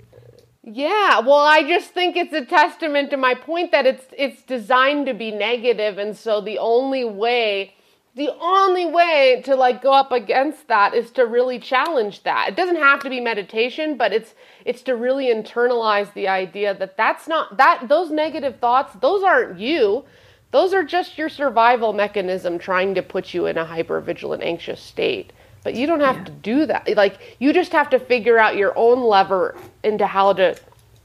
Yeah, 0.70 1.22
well, 1.22 1.40
I 1.46 1.64
just 1.64 1.92
think 1.92 2.18
it's 2.18 2.34
a 2.34 2.44
testament 2.44 3.10
to 3.12 3.18
my 3.18 3.36
point 3.36 3.72
that 3.72 3.86
it's 3.86 4.04
it's 4.18 4.42
designed 4.42 5.06
to 5.06 5.14
be 5.14 5.32
negative, 5.32 5.98
and 5.98 6.16
so 6.16 6.42
the 6.42 6.58
only 6.58 7.06
way, 7.06 7.74
the 8.16 8.32
only 8.42 8.86
way 8.86 9.42
to 9.46 9.56
like 9.56 9.82
go 9.82 9.94
up 9.94 10.12
against 10.12 10.68
that 10.68 10.94
is 10.94 11.10
to 11.12 11.26
really 11.26 11.58
challenge 11.58 12.24
that. 12.24 12.50
It 12.50 12.58
doesn't 12.58 12.76
have 12.76 13.00
to 13.04 13.10
be 13.10 13.22
meditation, 13.22 13.96
but 13.96 14.12
it's 14.12 14.36
it's 14.66 14.82
to 14.82 14.96
really 14.98 15.28
internalize 15.28 16.14
the 16.14 16.28
idea 16.28 16.74
that 16.74 16.98
that's 16.98 17.30
not 17.30 17.56
that 17.56 17.88
those 17.88 18.12
negative 18.12 18.60
thoughts, 18.60 18.94
those 19.00 19.24
aren't 19.24 19.58
you. 19.58 20.04
Those 20.52 20.74
are 20.74 20.84
just 20.84 21.18
your 21.18 21.30
survival 21.30 21.94
mechanism 21.94 22.58
trying 22.58 22.96
to 22.96 23.02
put 23.02 23.34
you 23.34 23.46
in 23.48 23.58
a 23.58 23.66
hypervigilant, 23.66 24.42
anxious 24.44 24.82
state. 24.82 25.34
But 25.64 25.74
you 25.76 25.86
don't 25.88 26.00
have 26.00 26.24
to 26.26 26.32
do 26.32 26.66
that. 26.68 26.96
Like 26.96 27.36
you 27.40 27.52
just 27.52 27.74
have 27.74 27.90
to 27.90 28.00
figure 28.00 28.38
out 28.38 28.56
your 28.56 28.72
own 28.78 29.02
lever 29.04 29.56
into 29.84 30.08
how 30.08 30.34
to, 30.34 30.56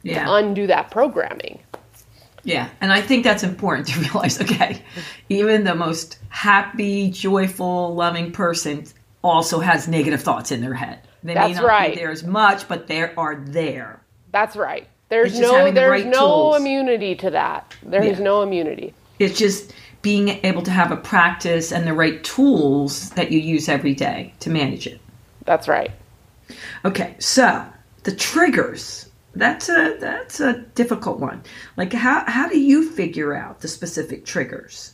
Yeah. 0.03 0.25
to 0.25 0.35
undo 0.35 0.67
that 0.69 0.91
programming. 0.91 1.59
Yeah, 2.45 2.69
and 2.81 2.93
I 2.93 3.01
think 3.01 3.25
that's 3.25 3.43
important 3.45 3.87
to 3.89 4.01
realize. 4.01 4.41
Okay, 4.41 4.83
even 5.29 5.65
the 5.65 5.75
most 5.75 6.19
happy, 6.29 7.11
joyful, 7.11 7.95
loving 7.95 8.33
person 8.33 8.85
also 9.25 9.61
has 9.61 9.87
negative 9.89 10.23
thoughts 10.23 10.51
in 10.53 10.61
their 10.61 10.75
head. 10.75 10.99
They 11.23 11.35
may 11.35 11.41
That's 11.41 11.57
not 11.57 11.65
right. 11.67 11.95
be 11.95 12.01
there 12.01 12.11
as 12.11 12.25
much, 12.25 12.67
but 12.69 12.89
they 12.89 13.03
are 13.15 13.37
there. 13.47 14.01
That's 14.33 14.57
right. 14.57 14.89
There's 15.09 15.39
no 15.39 15.67
the 15.67 15.73
there's 15.73 16.03
right 16.05 16.07
no 16.13 16.19
tools. 16.27 16.57
immunity 16.61 17.15
to 17.17 17.31
that. 17.31 17.75
There 17.83 18.03
is 18.03 18.19
Yeah. 18.19 18.25
no 18.25 18.43
immunity. 18.43 18.93
It's 19.19 19.39
just 19.39 19.73
being 20.03 20.29
able 20.45 20.63
to 20.63 20.71
have 20.71 20.91
a 20.91 20.97
practice 20.97 21.73
and 21.73 21.87
the 21.87 21.95
right 21.95 22.23
tools 22.25 23.11
that 23.11 23.31
you 23.31 23.39
use 23.39 23.69
every 23.69 23.95
day 23.95 24.35
to 24.41 24.51
manage 24.51 24.87
it. 24.87 25.01
That's 25.45 25.69
right. 25.69 25.93
Okay, 26.85 27.15
so 27.19 27.65
the 28.03 28.15
triggers. 28.15 29.09
That's 29.35 29.71
a 29.71 29.97
that's 29.99 30.41
a 30.41 30.59
difficult 30.75 31.19
one. 31.19 31.43
Like 31.77 31.93
how 31.93 32.25
how 32.27 32.49
do 32.49 32.59
you 32.59 32.91
figure 32.91 33.35
out 33.35 33.61
the 33.61 33.69
specific 33.69 34.27
triggers? 34.27 34.93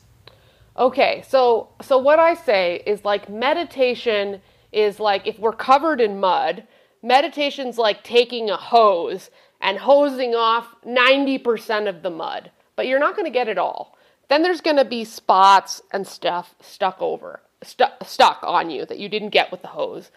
Okay, 0.77 1.25
so 1.27 1.71
so 1.83 1.99
what 1.99 2.21
I 2.21 2.35
say 2.35 2.83
is 2.87 3.05
like 3.05 3.29
meditation 3.29 4.41
is 4.71 5.01
like 5.01 5.27
if 5.27 5.39
we're 5.41 5.53
covered 5.53 6.01
in 6.01 6.21
mud, 6.21 6.65
meditation's 7.03 7.79
like 7.79 8.05
taking 8.05 8.49
a 8.49 8.57
hose 8.57 9.31
and 9.61 9.77
hosing 9.79 10.37
off 10.37 10.69
90% 10.87 11.89
of 11.89 12.03
the 12.03 12.11
mud, 12.11 12.53
but 12.77 12.87
you're 12.87 13.01
not 13.01 13.17
going 13.17 13.25
to 13.25 13.31
get 13.31 13.49
it 13.49 13.59
all. 13.59 13.98
Then 14.29 14.43
there's 14.43 14.61
going 14.61 14.77
to 14.77 14.85
be 14.85 15.05
spots 15.05 15.83
and 15.93 16.07
stuff 16.07 16.55
stuck 16.61 17.01
over, 17.01 17.41
stu- 17.63 17.85
stuck 18.05 18.41
on 18.43 18.71
you 18.71 18.85
that 18.87 18.99
you 18.99 19.09
didn't 19.09 19.31
get 19.31 19.51
with 19.51 19.63
the 19.63 19.69
hose. 19.69 20.11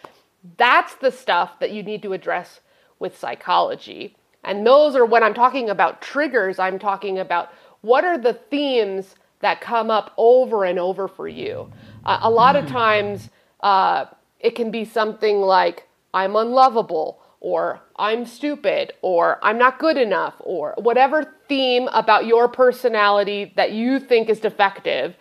That's 0.56 0.94
the 0.96 1.10
stuff 1.10 1.58
that 1.60 1.70
you 1.70 1.82
need 1.82 2.02
to 2.02 2.12
address 2.12 2.60
with 2.98 3.18
psychology. 3.18 4.16
And 4.44 4.66
those 4.66 4.96
are 4.96 5.04
when 5.04 5.22
I'm 5.22 5.34
talking 5.34 5.70
about 5.70 6.02
triggers, 6.02 6.58
I'm 6.58 6.78
talking 6.78 7.18
about 7.18 7.52
what 7.80 8.04
are 8.04 8.18
the 8.18 8.34
themes 8.34 9.14
that 9.40 9.60
come 9.60 9.90
up 9.90 10.12
over 10.16 10.64
and 10.64 10.78
over 10.78 11.08
for 11.08 11.28
you. 11.28 11.72
Uh, 12.04 12.20
a 12.22 12.30
lot 12.30 12.56
of 12.56 12.66
times, 12.66 13.30
uh, 13.60 14.06
it 14.40 14.54
can 14.54 14.70
be 14.70 14.84
something 14.84 15.40
like, 15.40 15.88
I'm 16.12 16.36
unlovable, 16.36 17.21
or 17.42 17.80
I'm 17.96 18.24
stupid, 18.24 18.92
or 19.02 19.40
I'm 19.42 19.58
not 19.58 19.80
good 19.80 19.96
enough, 19.96 20.34
or 20.38 20.74
whatever 20.78 21.34
theme 21.48 21.88
about 21.88 22.24
your 22.24 22.46
personality 22.46 23.52
that 23.56 23.72
you 23.72 23.98
think 23.98 24.28
is 24.28 24.38
defective 24.38 25.16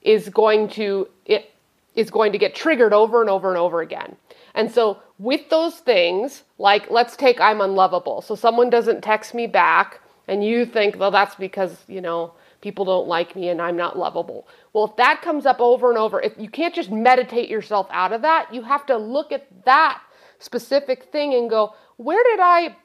is 0.00 0.28
going 0.28 0.68
to 0.68 1.08
it 1.24 1.52
is 1.96 2.08
going 2.08 2.30
to 2.30 2.38
get 2.38 2.54
triggered 2.54 2.92
over 2.92 3.20
and 3.20 3.28
over 3.28 3.48
and 3.48 3.58
over 3.58 3.80
again. 3.80 4.14
And 4.54 4.70
so 4.70 5.02
with 5.18 5.50
those 5.50 5.74
things, 5.80 6.44
like 6.56 6.88
let's 6.88 7.16
take 7.16 7.40
I'm 7.40 7.60
unlovable. 7.60 8.22
So 8.22 8.36
someone 8.36 8.70
doesn't 8.70 9.02
text 9.02 9.34
me 9.34 9.48
back 9.48 10.00
and 10.28 10.44
you 10.44 10.66
think, 10.66 10.96
well 11.00 11.10
that's 11.10 11.34
because, 11.34 11.76
you 11.88 12.00
know, 12.00 12.32
people 12.60 12.84
don't 12.84 13.08
like 13.08 13.34
me 13.34 13.48
and 13.48 13.60
I'm 13.60 13.76
not 13.76 13.98
lovable. 13.98 14.46
Well, 14.72 14.84
if 14.84 14.96
that 14.98 15.20
comes 15.20 15.46
up 15.46 15.60
over 15.60 15.88
and 15.88 15.98
over, 15.98 16.20
if 16.20 16.34
you 16.38 16.48
can't 16.48 16.74
just 16.74 16.92
meditate 16.92 17.48
yourself 17.48 17.88
out 17.90 18.12
of 18.12 18.22
that, 18.22 18.54
you 18.54 18.62
have 18.62 18.86
to 18.86 18.96
look 18.96 19.32
at 19.32 19.48
that 19.64 20.00
specific 20.38 21.04
thing 21.04 21.34
and 21.34 21.48
go, 21.50 21.74
where 21.96 22.22
did 22.24 22.40
I 22.42 22.76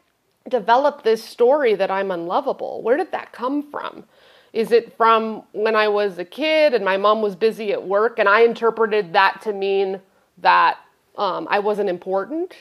develop 0.50 1.04
this 1.04 1.24
story 1.24 1.76
that 1.76 1.92
I'm 1.92 2.12
unlovable? 2.12 2.82
Where 2.82 2.98
did 2.98 3.12
that 3.12 3.32
come 3.32 3.70
from? 3.70 4.06
Is 4.54 4.72
it 4.72 4.98
from 4.98 5.44
when 5.54 5.76
I 5.76 5.88
was 5.88 6.18
a 6.18 6.26
kid 6.26 6.74
and 6.74 6.84
my 6.84 6.98
mom 6.98 7.22
was 7.22 7.36
busy 7.36 7.72
at 7.72 7.84
work 7.88 8.20
and 8.20 8.28
I 8.28 8.42
interpreted 8.42 9.14
that 9.14 9.42
to 9.44 9.54
mean 9.54 10.02
that 10.40 10.78
um, 11.18 11.48
I 11.50 11.60
wasn't 11.60 11.90
important? 11.90 12.56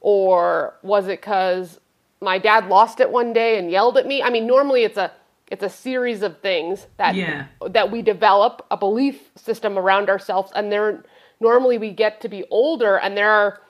Or 0.00 0.74
was 0.82 1.06
it 1.06 1.20
because 1.20 1.80
my 2.20 2.38
dad 2.38 2.68
lost 2.68 2.98
it 3.00 3.10
one 3.10 3.32
day 3.32 3.58
and 3.58 3.70
yelled 3.70 3.96
at 3.98 4.06
me? 4.06 4.22
I 4.22 4.30
mean, 4.30 4.46
normally 4.46 4.84
it's 4.84 4.96
a 4.96 5.12
it's 5.50 5.62
a 5.62 5.68
series 5.68 6.22
of 6.22 6.40
things 6.40 6.86
that 6.98 7.14
Yeah. 7.14 7.46
that 7.70 7.90
we 7.90 8.02
develop 8.02 8.66
a 8.70 8.76
belief 8.76 9.30
system 9.34 9.78
around 9.78 10.10
ourselves 10.10 10.52
and 10.54 10.70
there 10.70 11.04
normally 11.40 11.78
we 11.78 11.90
get 11.90 12.20
to 12.20 12.28
be 12.28 12.44
older 12.50 12.98
and 12.98 13.16
there 13.16 13.30
are 13.30 13.60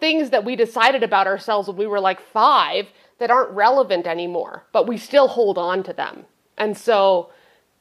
things 0.00 0.30
that 0.30 0.44
we 0.44 0.56
decided 0.56 1.02
about 1.02 1.26
ourselves 1.26 1.68
when 1.68 1.76
we 1.76 1.86
were 1.86 2.00
like 2.00 2.20
5 2.20 2.88
that 3.18 3.30
aren't 3.30 3.50
relevant 3.50 4.06
anymore 4.06 4.64
but 4.72 4.86
we 4.88 4.96
still 4.96 5.28
hold 5.28 5.58
on 5.58 5.82
to 5.82 5.92
them 5.92 6.24
and 6.58 6.76
so 6.76 7.30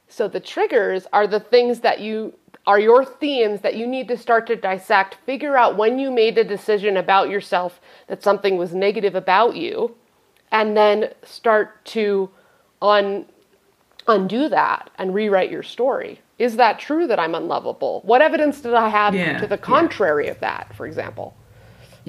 so 0.07 0.27
the 0.27 0.39
triggers 0.39 1.07
are 1.13 1.27
the 1.27 1.39
things 1.39 1.79
that 1.81 1.99
you 1.99 2.33
are 2.67 2.79
your 2.79 3.05
themes 3.05 3.61
that 3.61 3.75
you 3.75 3.87
need 3.87 4.07
to 4.07 4.17
start 4.17 4.47
to 4.47 4.55
dissect 4.55 5.17
figure 5.25 5.57
out 5.57 5.77
when 5.77 5.97
you 5.97 6.11
made 6.11 6.37
a 6.37 6.43
decision 6.43 6.97
about 6.97 7.29
yourself 7.29 7.79
that 8.07 8.21
something 8.23 8.57
was 8.57 8.73
negative 8.73 9.15
about 9.15 9.55
you 9.55 9.95
and 10.51 10.75
then 10.75 11.11
start 11.23 11.83
to 11.85 12.29
un 12.81 13.25
undo 14.07 14.49
that 14.49 14.89
and 14.97 15.13
rewrite 15.13 15.51
your 15.51 15.61
story. 15.63 16.19
Is 16.39 16.55
that 16.55 16.79
true 16.79 17.05
that 17.07 17.19
I'm 17.19 17.35
unlovable? 17.35 18.01
What 18.05 18.21
evidence 18.21 18.61
did 18.61 18.73
I 18.73 18.89
have 18.89 19.13
Yeah, 19.13 19.37
to 19.39 19.45
the 19.47 19.55
yeah. 19.55 19.61
contrary 19.61 20.29
of 20.29 20.39
that, 20.39 20.73
for 20.75 20.87
example? 20.87 21.35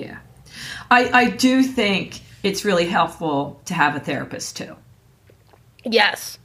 Yeah. 0.00 0.18
I, 0.90 1.10
I 1.12 1.30
do 1.30 1.62
think 1.62 2.20
it's 2.42 2.64
really 2.64 2.86
helpful 2.86 3.60
to 3.66 3.74
have 3.74 3.96
a 3.96 4.00
therapist 4.00 4.56
too. 4.56 4.76
Yes. 5.84 6.38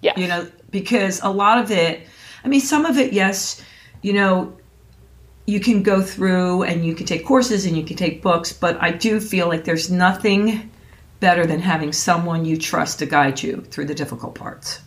Yes. 0.00 0.16
You 0.16 0.28
know, 0.28 0.50
because 0.70 1.20
a 1.22 1.30
lot 1.30 1.58
of 1.58 1.70
it, 1.70 2.06
I 2.44 2.48
mean, 2.48 2.60
some 2.60 2.86
of 2.86 2.98
it, 2.98 3.12
yes, 3.12 3.62
you 4.02 4.12
know, 4.12 4.56
you 5.46 5.60
can 5.60 5.82
go 5.82 6.00
through 6.00 6.62
and 6.62 6.84
you 6.84 6.94
can 6.94 7.06
take 7.06 7.24
courses 7.24 7.66
and 7.66 7.76
you 7.76 7.84
can 7.84 7.96
take 7.96 8.22
books, 8.22 8.52
but 8.52 8.80
I 8.80 8.90
do 8.92 9.20
feel 9.20 9.48
like 9.48 9.64
there's 9.64 9.90
nothing 9.90 10.70
better 11.20 11.46
than 11.46 11.60
having 11.60 11.92
someone 11.92 12.44
you 12.44 12.56
trust 12.56 12.98
to 13.00 13.06
guide 13.06 13.42
you 13.42 13.60
through 13.70 13.86
the 13.86 13.94
difficult 13.94 14.34
parts. 14.34 14.80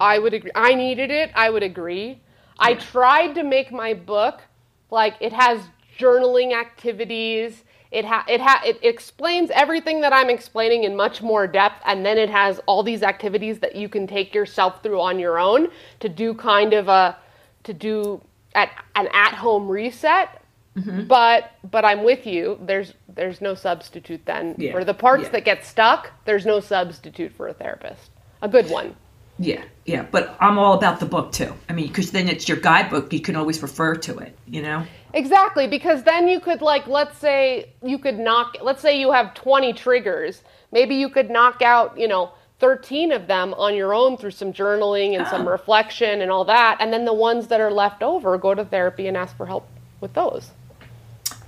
I 0.00 0.18
would 0.18 0.34
agree. 0.34 0.50
I 0.54 0.74
needed 0.74 1.10
it. 1.10 1.30
I 1.34 1.48
would 1.48 1.62
agree. 1.62 2.20
I 2.58 2.74
tried 2.74 3.34
to 3.34 3.42
make 3.42 3.72
my 3.72 3.94
book 3.94 4.42
like 4.90 5.14
it 5.20 5.32
has 5.32 5.60
journaling 5.98 6.52
activities. 6.58 7.64
it 7.90 8.04
ha- 8.04 8.24
it 8.28 8.40
ha- 8.40 8.62
it 8.64 8.78
explains 8.82 9.50
everything 9.50 10.00
that 10.00 10.12
I'm 10.12 10.30
explaining 10.30 10.84
in 10.84 10.96
much 10.96 11.20
more 11.22 11.46
depth, 11.46 11.82
and 11.86 12.04
then 12.06 12.16
it 12.18 12.30
has 12.30 12.60
all 12.66 12.82
these 12.82 13.02
activities 13.02 13.58
that 13.60 13.76
you 13.76 13.88
can 13.88 14.06
take 14.06 14.34
yourself 14.34 14.82
through 14.82 15.00
on 15.00 15.18
your 15.18 15.38
own 15.38 15.68
to 16.00 16.08
do 16.08 16.34
kind 16.34 16.72
of 16.72 16.88
a 16.88 17.16
to 17.64 17.72
do 17.72 18.20
at 18.54 18.70
an 18.94 19.08
at 19.12 19.34
home 19.34 19.68
reset. 19.68 20.42
Mm-hmm. 20.76 21.04
But 21.04 21.52
but 21.70 21.84
I'm 21.84 22.02
with 22.02 22.26
you. 22.26 22.58
There's 22.62 22.94
there's 23.14 23.42
no 23.42 23.54
substitute 23.54 24.24
then 24.24 24.54
yeah. 24.56 24.72
for 24.72 24.84
the 24.84 24.94
parts 24.94 25.24
yeah. 25.24 25.30
that 25.30 25.44
get 25.44 25.66
stuck. 25.66 26.10
There's 26.24 26.46
no 26.46 26.60
substitute 26.60 27.32
for 27.32 27.48
a 27.48 27.52
therapist. 27.52 28.10
A 28.40 28.48
good 28.48 28.70
one. 28.70 28.96
Yeah, 29.38 29.64
yeah, 29.86 30.06
but 30.10 30.36
I'm 30.40 30.58
all 30.58 30.74
about 30.74 31.00
the 31.00 31.06
book 31.06 31.32
too. 31.32 31.52
I 31.68 31.72
mean, 31.72 31.88
because 31.88 32.10
then 32.10 32.28
it's 32.28 32.48
your 32.48 32.58
guidebook. 32.58 33.12
You 33.12 33.20
can 33.20 33.36
always 33.36 33.62
refer 33.62 33.96
to 33.96 34.18
it. 34.18 34.36
You 34.46 34.62
know. 34.62 34.86
Exactly, 35.14 35.66
because 35.66 36.02
then 36.04 36.28
you 36.28 36.40
could 36.40 36.62
like, 36.62 36.86
let's 36.86 37.18
say 37.18 37.72
you 37.82 37.98
could 37.98 38.18
knock. 38.18 38.56
Let's 38.62 38.80
say 38.80 38.98
you 38.98 39.12
have 39.12 39.34
20 39.34 39.72
triggers. 39.74 40.42
Maybe 40.70 40.94
you 40.94 41.10
could 41.10 41.28
knock 41.30 41.60
out, 41.60 41.98
you 41.98 42.08
know, 42.08 42.32
13 42.60 43.12
of 43.12 43.26
them 43.26 43.52
on 43.54 43.74
your 43.74 43.92
own 43.92 44.16
through 44.16 44.30
some 44.30 44.52
journaling 44.52 45.18
and 45.18 45.26
some 45.26 45.46
reflection 45.56 46.22
and 46.22 46.30
all 46.30 46.44
that, 46.44 46.78
and 46.80 46.92
then 46.92 47.04
the 47.04 47.12
ones 47.12 47.48
that 47.48 47.60
are 47.60 47.72
left 47.72 48.02
over, 48.02 48.38
go 48.38 48.54
to 48.54 48.64
therapy 48.64 49.06
and 49.06 49.16
ask 49.16 49.36
for 49.36 49.46
help 49.46 49.68
with 50.00 50.12
those. 50.14 50.52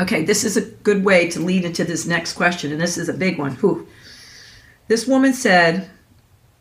Okay, 0.01 0.25
this 0.25 0.45
is 0.45 0.57
a 0.57 0.63
good 0.63 1.05
way 1.05 1.31
to 1.31 1.41
lead 1.41 1.65
into 1.65 1.85
this 1.85 2.05
next 2.05 2.33
question, 2.33 2.73
and 2.73 2.81
this 2.81 2.99
is 2.99 3.09
a 3.09 3.15
big 3.15 3.39
one. 3.39 3.55
Whew. 3.57 3.87
This 4.89 5.07
woman 5.07 5.33
said 5.33 5.89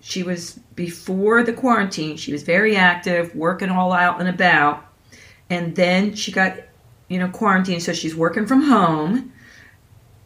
she 0.02 0.22
was 0.22 0.60
before 0.76 1.44
the 1.44 1.54
quarantine, 1.54 2.16
she 2.18 2.32
was 2.32 2.44
very 2.44 2.76
active, 2.76 3.36
working 3.36 3.70
all 3.70 3.92
out 3.92 4.20
and 4.20 4.30
about. 4.30 4.86
And 5.50 5.76
then 5.76 6.14
she 6.14 6.32
got, 6.32 6.58
you 7.08 7.20
know, 7.20 7.30
quarantine, 7.30 7.80
so 7.80 7.94
she's 7.94 8.16
working 8.16 8.46
from 8.46 8.64
home. 8.64 9.32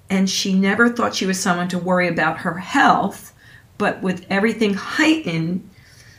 And 0.09 0.29
she 0.29 0.53
never 0.53 0.89
thought 0.89 1.15
she 1.15 1.25
was 1.25 1.39
someone 1.39 1.67
to 1.69 1.77
worry 1.77 2.07
about 2.07 2.39
her 2.39 2.57
health. 2.57 3.33
But 3.77 4.01
with 4.01 4.25
everything 4.29 4.73
heightened, 4.73 5.69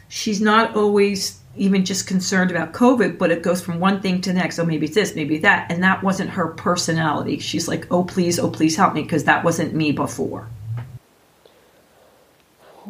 she's 0.09 0.41
not 0.41 0.77
always 0.77 1.41
even 1.57 1.85
just 1.85 2.07
concerned 2.07 2.51
about 2.51 2.73
COVID, 2.73 3.19
but 3.19 3.31
it 3.33 3.43
goes 3.43 3.61
from 3.61 3.81
one 3.81 4.01
thing 4.01 4.21
to 4.21 4.31
the 4.31 4.39
next. 4.39 4.59
Oh, 4.59 4.65
maybe 4.65 4.87
it's 4.87 4.95
this, 4.95 5.17
maybe 5.17 5.39
that. 5.39 5.73
And 5.73 5.83
that 5.83 6.03
wasn't 6.05 6.31
her 6.31 6.49
personality. 6.49 7.39
She's 7.39 7.67
like, 7.67 7.91
oh, 7.91 8.05
please, 8.05 8.39
oh, 8.39 8.51
please 8.51 8.77
help 8.77 8.95
me, 8.95 9.03
because 9.03 9.25
that 9.25 9.43
wasn't 9.43 9.75
me 9.75 9.91
before. 9.91 10.49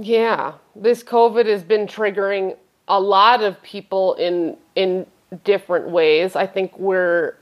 Yeah, 0.01 0.53
this 0.77 1.03
COVID 1.03 1.47
has 1.47 1.63
been 1.63 1.87
triggering 1.87 2.57
a 2.89 3.01
lot 3.01 3.43
of 3.43 3.61
people 3.63 4.15
in 4.15 4.57
in 4.75 5.07
different 5.45 5.89
ways. 5.89 6.37
I 6.37 6.47
think 6.47 6.79
we're 6.79 7.35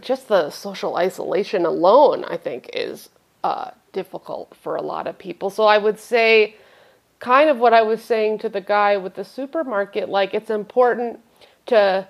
just 0.00 0.28
the 0.28 0.50
social 0.50 0.96
isolation 0.96 1.66
alone. 1.66 2.24
I 2.24 2.36
think 2.36 2.70
is 2.72 3.08
uh, 3.42 3.70
difficult 3.92 4.54
for 4.62 4.76
a 4.76 4.82
lot 4.82 5.06
of 5.06 5.18
people. 5.18 5.50
So 5.50 5.64
I 5.64 5.78
would 5.78 5.98
say, 5.98 6.56
kind 7.18 7.50
of 7.50 7.58
what 7.58 7.74
I 7.74 7.82
was 7.82 8.02
saying 8.02 8.38
to 8.38 8.48
the 8.48 8.60
guy 8.60 8.96
with 8.96 9.14
the 9.14 9.24
supermarket. 9.24 10.08
Like 10.08 10.34
it's 10.34 10.50
important 10.50 11.20
to 11.66 12.08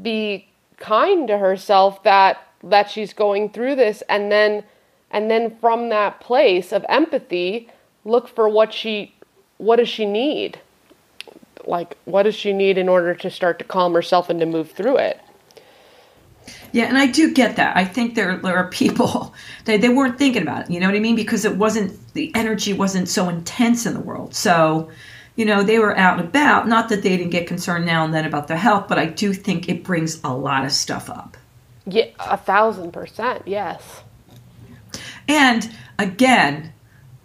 be 0.00 0.48
kind 0.76 1.28
to 1.28 1.38
herself 1.38 2.02
that 2.04 2.46
that 2.62 2.90
she's 2.90 3.12
going 3.12 3.50
through 3.50 3.76
this, 3.76 4.02
and 4.08 4.30
then 4.30 4.64
and 5.10 5.30
then 5.30 5.56
from 5.60 5.88
that 5.88 6.20
place 6.20 6.72
of 6.72 6.84
empathy, 6.88 7.68
look 8.04 8.28
for 8.28 8.48
what 8.48 8.72
she 8.72 9.14
what 9.60 9.76
does 9.76 9.88
she 9.88 10.06
need? 10.06 10.58
Like, 11.66 11.98
what 12.06 12.22
does 12.22 12.34
she 12.34 12.54
need 12.54 12.78
in 12.78 12.88
order 12.88 13.14
to 13.14 13.30
start 13.30 13.58
to 13.58 13.64
calm 13.64 13.92
herself 13.92 14.30
and 14.30 14.40
to 14.40 14.46
move 14.46 14.70
through 14.70 14.96
it? 14.96 15.20
Yeah, 16.72 16.84
and 16.84 16.96
I 16.96 17.06
do 17.06 17.32
get 17.32 17.56
that. 17.56 17.76
I 17.76 17.84
think 17.84 18.14
there, 18.14 18.36
there 18.36 18.56
are 18.56 18.68
people 18.68 19.34
they, 19.64 19.78
they 19.78 19.88
weren't 19.88 20.18
thinking 20.18 20.42
about 20.42 20.64
it. 20.64 20.70
You 20.70 20.80
know 20.80 20.86
what 20.86 20.96
I 20.96 21.00
mean? 21.00 21.16
Because 21.16 21.44
it 21.44 21.56
wasn't 21.56 21.98
the 22.14 22.32
energy 22.34 22.72
wasn't 22.72 23.08
so 23.08 23.28
intense 23.28 23.86
in 23.86 23.94
the 23.94 24.00
world. 24.00 24.34
So, 24.34 24.90
you 25.36 25.44
know, 25.44 25.62
they 25.62 25.78
were 25.78 25.96
out 25.96 26.18
and 26.18 26.28
about. 26.28 26.68
Not 26.68 26.88
that 26.88 27.02
they 27.02 27.16
didn't 27.16 27.30
get 27.30 27.46
concerned 27.46 27.86
now 27.86 28.04
and 28.04 28.12
then 28.12 28.24
about 28.24 28.48
their 28.48 28.56
health, 28.56 28.88
but 28.88 28.98
I 28.98 29.06
do 29.06 29.32
think 29.32 29.68
it 29.68 29.84
brings 29.84 30.20
a 30.22 30.34
lot 30.34 30.64
of 30.64 30.72
stuff 30.72 31.08
up. 31.08 31.36
Yeah, 31.86 32.06
a 32.18 32.36
thousand 32.36 32.92
percent. 32.92 33.42
Yes. 33.46 34.02
And 35.28 35.70
again, 35.98 36.72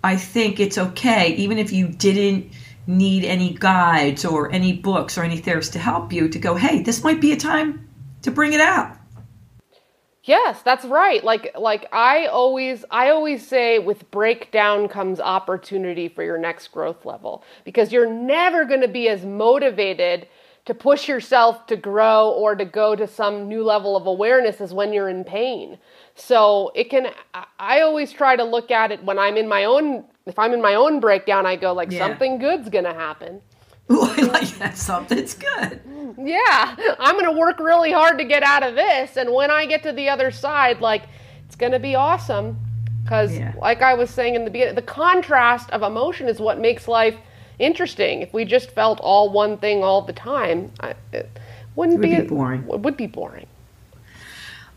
I 0.04 0.16
think 0.16 0.60
it's 0.60 0.78
okay, 0.78 1.34
even 1.36 1.58
if 1.58 1.72
you 1.72 1.88
didn't 1.88 2.52
need 2.88 3.26
any 3.26 3.54
guides 3.54 4.24
or 4.24 4.52
any 4.52 4.74
books 4.74 5.18
or 5.18 5.24
any 5.24 5.42
therapists 5.42 5.72
to 5.72 5.80
help 5.80 6.14
you, 6.14 6.30
to 6.30 6.38
go, 6.38 6.56
hey, 6.56 6.84
this 6.84 7.04
might 7.04 7.20
be 7.20 7.32
a 7.32 7.38
time 7.38 7.88
to 8.22 8.32
bring 8.32 8.54
it 8.54 8.62
out. 8.62 8.96
Yes, 10.26 10.64
that's 10.64 10.86
right. 10.86 11.24
Like 11.24 11.56
like 11.58 11.88
I 11.92 12.26
always 12.26 12.84
I 12.90 13.10
always 13.10 13.48
say 13.48 13.78
with 13.78 14.10
breakdown 14.10 14.88
comes 14.88 15.20
opportunity 15.20 16.10
for 16.10 16.24
your 16.24 16.40
next 16.40 16.70
growth 16.70 17.06
level 17.06 17.44
because 17.64 17.92
you're 17.92 18.12
never 18.12 18.66
going 18.66 18.82
to 18.82 18.88
be 18.88 19.08
as 19.08 19.24
motivated 19.24 20.28
to 20.66 20.74
push 20.74 21.08
yourself 21.08 21.68
to 21.68 21.76
grow 21.76 22.32
or 22.32 22.56
to 22.56 22.66
go 22.66 22.96
to 22.96 23.08
some 23.08 23.48
new 23.48 23.64
level 23.64 23.96
of 23.96 24.08
awareness 24.08 24.60
as 24.60 24.74
when 24.74 24.92
you're 24.92 25.10
in 25.10 25.24
pain. 25.24 25.78
So 26.16 26.72
it 26.74 26.90
can, 26.90 27.12
I 27.60 27.82
always 27.82 28.12
try 28.12 28.36
to 28.36 28.44
look 28.44 28.72
at 28.72 28.92
it 28.92 29.04
when 29.04 29.20
I'm 29.20 29.38
in 29.38 29.48
my 29.48 29.66
own, 29.66 30.06
if 30.26 30.40
I'm 30.40 30.54
in 30.54 30.62
my 30.62 30.74
own 30.74 31.00
breakdown, 31.00 31.46
I 31.46 31.56
go 31.56 31.72
like, 31.74 31.92
yeah. 31.92 32.00
something 32.00 32.40
good's 32.40 32.70
going 32.70 32.86
to 32.86 32.94
happen. 32.94 33.42
Ooh, 33.92 34.02
I 34.02 34.22
like 34.22 34.58
that. 34.58 34.78
Something's 34.78 35.36
good. 35.36 35.80
Yeah. 36.18 36.76
I'm 37.00 37.14
going 37.20 37.26
to 37.32 37.40
work 37.40 37.60
really 37.60 37.92
hard 37.92 38.18
to 38.18 38.26
get 38.26 38.42
out 38.42 38.64
of 38.64 38.76
this. 38.76 39.16
And 39.16 39.32
when 39.32 39.52
I 39.52 39.66
get 39.66 39.84
to 39.84 39.92
the 39.92 40.10
other 40.10 40.32
side, 40.32 40.82
like, 40.82 41.04
it's 41.46 41.56
going 41.56 41.72
to 41.72 41.80
be 41.80 41.96
awesome. 41.96 42.60
Because, 43.04 43.38
yeah. 43.38 43.54
like 43.60 43.84
I 43.84 43.94
was 43.94 44.10
saying 44.10 44.34
in 44.34 44.46
the 44.46 44.50
beginning, 44.50 44.74
the 44.74 44.82
contrast 44.82 45.70
of 45.70 45.84
emotion 45.84 46.28
is 46.28 46.40
what 46.40 46.60
makes 46.60 46.88
life 46.88 47.16
interesting. 47.60 48.22
If 48.22 48.34
we 48.34 48.46
just 48.46 48.72
felt 48.72 49.00
all 49.00 49.30
one 49.30 49.58
thing 49.58 49.84
all 49.84 50.02
the 50.02 50.14
time, 50.14 50.72
it 51.14 51.30
wouldn't 51.76 52.04
it 52.04 52.08
would 52.08 52.16
be, 52.16 52.22
be 52.22 52.28
boring. 52.28 52.68
It 52.68 52.80
would 52.80 52.98
be 52.98 53.08
boring. 53.08 53.46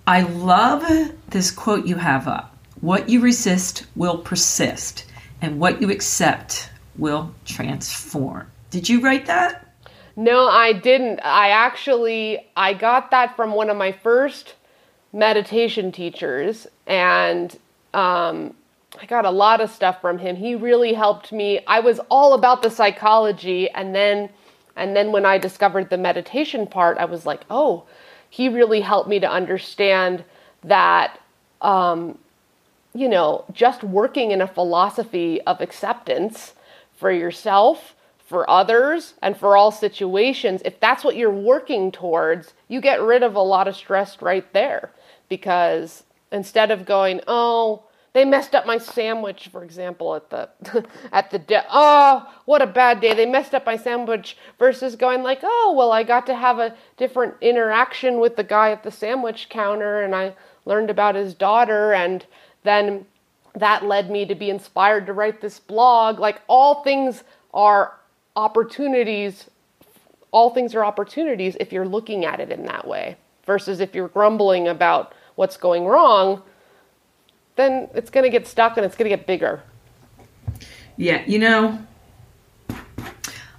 I 0.06 0.22
love 0.22 0.84
this 1.28 1.50
quote 1.50 1.86
you 1.86 1.96
have 1.96 2.28
up. 2.28 2.54
What 2.80 3.08
you 3.08 3.20
resist 3.20 3.86
will 3.96 4.18
persist, 4.18 5.04
and 5.42 5.58
what 5.58 5.80
you 5.80 5.90
accept 5.90 6.70
will 6.96 7.34
transform. 7.44 8.46
Did 8.70 8.88
you 8.88 9.00
write 9.00 9.26
that? 9.26 9.66
No, 10.16 10.48
I 10.48 10.72
didn't. 10.72 11.20
I 11.20 11.50
actually 11.50 12.46
I 12.56 12.74
got 12.74 13.10
that 13.10 13.36
from 13.36 13.52
one 13.52 13.70
of 13.70 13.76
my 13.76 13.92
first 13.92 14.54
meditation 15.12 15.92
teachers, 15.92 16.66
and 16.86 17.56
um, 17.94 18.54
I 19.00 19.06
got 19.06 19.24
a 19.24 19.30
lot 19.30 19.60
of 19.60 19.70
stuff 19.70 20.00
from 20.00 20.18
him. 20.18 20.36
He 20.36 20.54
really 20.54 20.92
helped 20.92 21.32
me. 21.32 21.60
I 21.66 21.80
was 21.80 22.00
all 22.10 22.34
about 22.34 22.62
the 22.62 22.70
psychology, 22.70 23.70
and 23.70 23.94
then 23.94 24.28
and 24.76 24.94
then 24.94 25.12
when 25.12 25.24
I 25.24 25.38
discovered 25.38 25.90
the 25.90 25.98
meditation 25.98 26.66
part, 26.66 26.98
I 26.98 27.04
was 27.04 27.24
like, 27.24 27.42
oh 27.50 27.84
he 28.30 28.48
really 28.48 28.80
helped 28.80 29.08
me 29.08 29.20
to 29.20 29.30
understand 29.30 30.24
that, 30.64 31.18
um, 31.62 32.18
you 32.94 33.08
know, 33.08 33.44
just 33.52 33.82
working 33.82 34.30
in 34.30 34.40
a 34.40 34.46
philosophy 34.46 35.40
of 35.42 35.60
acceptance 35.60 36.54
for 36.96 37.10
yourself, 37.10 37.94
for 38.28 38.48
others, 38.48 39.14
and 39.22 39.34
for 39.34 39.56
all 39.56 39.70
situations, 39.70 40.60
if 40.66 40.78
that's 40.78 41.02
what 41.02 41.16
you're 41.16 41.30
working 41.30 41.90
towards, 41.90 42.52
you 42.68 42.78
get 42.78 43.00
rid 43.00 43.22
of 43.22 43.34
a 43.34 43.40
lot 43.40 43.66
of 43.66 43.74
stress 43.74 44.20
right 44.20 44.52
there. 44.52 44.90
Because 45.30 46.04
instead 46.30 46.70
of 46.70 46.84
going, 46.84 47.22
oh, 47.26 47.84
they 48.12 48.26
messed 48.26 48.54
up 48.54 48.66
my 48.66 48.76
sandwich, 48.76 49.48
for 49.48 49.64
example, 49.64 50.14
at 50.14 50.28
the 50.28 50.50
at 51.12 51.30
the 51.30 51.38
de- 51.38 51.64
oh, 51.70 52.30
what 52.44 52.60
a 52.60 52.66
bad 52.66 53.00
day. 53.00 53.14
They 53.14 53.24
messed 53.24 53.54
up 53.54 53.64
my 53.64 53.76
sandwich 53.76 54.36
versus 54.58 54.94
going 54.94 55.22
like, 55.22 55.40
oh, 55.42 55.74
well, 55.74 55.90
I 55.90 56.02
got 56.02 56.26
to 56.26 56.34
have 56.34 56.58
a 56.58 56.74
different 56.98 57.34
interaction 57.40 58.20
with 58.20 58.36
the 58.36 58.44
guy 58.44 58.72
at 58.72 58.82
the 58.82 58.90
sandwich 58.90 59.48
counter, 59.48 60.02
and 60.02 60.14
I 60.14 60.34
learned 60.66 60.90
about 60.90 61.14
his 61.14 61.32
daughter, 61.32 61.94
and 61.94 62.26
then 62.62 63.06
that 63.54 63.86
led 63.86 64.10
me 64.10 64.26
to 64.26 64.34
be 64.34 64.50
inspired 64.50 65.06
to 65.06 65.14
write 65.14 65.40
this 65.40 65.58
blog. 65.58 66.18
Like 66.18 66.42
all 66.46 66.82
things 66.82 67.24
are 67.54 67.94
opportunities. 68.38 69.50
All 70.30 70.50
things 70.50 70.74
are 70.74 70.84
opportunities 70.84 71.56
if 71.60 71.72
you're 71.72 71.88
looking 71.88 72.24
at 72.24 72.40
it 72.40 72.50
in 72.50 72.64
that 72.64 72.86
way, 72.86 73.16
versus 73.44 73.80
if 73.80 73.94
you're 73.94 74.08
grumbling 74.08 74.68
about 74.68 75.12
what's 75.34 75.56
going 75.58 75.84
wrong 75.84 76.42
then 77.58 77.88
it's 77.92 78.08
going 78.08 78.24
to 78.24 78.30
get 78.30 78.46
stuck 78.46 78.76
and 78.76 78.86
it's 78.86 78.96
going 78.96 79.10
to 79.10 79.14
get 79.14 79.26
bigger. 79.26 79.62
Yeah, 80.96 81.22
you 81.26 81.38
know, 81.40 81.78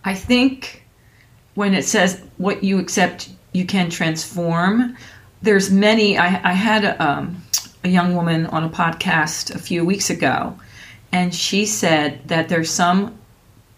I 0.03 0.15
think 0.15 0.85
when 1.53 1.73
it 1.73 1.83
says 1.83 2.23
what 2.37 2.63
you 2.63 2.79
accept, 2.79 3.29
you 3.51 3.65
can 3.65 3.89
transform. 3.89 4.97
There's 5.41 5.69
many. 5.69 6.17
I, 6.17 6.27
I 6.27 6.53
had 6.53 6.85
a, 6.85 7.05
um, 7.05 7.43
a 7.83 7.89
young 7.89 8.15
woman 8.15 8.45
on 8.45 8.63
a 8.63 8.69
podcast 8.69 9.53
a 9.53 9.59
few 9.59 9.83
weeks 9.83 10.09
ago, 10.09 10.57
and 11.11 11.35
she 11.35 11.65
said 11.65 12.21
that 12.27 12.47
there's 12.47 12.71
some 12.71 13.18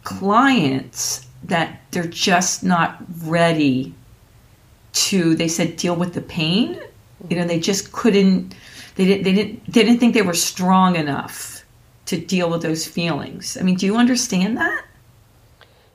clients 0.04 1.28
that 1.44 1.82
they're 1.92 2.04
just 2.06 2.64
not 2.64 2.98
ready 3.24 3.94
to. 4.94 5.36
They 5.36 5.48
said 5.48 5.76
deal 5.76 5.96
with 5.96 6.14
the 6.14 6.22
pain. 6.22 6.80
You 7.30 7.38
know, 7.38 7.46
they 7.46 7.60
just 7.60 7.92
couldn't 7.92 8.56
they 8.96 9.06
didn't 9.06 9.24
they 9.24 9.34
didn't 9.34 9.66
they 9.66 9.84
didn't 9.84 10.00
think 10.00 10.14
they 10.14 10.22
were 10.22 10.34
strong 10.34 10.96
enough 10.96 11.64
to 12.08 12.18
deal 12.18 12.50
with 12.50 12.62
those 12.62 12.86
feelings. 12.86 13.58
I 13.58 13.64
mean, 13.64 13.76
do 13.76 13.86
you 13.86 13.96
understand 13.96 14.58
that? 14.58 14.86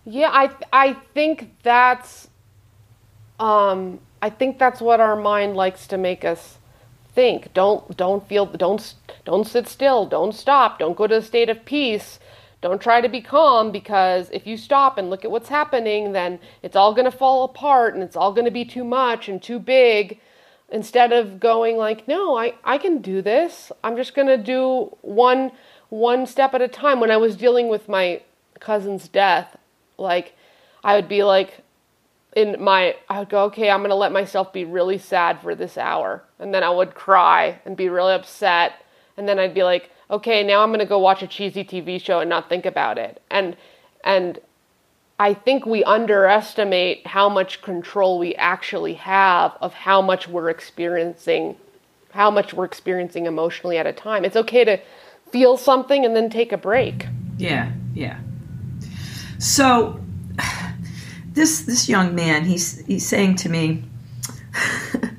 Yeah, 0.04 0.30
I 0.32 0.50
I 0.72 0.92
think 1.14 1.54
that's 1.62 2.28
um 3.38 4.00
I 4.22 4.30
think 4.30 4.59
that's 4.59 4.80
what 4.80 5.00
our 5.00 5.16
mind 5.16 5.57
likes 5.57 5.86
to 5.88 5.98
make 5.98 6.24
us 6.24 6.59
think. 7.14 7.52
Don't 7.52 7.96
don't 7.96 8.26
feel 8.26 8.46
don't 8.46 8.94
don't 9.24 9.46
sit 9.46 9.68
still, 9.68 10.07
don't 10.07 10.32
stop, 10.32 10.78
don't 10.78 10.96
go 10.96 11.07
to 11.07 11.16
a 11.16 11.22
state 11.22 11.48
of 11.48 11.64
peace. 11.64 12.18
Don't 12.62 12.80
try 12.80 13.00
to 13.00 13.09
be 13.09 13.20
calm 13.20 13.70
because 13.70 14.30
if 14.30 14.46
you 14.46 14.57
stop 14.57 14.98
and 14.98 15.11
look 15.11 15.24
at 15.24 15.30
what's 15.30 15.48
happening, 15.48 16.12
then 16.12 16.40
it's 16.62 16.76
all 16.76 16.94
going 16.94 17.04
to 17.04 17.16
fall 17.16 17.44
apart 17.44 17.94
and 17.94 18.02
it's 18.02 18.16
all 18.16 18.32
going 18.32 18.46
to 18.46 18.50
be 18.50 18.64
too 18.64 18.84
much 18.84 19.28
and 19.28 19.42
too 19.42 19.59
big. 19.59 20.20
Instead 20.68 21.12
of 21.12 21.38
going 21.38 21.76
like, 21.76 22.09
no, 22.09 22.36
I, 22.36 22.54
I 22.64 22.78
can 22.78 23.00
do 23.00 23.22
this. 23.22 23.70
I'm 23.84 23.96
just 23.96 24.14
going 24.14 24.26
to 24.26 24.38
do 24.38 24.96
one 25.02 25.52
one 25.88 26.26
step 26.26 26.54
at 26.54 26.62
a 26.62 26.68
time. 26.68 26.98
When 26.98 27.11
I 27.11 27.16
was 27.16 27.36
dealing 27.36 27.68
with 27.68 27.88
my 27.88 28.22
cousin's 28.59 29.09
death, 29.09 29.57
like 29.98 30.34
I 30.82 30.96
would 30.96 31.09
be 31.09 31.22
like, 31.22 31.62
in 32.34 32.62
my 32.62 32.96
I 33.09 33.20
would 33.20 33.28
go, 33.28 33.44
okay, 33.44 33.70
I'm 33.70 33.82
gonna 33.82 33.94
let 33.94 34.12
myself 34.12 34.52
be 34.52 34.64
really 34.64 34.98
sad 34.98 35.40
for 35.40 35.54
this 35.54 35.78
hour. 35.78 36.22
And 36.38 36.52
then 36.52 36.62
I 36.62 36.70
would 36.70 36.94
cry 36.94 37.61
and 37.64 37.76
be 37.76 37.88
really 37.88 38.12
upset. 38.12 38.84
And 39.16 39.28
then 39.28 39.38
I'd 39.38 39.54
be 39.54 39.62
like, 39.62 39.90
okay, 40.11 40.42
now 40.42 40.62
I'm 40.62 40.70
gonna 40.70 40.86
go 40.86 40.98
watch 40.98 41.22
a 41.22 41.26
cheesy 41.26 41.64
TV 41.64 42.00
show 42.00 42.20
and 42.20 42.30
not 42.30 42.48
think 42.48 42.66
about 42.66 42.98
it. 42.98 43.22
And 43.30 43.57
and 44.04 44.38
I 45.18 45.32
think 45.32 45.64
we 45.64 45.82
underestimate 45.84 47.07
how 47.07 47.28
much 47.28 47.62
control 47.62 48.18
we 48.18 48.34
actually 48.34 48.94
have 48.94 49.57
of 49.61 49.72
how 49.72 50.02
much 50.02 50.28
we're 50.28 50.50
experiencing 50.50 51.57
how 52.12 52.30
much 52.30 52.54
we're 52.54 52.64
experiencing 52.64 53.26
emotionally 53.26 53.76
at 53.76 53.86
a 53.86 53.92
time. 53.92 54.24
It's 54.24 54.36
okay 54.36 54.64
to 54.64 54.80
feel 55.30 55.57
something 55.57 56.04
and 56.04 56.16
then 56.16 56.30
take 56.30 56.50
a 56.50 56.57
break. 56.57 57.07
Yeah, 57.36 57.72
yeah. 57.94 58.18
So 59.38 60.00
this 61.32 61.62
this 61.62 61.88
young 61.88 62.14
man, 62.14 62.44
he's 62.44 62.84
he's 62.86 63.07
saying 63.07 63.36
to 63.36 63.48
me, 63.48 63.84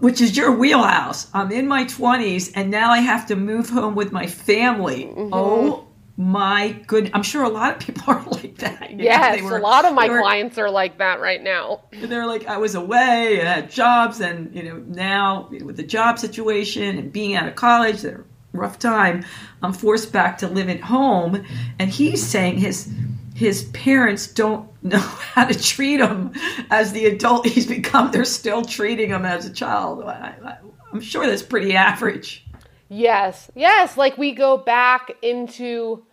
which 0.00 0.20
is 0.20 0.36
your 0.36 0.52
wheelhouse. 0.52 1.28
I'm 1.34 1.50
in 1.52 1.66
my 1.66 1.84
20s 1.84 2.52
and 2.54 2.70
now 2.70 2.90
I 2.90 2.98
have 2.98 3.26
to 3.26 3.36
move 3.36 3.70
home 3.70 3.94
with 3.94 4.12
my 4.12 4.26
family. 4.26 5.04
Mm-hmm. 5.04 5.30
Oh 5.32 5.86
my 6.16 6.70
goodness. 6.86 7.10
i'm 7.12 7.24
sure 7.24 7.42
a 7.42 7.48
lot 7.48 7.72
of 7.74 7.80
people 7.80 8.04
are 8.14 8.22
like 8.26 8.56
that 8.58 8.98
yes 8.98 9.42
were, 9.42 9.56
a 9.56 9.60
lot 9.60 9.84
of 9.84 9.92
my 9.92 10.08
were, 10.08 10.20
clients 10.20 10.58
are 10.58 10.70
like 10.70 10.98
that 10.98 11.20
right 11.20 11.42
now 11.42 11.80
they're 12.02 12.26
like 12.26 12.46
i 12.46 12.56
was 12.56 12.76
away 12.76 13.38
and 13.40 13.48
had 13.48 13.68
jobs 13.68 14.20
and 14.20 14.54
you 14.54 14.62
know 14.62 14.76
now 14.86 15.48
with 15.64 15.76
the 15.76 15.82
job 15.82 16.18
situation 16.18 16.98
and 16.98 17.12
being 17.12 17.34
out 17.34 17.48
of 17.48 17.56
college 17.56 18.02
they're 18.02 18.24
rough 18.52 18.78
time 18.78 19.24
i'm 19.62 19.72
forced 19.72 20.12
back 20.12 20.38
to 20.38 20.46
live 20.46 20.68
at 20.68 20.80
home 20.80 21.44
and 21.80 21.90
he's 21.90 22.24
saying 22.24 22.56
his 22.56 22.92
his 23.34 23.64
parents 23.64 24.28
don't 24.28 24.68
know 24.82 24.98
how 24.98 25.44
to 25.44 25.60
treat 25.60 26.00
him 26.00 26.32
as 26.70 26.92
the 26.92 27.06
adult 27.06 27.46
he's 27.46 27.66
become. 27.66 28.10
They're 28.10 28.24
still 28.24 28.64
treating 28.64 29.10
him 29.10 29.24
as 29.24 29.44
a 29.44 29.52
child. 29.52 30.04
I, 30.04 30.56
am 30.92 31.00
sure 31.00 31.26
that's 31.26 31.42
pretty 31.42 31.74
average. 31.74 32.46
Yes, 32.88 33.50
yes. 33.54 33.96
Like 33.96 34.16
we 34.16 34.32
go 34.32 34.56
back 34.56 35.10
into, 35.22 36.04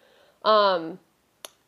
um, 0.43 0.99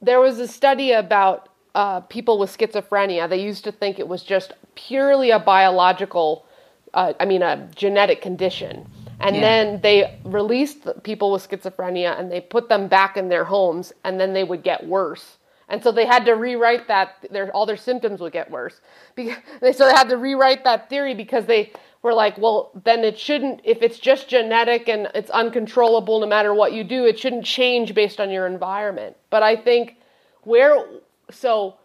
there 0.02 0.20
was 0.20 0.40
a 0.40 0.48
study 0.48 0.92
about 0.92 1.50
uh, 1.76 2.00
people 2.02 2.40
with 2.40 2.56
schizophrenia. 2.56 3.30
They 3.30 3.42
used 3.42 3.64
to 3.66 3.72
think 3.72 4.00
it 4.00 4.08
was 4.08 4.24
just 4.24 4.54
purely 4.76 5.30
a 5.30 5.40
biological, 5.40 6.46
uh, 6.94 7.14
I 7.20 7.26
mean, 7.26 7.44
a 7.44 7.70
genetic 7.76 8.22
condition. 8.22 8.88
And 9.20 9.36
yeah. 9.36 9.42
then 9.42 9.82
they 9.82 10.20
released 10.24 10.88
people 11.04 11.32
with 11.32 11.48
schizophrenia 11.48 12.20
and 12.20 12.32
they 12.32 12.42
put 12.42 12.70
them 12.70 12.88
back 12.88 13.18
in 13.18 13.30
their 13.30 13.44
homes, 13.44 13.94
and 14.04 14.20
then 14.20 14.34
they 14.34 14.44
would 14.44 14.64
get 14.64 14.88
worse 14.88 15.38
and 15.70 15.84
so 15.84 15.92
they 15.92 16.06
had 16.06 16.26
to 16.26 16.34
rewrite 16.34 16.88
that 16.88 17.26
their 17.32 17.52
all 17.52 17.66
their 17.66 17.78
symptoms 17.78 18.20
would 18.22 18.34
get 18.34 18.52
worse. 18.52 18.82
Because 19.16 19.38
so 19.78 19.86
they 19.86 19.94
had 19.94 20.10
to 20.10 20.18
rewrite 20.18 20.64
that 20.64 20.90
theory 20.90 21.14
because 21.14 21.46
they 21.46 21.72
were 22.02 22.14
like 22.14 22.38
well 22.38 22.72
then 22.84 23.04
it 23.04 23.18
shouldn't 23.18 23.62
if 23.64 23.82
it's 23.82 24.00
just 24.00 24.28
genetic 24.28 24.90
and 24.90 25.08
it's 25.16 25.30
uncontrollable 25.30 26.20
no 26.20 26.28
matter 26.28 26.54
what 26.54 26.74
you 26.74 26.84
do 26.84 27.06
it 27.06 27.18
shouldn't 27.18 27.46
change 27.46 27.94
based 27.94 28.20
on 28.20 28.30
your 28.30 28.46
environment. 28.48 29.16
But 29.30 29.44
i 29.44 29.56
think 29.56 29.98
where 30.44 30.86
so 31.32 31.78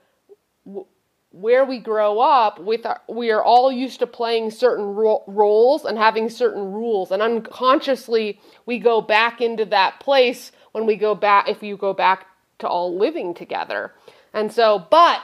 where 1.31 1.64
we 1.64 1.79
grow 1.79 2.18
up 2.20 2.59
with 2.59 2.87
our, 2.87 3.01
we 3.09 3.31
are 3.31 3.43
all 3.43 3.70
used 3.70 4.01
to 4.01 4.07
playing 4.07 4.51
certain 4.51 4.85
ro- 4.85 5.22
roles 5.26 5.85
and 5.85 5.99
having 5.99 6.31
certain 6.31 6.72
rules. 6.72 7.11
And 7.11 7.20
unconsciously 7.20 8.41
we 8.66 8.79
go 8.79 9.01
back 9.01 9.41
into 9.41 9.64
that 9.66 10.01
place 10.01 10.53
when 10.72 10.87
we 10.87 10.97
go 10.97 11.14
back 11.14 11.49
if 11.49 11.62
you 11.62 11.76
go 11.76 11.93
back 11.93 12.26
to 12.59 12.69
all 12.69 12.97
living 12.97 13.35
together. 13.35 13.93
And 14.33 14.53
so, 14.53 14.87
but 14.91 15.23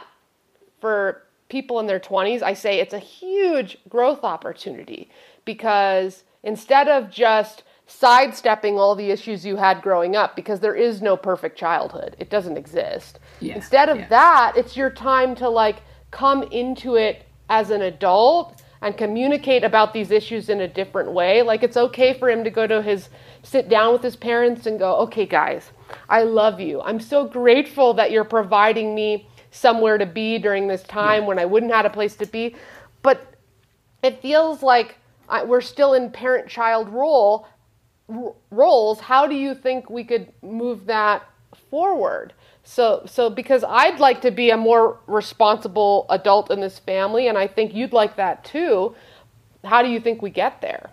for 0.81 1.23
people 1.49 1.79
in 1.81 1.87
their 1.87 2.01
20s, 2.01 2.43
I 2.43 2.55
say 2.55 2.79
it's 2.79 2.95
a 2.95 2.99
huge 2.99 3.79
growth 3.89 4.25
opportunity 4.25 5.11
because 5.45 6.25
instead 6.43 6.89
of 6.89 7.11
just 7.11 7.63
sidestepping 7.87 8.79
all 8.79 8.95
the 8.95 9.11
issues 9.11 9.45
you 9.45 9.57
had 9.57 9.83
growing 9.83 10.17
up, 10.17 10.35
because 10.37 10.61
there 10.61 10.75
is 10.75 11.03
no 11.03 11.17
perfect 11.17 11.59
childhood, 11.59 12.17
it 12.19 12.31
doesn't 12.31 12.57
exist. 12.57 13.19
Yeah, 13.41 13.55
instead 13.55 13.89
of 13.89 13.99
yeah. 13.99 14.09
that, 14.09 14.53
it's 14.57 14.77
your 14.77 14.91
time 14.91 15.35
to 15.37 15.49
like 15.49 15.83
come 16.11 16.45
into 16.45 16.95
it 16.95 17.27
as 17.51 17.71
an 17.71 17.83
adult 17.83 18.63
and 18.85 18.99
communicate 18.99 19.65
about 19.65 19.95
these 19.95 20.11
issues 20.11 20.51
in 20.51 20.61
a 20.61 20.69
different 20.69 21.11
way. 21.11 21.41
Like 21.41 21.63
it's 21.63 21.79
okay 21.79 22.13
for 22.13 22.29
him 22.31 22.45
to 22.45 22.51
go 22.51 22.67
to 22.67 22.83
his 22.83 23.09
sit 23.43 23.71
down 23.71 23.95
with 23.95 24.03
his 24.03 24.15
parents 24.15 24.67
and 24.67 24.79
go, 24.79 24.97
okay, 24.97 25.25
guys, 25.25 25.71
I 26.11 26.23
love 26.25 26.61
you. 26.61 26.83
I'm 26.83 27.01
so 27.01 27.27
grateful 27.27 27.95
that 27.95 28.11
you're 28.11 28.25
providing 28.25 28.95
me 28.95 29.27
somewhere 29.51 29.97
to 29.97 30.05
be 30.05 30.39
during 30.39 30.69
this 30.69 30.83
time 30.83 31.23
yeah. 31.23 31.29
when 31.29 31.39
I 31.39 31.47
wouldn't 31.47 31.73
have 31.73 31.87
a 31.87 31.91
place 31.91 32.15
to 32.17 32.27
be. 32.27 32.57
But 33.01 33.35
it 34.03 34.21
feels 34.21 34.63
like 34.63 34.97
we're 35.47 35.63
still 35.63 35.95
in 35.95 36.11
parent 36.11 36.47
child 36.47 36.91
role 36.91 37.49
r- 38.11 38.35
roles. 38.51 39.01
How 39.01 39.27
do 39.27 39.35
you 39.35 39.55
think 39.55 39.89
we 39.89 40.05
could 40.05 40.31
move 40.43 40.85
that 40.87 41.23
forward? 41.71 42.35
So 42.65 43.03
so 43.07 43.31
because 43.31 43.63
I'd 43.63 44.01
like 44.01 44.23
to 44.23 44.31
be 44.31 44.51
a 44.51 44.57
more 44.57 44.99
responsible 45.07 46.07
adult 46.09 46.51
in 46.51 46.61
this 46.61 46.79
family 46.79 47.29
and 47.29 47.39
I 47.39 47.47
think 47.47 47.75
you'd 47.75 47.93
like 47.93 48.17
that 48.17 48.45
too. 48.45 48.95
How 49.65 49.83
do 49.83 49.89
you 49.89 50.01
think 50.01 50.23
we 50.23 50.31
get 50.31 50.61
there? 50.61 50.91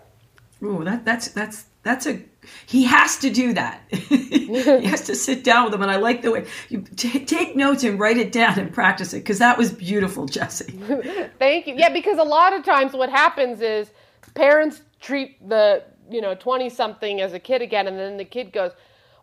Oh, 0.62 0.84
that 0.84 1.04
that's 1.04 1.28
that's 1.28 1.66
that's 1.82 2.06
a 2.06 2.20
he 2.66 2.84
has 2.84 3.18
to 3.18 3.30
do 3.30 3.52
that. 3.54 3.82
he 3.90 4.84
has 4.84 5.02
to 5.06 5.14
sit 5.14 5.44
down 5.44 5.64
with 5.64 5.72
them, 5.72 5.82
and 5.82 5.90
I 5.90 5.96
like 5.96 6.22
the 6.22 6.30
way 6.30 6.46
you 6.68 6.82
t- 6.96 7.24
take 7.24 7.56
notes 7.56 7.84
and 7.84 7.98
write 7.98 8.16
it 8.16 8.32
down 8.32 8.58
and 8.58 8.72
practice 8.72 9.12
it 9.12 9.18
because 9.18 9.38
that 9.38 9.58
was 9.58 9.72
beautiful, 9.72 10.26
Jesse. 10.26 10.72
Thank 11.38 11.66
you. 11.66 11.74
Yeah, 11.76 11.88
because 11.88 12.18
a 12.18 12.24
lot 12.24 12.52
of 12.52 12.64
times 12.64 12.92
what 12.92 13.10
happens 13.10 13.60
is 13.60 13.90
parents 14.34 14.82
treat 15.00 15.48
the 15.48 15.84
you 16.10 16.20
know 16.20 16.34
twenty 16.34 16.68
something 16.68 17.20
as 17.20 17.32
a 17.32 17.40
kid 17.40 17.62
again, 17.62 17.88
and 17.88 17.98
then 17.98 18.16
the 18.16 18.24
kid 18.24 18.52
goes, 18.52 18.72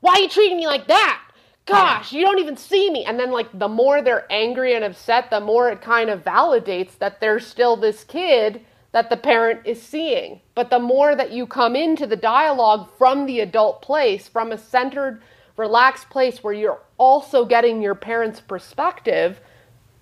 "Why 0.02 0.14
are 0.14 0.20
you 0.20 0.30
treating 0.30 0.58
me 0.58 0.68
like 0.68 0.88
that?" 0.88 1.22
Gosh, 1.70 2.12
you 2.12 2.22
don't 2.22 2.40
even 2.40 2.58
see 2.58 2.90
me. 2.90 3.06
And 3.06 3.20
then, 3.20 3.32
like, 3.32 3.48
the 3.58 3.68
more 3.68 4.02
they're 4.02 4.26
angry 4.32 4.76
and 4.76 4.84
upset, 4.84 5.30
the 5.30 5.40
more 5.40 5.70
it 5.70 5.82
kind 5.82 6.10
of 6.10 6.24
validates 6.24 6.98
that 6.98 7.22
there's 7.22 7.46
still 7.46 7.76
this 7.76 8.04
kid 8.04 8.66
that 8.92 9.10
the 9.10 9.18
parent 9.18 9.62
is 9.66 9.82
seeing. 9.82 10.42
But 10.56 10.70
the 10.70 10.80
more 10.80 11.16
that 11.16 11.32
you 11.32 11.46
come 11.46 11.76
into 11.76 12.08
the 12.08 12.16
dialogue 12.16 12.90
from 12.98 13.26
the 13.26 13.40
adult 13.42 13.82
place, 13.82 14.28
from 14.28 14.52
a 14.52 14.58
centered, 14.58 15.22
relaxed 15.58 16.10
place 16.10 16.44
where 16.44 16.54
you're 16.54 16.80
also 16.98 17.46
getting 17.46 17.82
your 17.82 17.96
parent's 17.96 18.40
perspective, 18.40 19.40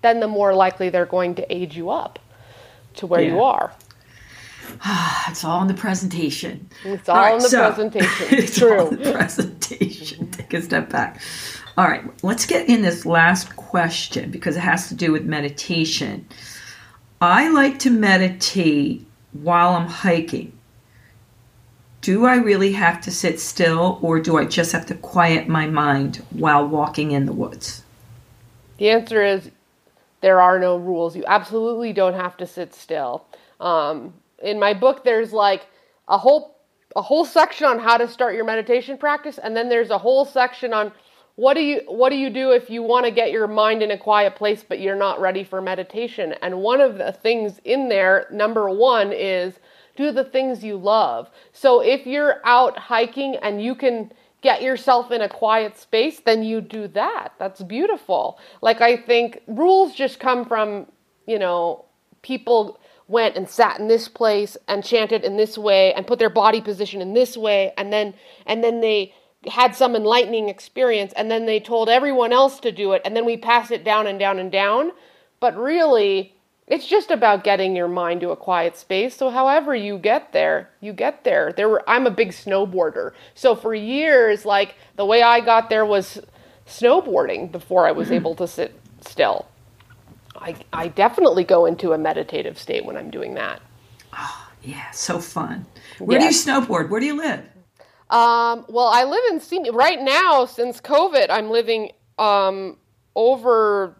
then 0.02 0.20
the 0.20 0.28
more 0.28 0.54
likely 0.54 0.88
they're 0.88 1.06
going 1.06 1.34
to 1.34 1.54
age 1.54 1.76
you 1.76 1.90
up 1.90 2.18
to 2.94 3.06
where 3.06 3.20
yeah. 3.20 3.32
you 3.34 3.42
are. 3.42 3.72
it's 5.28 5.44
all 5.44 5.62
in 5.62 5.68
the 5.68 5.74
presentation. 5.74 6.68
It's 6.84 7.08
all, 7.08 7.16
all 7.16 7.22
right, 7.22 7.34
in 7.34 7.42
the 7.42 7.48
so, 7.48 7.72
presentation. 7.72 8.26
It's 8.38 8.58
true. 8.58 8.80
All 8.80 8.88
in 8.88 9.02
the 9.02 9.12
presentation. 9.12 10.30
Take 10.30 10.54
a 10.54 10.62
step 10.62 10.90
back. 10.90 11.20
All 11.76 11.86
right, 11.86 12.04
let's 12.24 12.44
get 12.44 12.68
in 12.68 12.82
this 12.82 13.06
last 13.06 13.54
question 13.56 14.30
because 14.30 14.56
it 14.56 14.60
has 14.60 14.88
to 14.88 14.94
do 14.94 15.12
with 15.12 15.24
meditation. 15.24 16.26
I 17.20 17.48
like 17.50 17.78
to 17.80 17.90
meditate 17.90 19.06
while 19.32 19.74
I'm 19.74 19.86
hiking. 19.86 20.52
Do 22.00 22.26
I 22.26 22.36
really 22.36 22.72
have 22.72 23.00
to 23.02 23.10
sit 23.10 23.40
still 23.40 23.98
or 24.02 24.20
do 24.20 24.38
I 24.38 24.44
just 24.44 24.72
have 24.72 24.86
to 24.86 24.94
quiet 24.94 25.48
my 25.48 25.66
mind 25.66 26.24
while 26.30 26.66
walking 26.66 27.10
in 27.10 27.26
the 27.26 27.32
woods? 27.32 27.82
The 28.78 28.90
answer 28.90 29.22
is 29.22 29.50
there 30.20 30.40
are 30.40 30.58
no 30.58 30.76
rules. 30.76 31.16
You 31.16 31.24
absolutely 31.26 31.92
don't 31.92 32.14
have 32.14 32.36
to 32.38 32.46
sit 32.46 32.74
still. 32.74 33.24
Um, 33.60 34.14
in 34.42 34.58
my 34.58 34.74
book, 34.74 35.04
there's 35.04 35.32
like 35.32 35.66
a 36.08 36.18
whole 36.18 36.56
a 36.96 37.02
whole 37.02 37.24
section 37.24 37.66
on 37.66 37.78
how 37.78 37.98
to 37.98 38.08
start 38.08 38.34
your 38.34 38.44
meditation 38.44 38.96
practice, 38.96 39.38
and 39.38 39.56
then 39.56 39.68
there's 39.68 39.90
a 39.90 39.98
whole 39.98 40.24
section 40.24 40.72
on 40.72 40.92
what 41.38 41.54
do 41.54 41.60
you 41.60 41.82
what 41.86 42.08
do 42.10 42.16
you 42.16 42.30
do 42.30 42.50
if 42.50 42.68
you 42.68 42.82
want 42.82 43.04
to 43.04 43.12
get 43.12 43.30
your 43.30 43.46
mind 43.46 43.80
in 43.80 43.92
a 43.92 43.96
quiet 43.96 44.34
place 44.34 44.64
but 44.68 44.80
you're 44.80 44.96
not 44.96 45.20
ready 45.20 45.44
for 45.44 45.62
meditation. 45.62 46.34
And 46.42 46.58
one 46.58 46.80
of 46.80 46.98
the 46.98 47.12
things 47.12 47.60
in 47.64 47.88
there 47.88 48.26
number 48.32 48.68
1 48.68 49.12
is 49.12 49.60
do 49.94 50.10
the 50.10 50.24
things 50.24 50.64
you 50.64 50.76
love. 50.76 51.30
So 51.52 51.80
if 51.80 52.08
you're 52.08 52.40
out 52.44 52.76
hiking 52.76 53.36
and 53.36 53.62
you 53.62 53.76
can 53.76 54.10
get 54.40 54.62
yourself 54.62 55.12
in 55.12 55.20
a 55.20 55.28
quiet 55.28 55.78
space 55.78 56.18
then 56.18 56.42
you 56.42 56.60
do 56.60 56.88
that. 56.88 57.34
That's 57.38 57.62
beautiful. 57.62 58.40
Like 58.60 58.80
i 58.80 58.96
think 58.96 59.40
rules 59.46 59.94
just 59.94 60.18
come 60.18 60.44
from 60.44 60.88
you 61.28 61.38
know 61.38 61.84
people 62.22 62.80
went 63.08 63.36
and 63.36 63.48
sat 63.48 63.80
in 63.80 63.88
this 63.88 64.06
place 64.06 64.56
and 64.68 64.84
chanted 64.84 65.24
in 65.24 65.36
this 65.36 65.58
way 65.58 65.92
and 65.94 66.06
put 66.06 66.18
their 66.18 66.30
body 66.30 66.60
position 66.60 67.00
in 67.00 67.14
this 67.14 67.36
way 67.36 67.72
and 67.76 67.92
then 67.92 68.14
and 68.46 68.62
then 68.62 68.80
they 68.80 69.12
had 69.46 69.74
some 69.74 69.96
enlightening 69.96 70.48
experience 70.48 71.12
and 71.14 71.30
then 71.30 71.46
they 71.46 71.58
told 71.58 71.88
everyone 71.88 72.32
else 72.32 72.60
to 72.60 72.70
do 72.70 72.92
it 72.92 73.02
and 73.04 73.16
then 73.16 73.24
we 73.24 73.36
passed 73.36 73.70
it 73.70 73.82
down 73.82 74.06
and 74.06 74.18
down 74.18 74.38
and 74.38 74.52
down. 74.52 74.92
But 75.40 75.56
really, 75.56 76.34
it's 76.66 76.86
just 76.86 77.10
about 77.10 77.44
getting 77.44 77.74
your 77.74 77.88
mind 77.88 78.20
to 78.20 78.30
a 78.30 78.36
quiet 78.36 78.76
space. 78.76 79.16
So 79.16 79.30
however 79.30 79.74
you 79.74 79.96
get 79.96 80.32
there, 80.32 80.68
you 80.80 80.92
get 80.92 81.24
there. 81.24 81.52
There 81.52 81.68
were 81.68 81.88
I'm 81.88 82.06
a 82.06 82.10
big 82.10 82.30
snowboarder. 82.30 83.12
So 83.34 83.54
for 83.54 83.74
years 83.74 84.44
like 84.44 84.74
the 84.96 85.06
way 85.06 85.22
I 85.22 85.40
got 85.40 85.70
there 85.70 85.86
was 85.86 86.20
snowboarding 86.66 87.50
before 87.50 87.86
I 87.86 87.92
was 87.92 88.08
mm-hmm. 88.08 88.16
able 88.16 88.34
to 88.36 88.46
sit 88.46 88.78
still. 89.00 89.46
I 90.40 90.56
I 90.72 90.88
definitely 90.88 91.44
go 91.44 91.66
into 91.66 91.92
a 91.92 91.98
meditative 91.98 92.58
state 92.58 92.84
when 92.84 92.96
I'm 92.96 93.10
doing 93.10 93.34
that. 93.34 93.60
Oh, 94.12 94.50
yeah, 94.62 94.90
so 94.90 95.18
fun. 95.18 95.66
Where 95.98 96.18
do 96.18 96.24
you 96.24 96.30
snowboard? 96.30 96.88
Where 96.88 97.00
do 97.00 97.06
you 97.06 97.16
live? 97.16 97.40
Um, 98.10 98.64
well, 98.68 98.88
I 98.88 99.04
live 99.04 99.22
in 99.30 99.40
Simi 99.40 99.70
right 99.70 100.00
now. 100.00 100.46
Since 100.46 100.80
COVID, 100.80 101.26
I'm 101.30 101.50
living 101.50 101.92
um, 102.18 102.76
over 103.14 103.96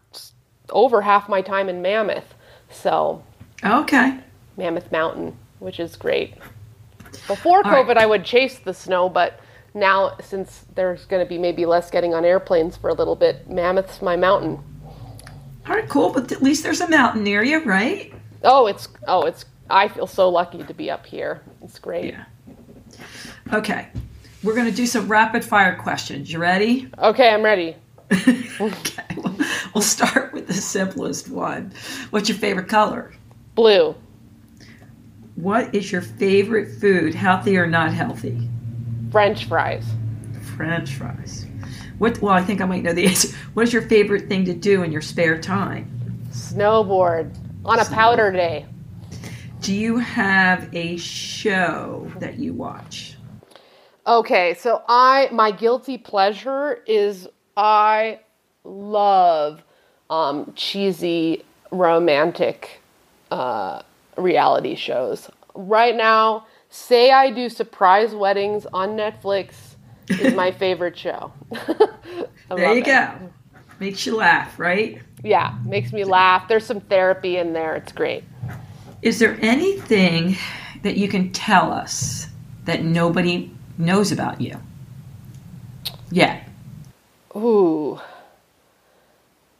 over 0.70 1.02
half 1.02 1.28
my 1.28 1.42
time 1.42 1.68
in 1.68 1.82
Mammoth. 1.82 2.34
So, 2.70 3.22
okay, 3.64 4.18
Mammoth 4.56 4.90
Mountain, 4.90 5.36
which 5.58 5.80
is 5.80 5.96
great. 5.96 6.34
Before 7.26 7.58
All 7.58 7.72
COVID, 7.72 7.88
right. 7.88 7.98
I 7.98 8.06
would 8.06 8.24
chase 8.24 8.58
the 8.58 8.74
snow, 8.74 9.08
but 9.08 9.40
now 9.74 10.16
since 10.20 10.64
there's 10.74 11.04
going 11.04 11.24
to 11.24 11.28
be 11.28 11.38
maybe 11.38 11.66
less 11.66 11.90
getting 11.90 12.14
on 12.14 12.24
airplanes 12.24 12.76
for 12.76 12.90
a 12.90 12.94
little 12.94 13.16
bit, 13.16 13.48
Mammoth's 13.48 14.02
my 14.02 14.16
mountain. 14.16 14.62
All 15.68 15.74
right, 15.74 15.88
cool. 15.88 16.10
But 16.12 16.32
at 16.32 16.42
least 16.42 16.62
there's 16.62 16.80
a 16.80 16.88
mountain 16.88 17.22
near 17.22 17.42
you, 17.42 17.62
right? 17.64 18.12
Oh, 18.42 18.66
it's 18.66 18.88
oh, 19.06 19.26
it's. 19.26 19.44
I 19.70 19.88
feel 19.88 20.06
so 20.06 20.30
lucky 20.30 20.62
to 20.62 20.72
be 20.72 20.90
up 20.90 21.04
here. 21.04 21.42
It's 21.62 21.78
great. 21.78 22.14
Yeah. 22.14 22.24
Okay. 23.52 23.88
We're 24.42 24.54
to 24.54 24.70
do 24.70 24.86
some 24.86 25.08
rapid 25.08 25.44
fire 25.44 25.76
questions. 25.76 26.32
You 26.32 26.38
ready? 26.38 26.88
Okay, 26.98 27.28
I'm 27.28 27.42
ready. 27.42 27.76
okay. 28.60 29.04
We'll, 29.16 29.36
we'll 29.74 29.82
start 29.82 30.32
with 30.32 30.46
the 30.46 30.54
simplest 30.54 31.28
one. 31.28 31.72
What's 32.10 32.28
your 32.28 32.38
favorite 32.38 32.68
color? 32.68 33.12
Blue. 33.54 33.94
What 35.34 35.74
is 35.74 35.92
your 35.92 36.02
favorite 36.02 36.80
food, 36.80 37.14
healthy 37.14 37.58
or 37.58 37.66
not 37.66 37.92
healthy? 37.92 38.48
French 39.10 39.44
fries. 39.46 39.84
French 40.56 40.94
fries. 40.94 41.47
What? 41.98 42.20
Well, 42.22 42.32
I 42.32 42.42
think 42.42 42.60
I 42.60 42.64
might 42.64 42.82
know 42.82 42.92
the 42.92 43.06
answer. 43.06 43.36
What 43.54 43.64
is 43.64 43.72
your 43.72 43.82
favorite 43.82 44.28
thing 44.28 44.44
to 44.44 44.54
do 44.54 44.82
in 44.82 44.92
your 44.92 45.00
spare 45.02 45.40
time? 45.40 45.90
Snowboard 46.30 47.36
on 47.64 47.80
a 47.80 47.84
Snowboard. 47.84 47.92
powder 47.92 48.32
day. 48.32 48.66
Do 49.60 49.74
you 49.74 49.98
have 49.98 50.68
a 50.72 50.96
show 50.96 52.10
that 52.20 52.38
you 52.38 52.54
watch? 52.54 53.16
Okay, 54.06 54.54
so 54.54 54.82
I 54.88 55.28
my 55.32 55.50
guilty 55.50 55.98
pleasure 55.98 56.82
is 56.86 57.28
I 57.56 58.20
love 58.64 59.62
um, 60.08 60.52
cheesy 60.54 61.44
romantic 61.72 62.80
uh, 63.30 63.82
reality 64.16 64.76
shows. 64.76 65.28
Right 65.54 65.96
now, 65.96 66.46
say 66.70 67.10
I 67.10 67.30
do 67.30 67.48
surprise 67.48 68.14
weddings 68.14 68.66
on 68.72 68.90
Netflix 68.90 69.67
is 70.10 70.34
my 70.34 70.50
favorite 70.50 70.96
show. 70.98 71.32
there 72.50 72.72
you 72.72 72.80
it. 72.80 72.86
go. 72.86 73.30
Makes 73.80 74.06
you 74.06 74.16
laugh, 74.16 74.58
right? 74.58 75.00
Yeah, 75.22 75.56
makes 75.64 75.92
me 75.92 76.04
laugh. 76.04 76.48
There's 76.48 76.66
some 76.66 76.80
therapy 76.80 77.36
in 77.36 77.52
there. 77.52 77.76
It's 77.76 77.92
great. 77.92 78.24
Is 79.02 79.18
there 79.18 79.38
anything 79.40 80.36
that 80.82 80.96
you 80.96 81.08
can 81.08 81.32
tell 81.32 81.72
us 81.72 82.28
that 82.64 82.82
nobody 82.82 83.50
knows 83.78 84.12
about 84.12 84.40
you 84.40 84.56
Yeah. 86.10 86.42
Ooh. 87.36 88.00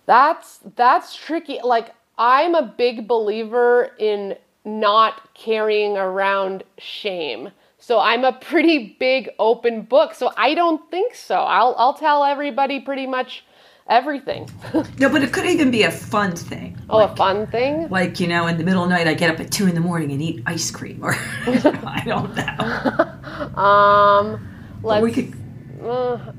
That's 0.06 0.60
that's 0.76 1.14
tricky. 1.14 1.60
Like 1.62 1.94
I'm 2.16 2.54
a 2.54 2.62
big 2.62 3.06
believer 3.06 3.92
in 3.98 4.36
not 4.64 5.34
carrying 5.34 5.96
around 5.96 6.64
shame. 6.78 7.50
So 7.78 8.00
I'm 8.00 8.24
a 8.24 8.32
pretty 8.32 8.96
big 8.98 9.30
open 9.38 9.82
book. 9.82 10.14
So 10.14 10.32
I 10.36 10.54
don't 10.54 10.90
think 10.90 11.14
so. 11.14 11.36
I'll 11.36 11.74
I'll 11.78 11.94
tell 11.94 12.24
everybody 12.24 12.80
pretty 12.80 13.06
much 13.06 13.44
everything. 13.88 14.48
no, 14.98 15.08
but 15.08 15.22
it 15.22 15.32
could 15.32 15.46
even 15.46 15.70
be 15.70 15.82
a 15.84 15.90
fun 15.90 16.36
thing. 16.36 16.78
Oh, 16.90 16.98
like, 16.98 17.10
a 17.10 17.16
fun 17.16 17.46
thing? 17.46 17.88
Like, 17.88 18.20
you 18.20 18.26
know, 18.26 18.46
in 18.46 18.58
the 18.58 18.64
middle 18.64 18.82
of 18.82 18.88
the 18.88 18.94
night, 18.94 19.06
I 19.06 19.14
get 19.14 19.30
up 19.30 19.40
at 19.40 19.50
two 19.50 19.66
in 19.66 19.74
the 19.74 19.80
morning 19.80 20.12
and 20.12 20.20
eat 20.20 20.42
ice 20.46 20.70
cream, 20.70 21.02
or 21.02 21.14
I 21.46 22.02
don't 22.04 22.34
know. 22.34 23.56
um, 23.60 24.48
let's. 24.82 25.02
we 25.02 25.12
could. 25.12 25.34
Uh, 25.82 26.32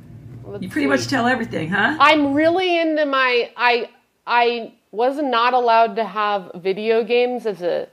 you 0.60 0.70
pretty 0.70 0.86
see. 0.86 0.88
much 0.88 1.08
tell 1.08 1.28
everything, 1.28 1.70
huh? 1.70 1.98
I'm 2.00 2.34
really 2.34 2.80
into 2.80 3.06
my. 3.06 3.52
I 3.56 3.90
I 4.28 4.74
was 4.92 5.18
not 5.18 5.54
allowed 5.54 5.96
to 5.96 6.04
have 6.04 6.52
video 6.56 7.04
games 7.04 7.46
as 7.46 7.62
a 7.62 7.88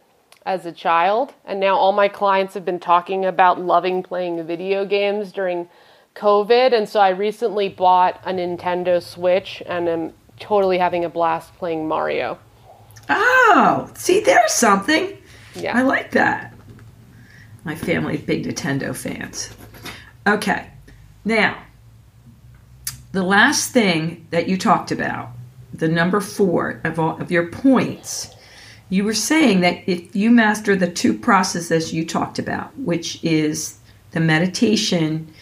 as 0.46 0.64
a 0.64 0.72
child, 0.72 1.34
and 1.44 1.60
now 1.60 1.76
all 1.76 1.92
my 1.92 2.08
clients 2.08 2.54
have 2.54 2.64
been 2.64 2.78
talking 2.78 3.24
about 3.24 3.60
loving 3.60 4.02
playing 4.02 4.46
video 4.46 4.86
games 4.86 5.32
during 5.32 5.68
COVID, 6.14 6.72
and 6.72 6.88
so 6.88 7.00
I 7.00 7.10
recently 7.10 7.68
bought 7.68 8.20
a 8.24 8.32
Nintendo 8.32 9.02
Switch 9.02 9.62
and 9.66 9.88
am 9.88 10.12
totally 10.38 10.78
having 10.78 11.04
a 11.04 11.08
blast 11.08 11.54
playing 11.56 11.88
Mario. 11.88 12.38
Oh, 13.08 13.90
see, 13.94 14.20
there's 14.20 14.52
something. 14.52 15.18
Yeah. 15.54 15.76
I 15.76 15.82
like 15.82 16.12
that. 16.12 16.54
My 17.64 17.74
family 17.74 18.16
big 18.16 18.46
Nintendo 18.46 18.94
fans. 18.94 19.50
Okay. 20.26 20.68
Now, 21.24 21.60
the 23.12 23.22
last 23.22 23.72
thing 23.72 24.26
that 24.30 24.48
you 24.48 24.56
talked 24.56 24.92
about, 24.92 25.30
the 25.74 25.88
number 25.88 26.20
four 26.20 26.80
of, 26.84 26.98
all, 27.00 27.20
of 27.20 27.30
your 27.30 27.48
points, 27.48 28.35
you 28.88 29.04
were 29.04 29.14
saying 29.14 29.60
that 29.60 29.88
if 29.88 30.14
you 30.14 30.30
master 30.30 30.76
the 30.76 30.90
two 30.90 31.16
processes 31.18 31.92
you 31.92 32.06
talked 32.06 32.38
about, 32.38 32.76
which 32.78 33.22
is 33.24 33.78
the 34.12 34.20
meditation 34.20 35.32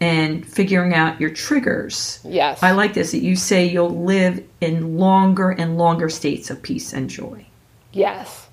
and 0.00 0.46
figuring 0.46 0.94
out 0.94 1.20
your 1.20 1.30
triggers. 1.30 2.20
Yes. 2.24 2.62
I 2.62 2.72
like 2.72 2.94
this 2.94 3.12
that 3.12 3.22
you 3.22 3.36
say 3.36 3.66
you'll 3.66 4.04
live 4.04 4.44
in 4.60 4.98
longer 4.98 5.50
and 5.50 5.78
longer 5.78 6.08
states 6.08 6.50
of 6.50 6.62
peace 6.62 6.92
and 6.92 7.08
joy. 7.08 7.46
Yes. 7.92 8.48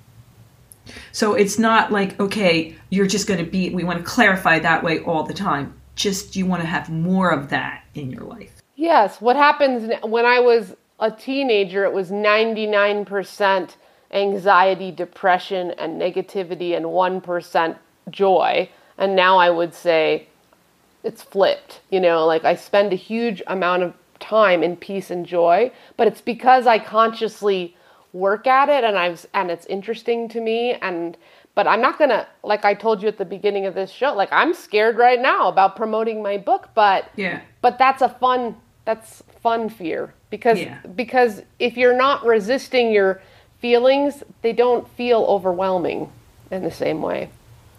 So 1.12 1.34
it's 1.34 1.58
not 1.58 1.92
like, 1.92 2.18
okay, 2.20 2.74
you're 2.90 3.06
just 3.06 3.26
going 3.26 3.44
to 3.44 3.50
be, 3.50 3.70
we 3.70 3.84
want 3.84 3.98
to 3.98 4.04
clarify 4.04 4.58
that 4.58 4.82
way 4.82 5.00
all 5.00 5.22
the 5.24 5.34
time. 5.34 5.74
Just 5.96 6.34
you 6.34 6.46
want 6.46 6.62
to 6.62 6.66
have 6.66 6.90
more 6.90 7.30
of 7.30 7.50
that 7.50 7.84
in 7.94 8.10
your 8.10 8.24
life. 8.24 8.62
Yes. 8.76 9.20
What 9.20 9.36
happens 9.36 9.92
when 10.02 10.26
I 10.26 10.40
was 10.40 10.74
a 10.98 11.10
teenager, 11.10 11.84
it 11.84 11.92
was 11.92 12.10
99% 12.10 13.70
anxiety, 14.14 14.90
depression, 14.90 15.72
and 15.72 16.00
negativity, 16.00 16.76
and 16.76 16.86
1% 16.86 17.76
joy. 18.10 18.68
And 18.96 19.16
now 19.16 19.38
I 19.38 19.50
would 19.50 19.74
say 19.74 20.28
it's 21.02 21.22
flipped. 21.22 21.80
You 21.90 22.00
know, 22.00 22.24
like 22.26 22.44
I 22.44 22.54
spend 22.54 22.92
a 22.92 22.96
huge 22.96 23.42
amount 23.46 23.82
of 23.82 23.94
time 24.20 24.62
in 24.62 24.76
peace 24.76 25.10
and 25.10 25.26
joy, 25.26 25.70
but 25.96 26.06
it's 26.06 26.20
because 26.20 26.66
I 26.66 26.78
consciously 26.78 27.76
work 28.12 28.46
at 28.46 28.68
it 28.68 28.84
and 28.84 28.96
I've 28.96 29.26
and 29.34 29.50
it's 29.50 29.66
interesting 29.66 30.28
to 30.28 30.40
me 30.40 30.74
and 30.74 31.16
but 31.56 31.66
I'm 31.66 31.80
not 31.80 31.98
going 31.98 32.10
to 32.10 32.26
like 32.42 32.64
I 32.64 32.74
told 32.74 33.02
you 33.02 33.08
at 33.08 33.18
the 33.18 33.24
beginning 33.24 33.66
of 33.66 33.74
this 33.74 33.90
show, 33.90 34.14
like 34.14 34.32
I'm 34.32 34.54
scared 34.54 34.96
right 34.96 35.20
now 35.20 35.48
about 35.48 35.76
promoting 35.76 36.22
my 36.22 36.38
book, 36.38 36.70
but 36.74 37.10
Yeah. 37.16 37.40
But 37.60 37.78
that's 37.78 38.02
a 38.02 38.08
fun 38.08 38.56
that's 38.84 39.22
fun 39.42 39.68
fear 39.68 40.14
because 40.30 40.60
yeah. 40.60 40.78
because 40.94 41.42
if 41.58 41.76
you're 41.76 41.96
not 41.96 42.24
resisting 42.24 42.92
your 42.92 43.20
feelings, 43.64 44.22
they 44.42 44.52
don't 44.52 44.86
feel 44.90 45.20
overwhelming 45.22 46.12
in 46.50 46.62
the 46.62 46.70
same 46.70 47.00
way. 47.00 47.30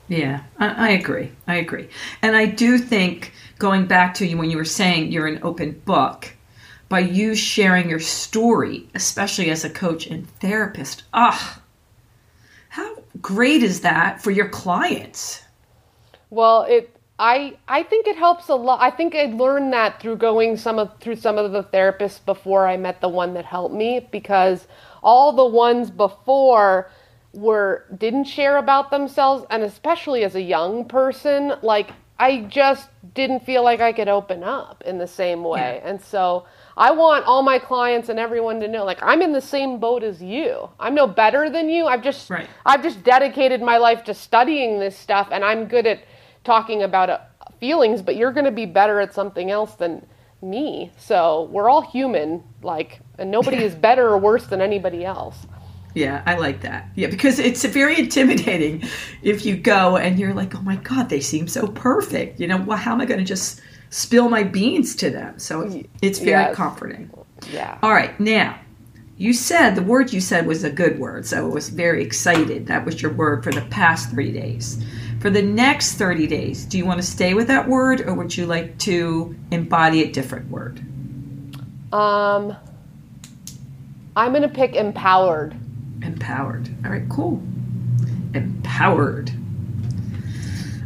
Yeah, 0.08 0.42
I, 0.58 0.88
I, 0.88 0.90
agree. 0.94 1.32
I 1.46 1.58
agree. 1.58 1.90
And 2.24 2.36
I 2.36 2.48
do 2.48 2.80
think 2.80 3.32
going 3.60 3.86
back 3.86 4.16
to 4.16 4.26
you 4.26 4.36
when 4.36 4.50
you 4.50 4.58
were 4.58 4.66
saying 4.66 5.12
you're 5.12 5.28
an 5.28 5.42
open 5.44 5.80
book, 5.86 6.34
by 6.90 7.02
you 7.02 7.36
sharing 7.36 7.88
your 7.88 8.00
story, 8.00 8.90
especially 8.96 9.52
as 9.52 9.64
a 9.64 9.70
coach 9.70 10.08
and 10.08 10.28
therapist, 10.40 11.04
ah, 11.14 11.62
how 12.70 12.96
great 13.22 13.62
is 13.62 13.82
that 13.82 14.24
for 14.24 14.32
your 14.32 14.50
clients? 14.50 15.44
Well, 16.32 16.64
it 16.64 16.96
I 17.18 17.58
I 17.68 17.84
think 17.84 18.08
it 18.08 18.18
helps 18.18 18.50
a 18.50 18.56
lot. 18.56 18.82
I 18.82 18.90
think 18.90 19.16
I 19.16 19.26
learned 19.26 19.72
that 19.74 20.02
through 20.02 20.18
going 20.18 20.58
some 20.58 20.80
of 20.80 21.00
through 21.00 21.16
some 21.18 21.38
of 21.38 21.52
the 21.52 21.64
therapists 21.64 22.26
before 22.26 22.68
I 22.68 22.76
met 22.76 23.00
the 23.02 23.08
one 23.08 23.36
that 23.36 23.46
helped 23.46 23.74
me 23.74 24.08
because 24.12 24.68
all 25.06 25.32
the 25.32 25.46
ones 25.46 25.90
before 25.90 26.90
were 27.32 27.86
didn't 27.98 28.26
share 28.26 28.58
about 28.58 28.92
themselves 28.92 29.46
and 29.50 29.62
especially 29.64 30.24
as 30.24 30.36
a 30.36 30.42
young 30.42 30.84
person 30.86 31.54
like 31.62 31.92
I 32.18 32.42
just 32.42 32.90
didn't 33.14 33.46
feel 33.46 33.62
like 33.62 33.82
I 33.82 33.92
could 33.92 34.08
open 34.08 34.42
up 34.42 34.84
in 34.86 34.98
the 34.98 35.08
same 35.08 35.44
way. 35.44 35.82
Yeah. 35.84 35.90
And 35.90 36.02
so 36.02 36.46
I 36.78 36.92
want 36.92 37.26
all 37.26 37.44
my 37.44 37.60
clients 37.60 38.08
and 38.08 38.18
everyone 38.18 38.62
to 38.62 38.70
know 38.70 38.86
like 38.86 39.00
I'm 39.04 39.22
in 39.22 39.34
the 39.34 39.42
same 39.42 39.80
boat 39.80 40.02
as 40.02 40.24
you. 40.24 40.70
I'm 40.80 40.96
no 40.96 41.08
better 41.08 41.50
than 41.50 41.70
you. 41.70 41.88
I've 41.88 42.02
just 42.02 42.30
right. 42.30 42.48
I've 42.66 42.82
just 42.82 43.04
dedicated 43.04 43.62
my 43.62 43.78
life 43.78 44.04
to 44.06 44.14
studying 44.14 44.80
this 44.80 44.98
stuff 44.98 45.28
and 45.32 45.44
I'm 45.44 45.66
good 45.66 45.86
at 45.86 46.04
talking 46.46 46.84
about 46.84 47.10
uh, 47.10 47.20
feelings, 47.60 48.02
but 48.02 48.16
you're 48.16 48.32
going 48.32 48.46
to 48.46 48.52
be 48.52 48.66
better 48.66 49.02
at 49.02 49.14
something 49.14 49.52
else 49.52 49.76
than 49.76 50.06
me. 50.42 50.92
So, 50.98 51.50
we're 51.52 51.70
all 51.70 51.82
human 51.82 52.44
like 52.62 53.02
and 53.18 53.32
nobody 53.32 53.58
is 53.58 53.76
better 53.76 54.08
or 54.08 54.18
worse 54.18 54.46
than 54.48 54.62
anybody 54.62 55.06
else. 55.06 55.48
Yeah, 55.94 56.22
I 56.26 56.36
like 56.36 56.62
that. 56.62 56.90
Yeah, 56.96 57.08
because 57.08 57.40
it's 57.40 57.64
very 57.64 57.98
intimidating 57.98 58.84
if 59.24 59.46
you 59.46 59.56
go 59.56 59.96
and 59.96 60.20
you're 60.20 60.34
like, 60.34 60.54
oh 60.54 60.62
my 60.62 60.76
God, 60.76 61.10
they 61.10 61.22
seem 61.22 61.48
so 61.48 61.68
perfect. 61.68 62.40
You 62.40 62.48
know, 62.48 62.62
well, 62.62 62.78
how 62.78 62.92
am 62.92 63.02
I 63.02 63.06
going 63.06 63.20
to 63.20 63.26
just 63.26 63.62
spill 63.92 64.30
my 64.30 64.44
beans 64.44 64.96
to 64.98 65.10
them? 65.10 65.40
So 65.40 65.84
it's, 66.02 66.20
very 66.20 66.44
yes. 66.44 66.56
comforting. 66.56 67.10
Yeah. 67.50 67.80
All 67.82 67.94
right, 67.94 68.20
now 68.20 68.60
you 69.18 69.32
said 69.32 69.76
the 69.76 69.82
word 69.82 70.12
you 70.12 70.20
said 70.20 70.46
was 70.46 70.66
a 70.66 70.70
good 70.70 71.00
word, 71.00 71.26
so 71.26 71.38
I 71.38 71.50
was 71.50 71.70
very 71.70 72.04
excited. 72.04 72.68
That 72.68 72.84
was 72.84 73.02
your 73.02 73.14
word 73.14 73.46
for 73.46 73.52
the 73.52 73.62
past 73.62 74.10
three 74.10 74.32
days. 74.32 74.84
For 75.22 75.30
the 75.30 75.42
next 75.42 75.94
30 75.94 76.28
days, 76.28 76.66
do 76.66 76.78
you 76.78 76.86
want 76.86 77.00
to 77.00 77.08
stay 77.08 77.34
with 77.34 77.48
that 77.48 77.68
word 77.68 78.02
or 78.02 78.14
would 78.14 78.36
you 78.36 78.46
like 78.46 78.78
to 78.80 79.34
embody 79.52 80.04
a 80.04 80.12
different 80.12 80.50
word? 80.50 80.80
Um, 81.94 82.58
I'm 84.16 84.32
going 84.32 84.44
to 84.44 84.48
pick 84.48 84.76
empowered. 84.76 85.56
Empowered. 86.02 86.70
All 86.86 86.92
right, 86.92 87.08
cool. 87.10 87.42
Empowered. 88.34 89.32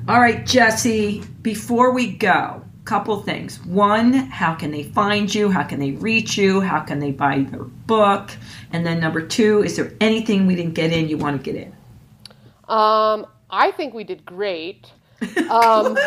All 0.08 0.20
right, 0.20 0.46
Jesse, 0.46 1.24
before 1.42 1.92
we 1.92 2.12
go, 2.14 2.64
couple 2.90 3.22
things. 3.22 3.64
One, 3.66 4.14
how 4.14 4.56
can 4.56 4.72
they 4.72 4.82
find 4.82 5.34
you? 5.34 5.52
How 5.52 5.62
can 5.62 5.80
they 5.80 5.92
reach 5.92 6.40
you? 6.40 6.60
How 6.60 6.80
can 6.80 6.98
they 6.98 7.12
buy 7.12 7.36
your 7.36 7.66
book? 7.66 8.32
And 8.72 8.84
then 8.84 9.00
number 9.00 9.22
two, 9.22 9.62
is 9.62 9.76
there 9.76 9.94
anything 10.02 10.48
we 10.48 10.56
didn't 10.56 10.74
get 10.74 10.92
in 10.92 11.08
you 11.08 11.16
want 11.16 11.38
to 11.38 11.52
get 11.52 11.62
in? 11.62 11.72
Um, 12.68 13.28
I 13.52 13.72
think 13.78 13.94
we 13.94 14.04
did 14.04 14.26
great. 14.26 14.92
Um, 15.50 15.98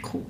Cool. 0.02 0.26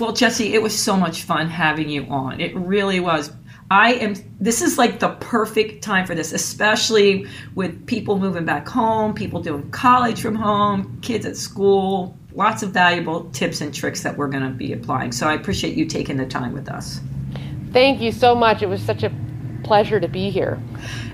Well, 0.00 0.12
Jesse, 0.12 0.54
it 0.54 0.62
was 0.62 0.76
so 0.78 0.96
much 0.96 1.22
fun 1.22 1.48
having 1.48 1.88
you 1.88 2.04
on. 2.06 2.40
It 2.40 2.54
really 2.56 3.00
was. 3.00 3.32
I 3.70 3.94
am, 3.94 4.14
this 4.40 4.62
is 4.62 4.78
like 4.78 4.98
the 4.98 5.10
perfect 5.20 5.82
time 5.82 6.06
for 6.06 6.14
this, 6.14 6.32
especially 6.32 7.26
with 7.54 7.86
people 7.86 8.18
moving 8.18 8.46
back 8.46 8.66
home, 8.66 9.14
people 9.14 9.42
doing 9.42 9.70
college 9.70 10.22
from 10.22 10.34
home, 10.34 10.98
kids 11.02 11.26
at 11.26 11.36
school, 11.36 12.16
lots 12.32 12.62
of 12.62 12.70
valuable 12.70 13.28
tips 13.30 13.60
and 13.60 13.74
tricks 13.74 14.02
that 14.04 14.16
we're 14.16 14.28
going 14.28 14.44
to 14.44 14.50
be 14.50 14.72
applying. 14.72 15.12
So 15.12 15.28
I 15.28 15.34
appreciate 15.34 15.76
you 15.76 15.84
taking 15.84 16.16
the 16.16 16.26
time 16.26 16.54
with 16.54 16.70
us. 16.70 17.00
Thank 17.72 18.00
you 18.00 18.10
so 18.10 18.34
much. 18.34 18.62
It 18.62 18.68
was 18.68 18.82
such 18.82 19.02
a 19.02 19.12
pleasure 19.64 20.00
to 20.00 20.08
be 20.08 20.30
here. 20.30 20.58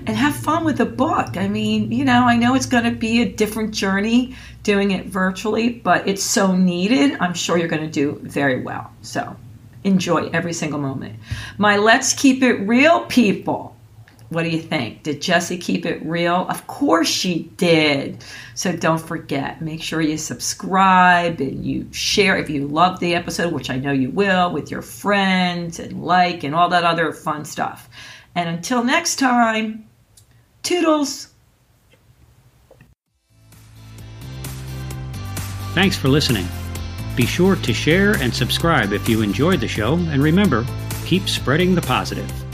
And 0.07 0.15
have 0.15 0.35
fun 0.35 0.63
with 0.63 0.77
the 0.77 0.85
book. 0.85 1.35
I 1.35 1.49
mean, 1.49 1.91
you 1.91 2.05
know, 2.05 2.25
I 2.25 2.37
know 2.37 2.55
it's 2.55 2.67
going 2.67 2.85
to 2.85 2.91
be 2.91 3.21
a 3.21 3.29
different 3.29 3.73
journey 3.73 4.35
doing 4.63 4.91
it 4.91 5.07
virtually, 5.07 5.69
but 5.69 6.07
it's 6.07 6.23
so 6.23 6.55
needed. 6.55 7.17
I'm 7.19 7.33
sure 7.33 7.57
you're 7.57 7.67
going 7.67 7.81
to 7.81 7.89
do 7.89 8.19
very 8.21 8.61
well. 8.61 8.93
So 9.01 9.35
enjoy 9.85 10.29
every 10.33 10.53
single 10.53 10.79
moment. 10.79 11.17
My 11.57 11.77
Let's 11.77 12.13
Keep 12.13 12.43
It 12.43 12.55
Real 12.67 13.05
people. 13.05 13.75
What 14.29 14.43
do 14.43 14.49
you 14.49 14.59
think? 14.59 15.03
Did 15.03 15.21
Jessie 15.21 15.57
keep 15.57 15.85
it 15.85 16.03
real? 16.03 16.47
Of 16.49 16.65
course 16.65 17.07
she 17.07 17.43
did. 17.57 18.23
So 18.55 18.75
don't 18.75 18.99
forget, 18.99 19.61
make 19.61 19.83
sure 19.83 20.01
you 20.01 20.17
subscribe 20.17 21.39
and 21.39 21.63
you 21.63 21.87
share 21.91 22.35
if 22.35 22.49
you 22.49 22.67
love 22.67 22.99
the 22.99 23.13
episode, 23.13 23.53
which 23.53 23.69
I 23.69 23.77
know 23.77 23.91
you 23.91 24.09
will, 24.09 24.51
with 24.51 24.71
your 24.71 24.81
friends 24.81 25.79
and 25.79 26.03
like 26.03 26.43
and 26.43 26.55
all 26.55 26.69
that 26.69 26.83
other 26.83 27.13
fun 27.13 27.45
stuff. 27.45 27.87
And 28.33 28.49
until 28.49 28.83
next 28.83 29.17
time, 29.17 29.87
toodles. 30.63 31.29
Thanks 35.75 35.95
for 35.95 36.07
listening. 36.07 36.47
Be 37.15 37.25
sure 37.25 37.55
to 37.55 37.73
share 37.73 38.13
and 38.21 38.33
subscribe 38.33 38.91
if 38.91 39.07
you 39.07 39.21
enjoyed 39.21 39.61
the 39.61 39.67
show, 39.67 39.93
and 39.93 40.21
remember, 40.21 40.65
keep 41.05 41.29
spreading 41.29 41.73
the 41.73 41.81
positive. 41.81 42.44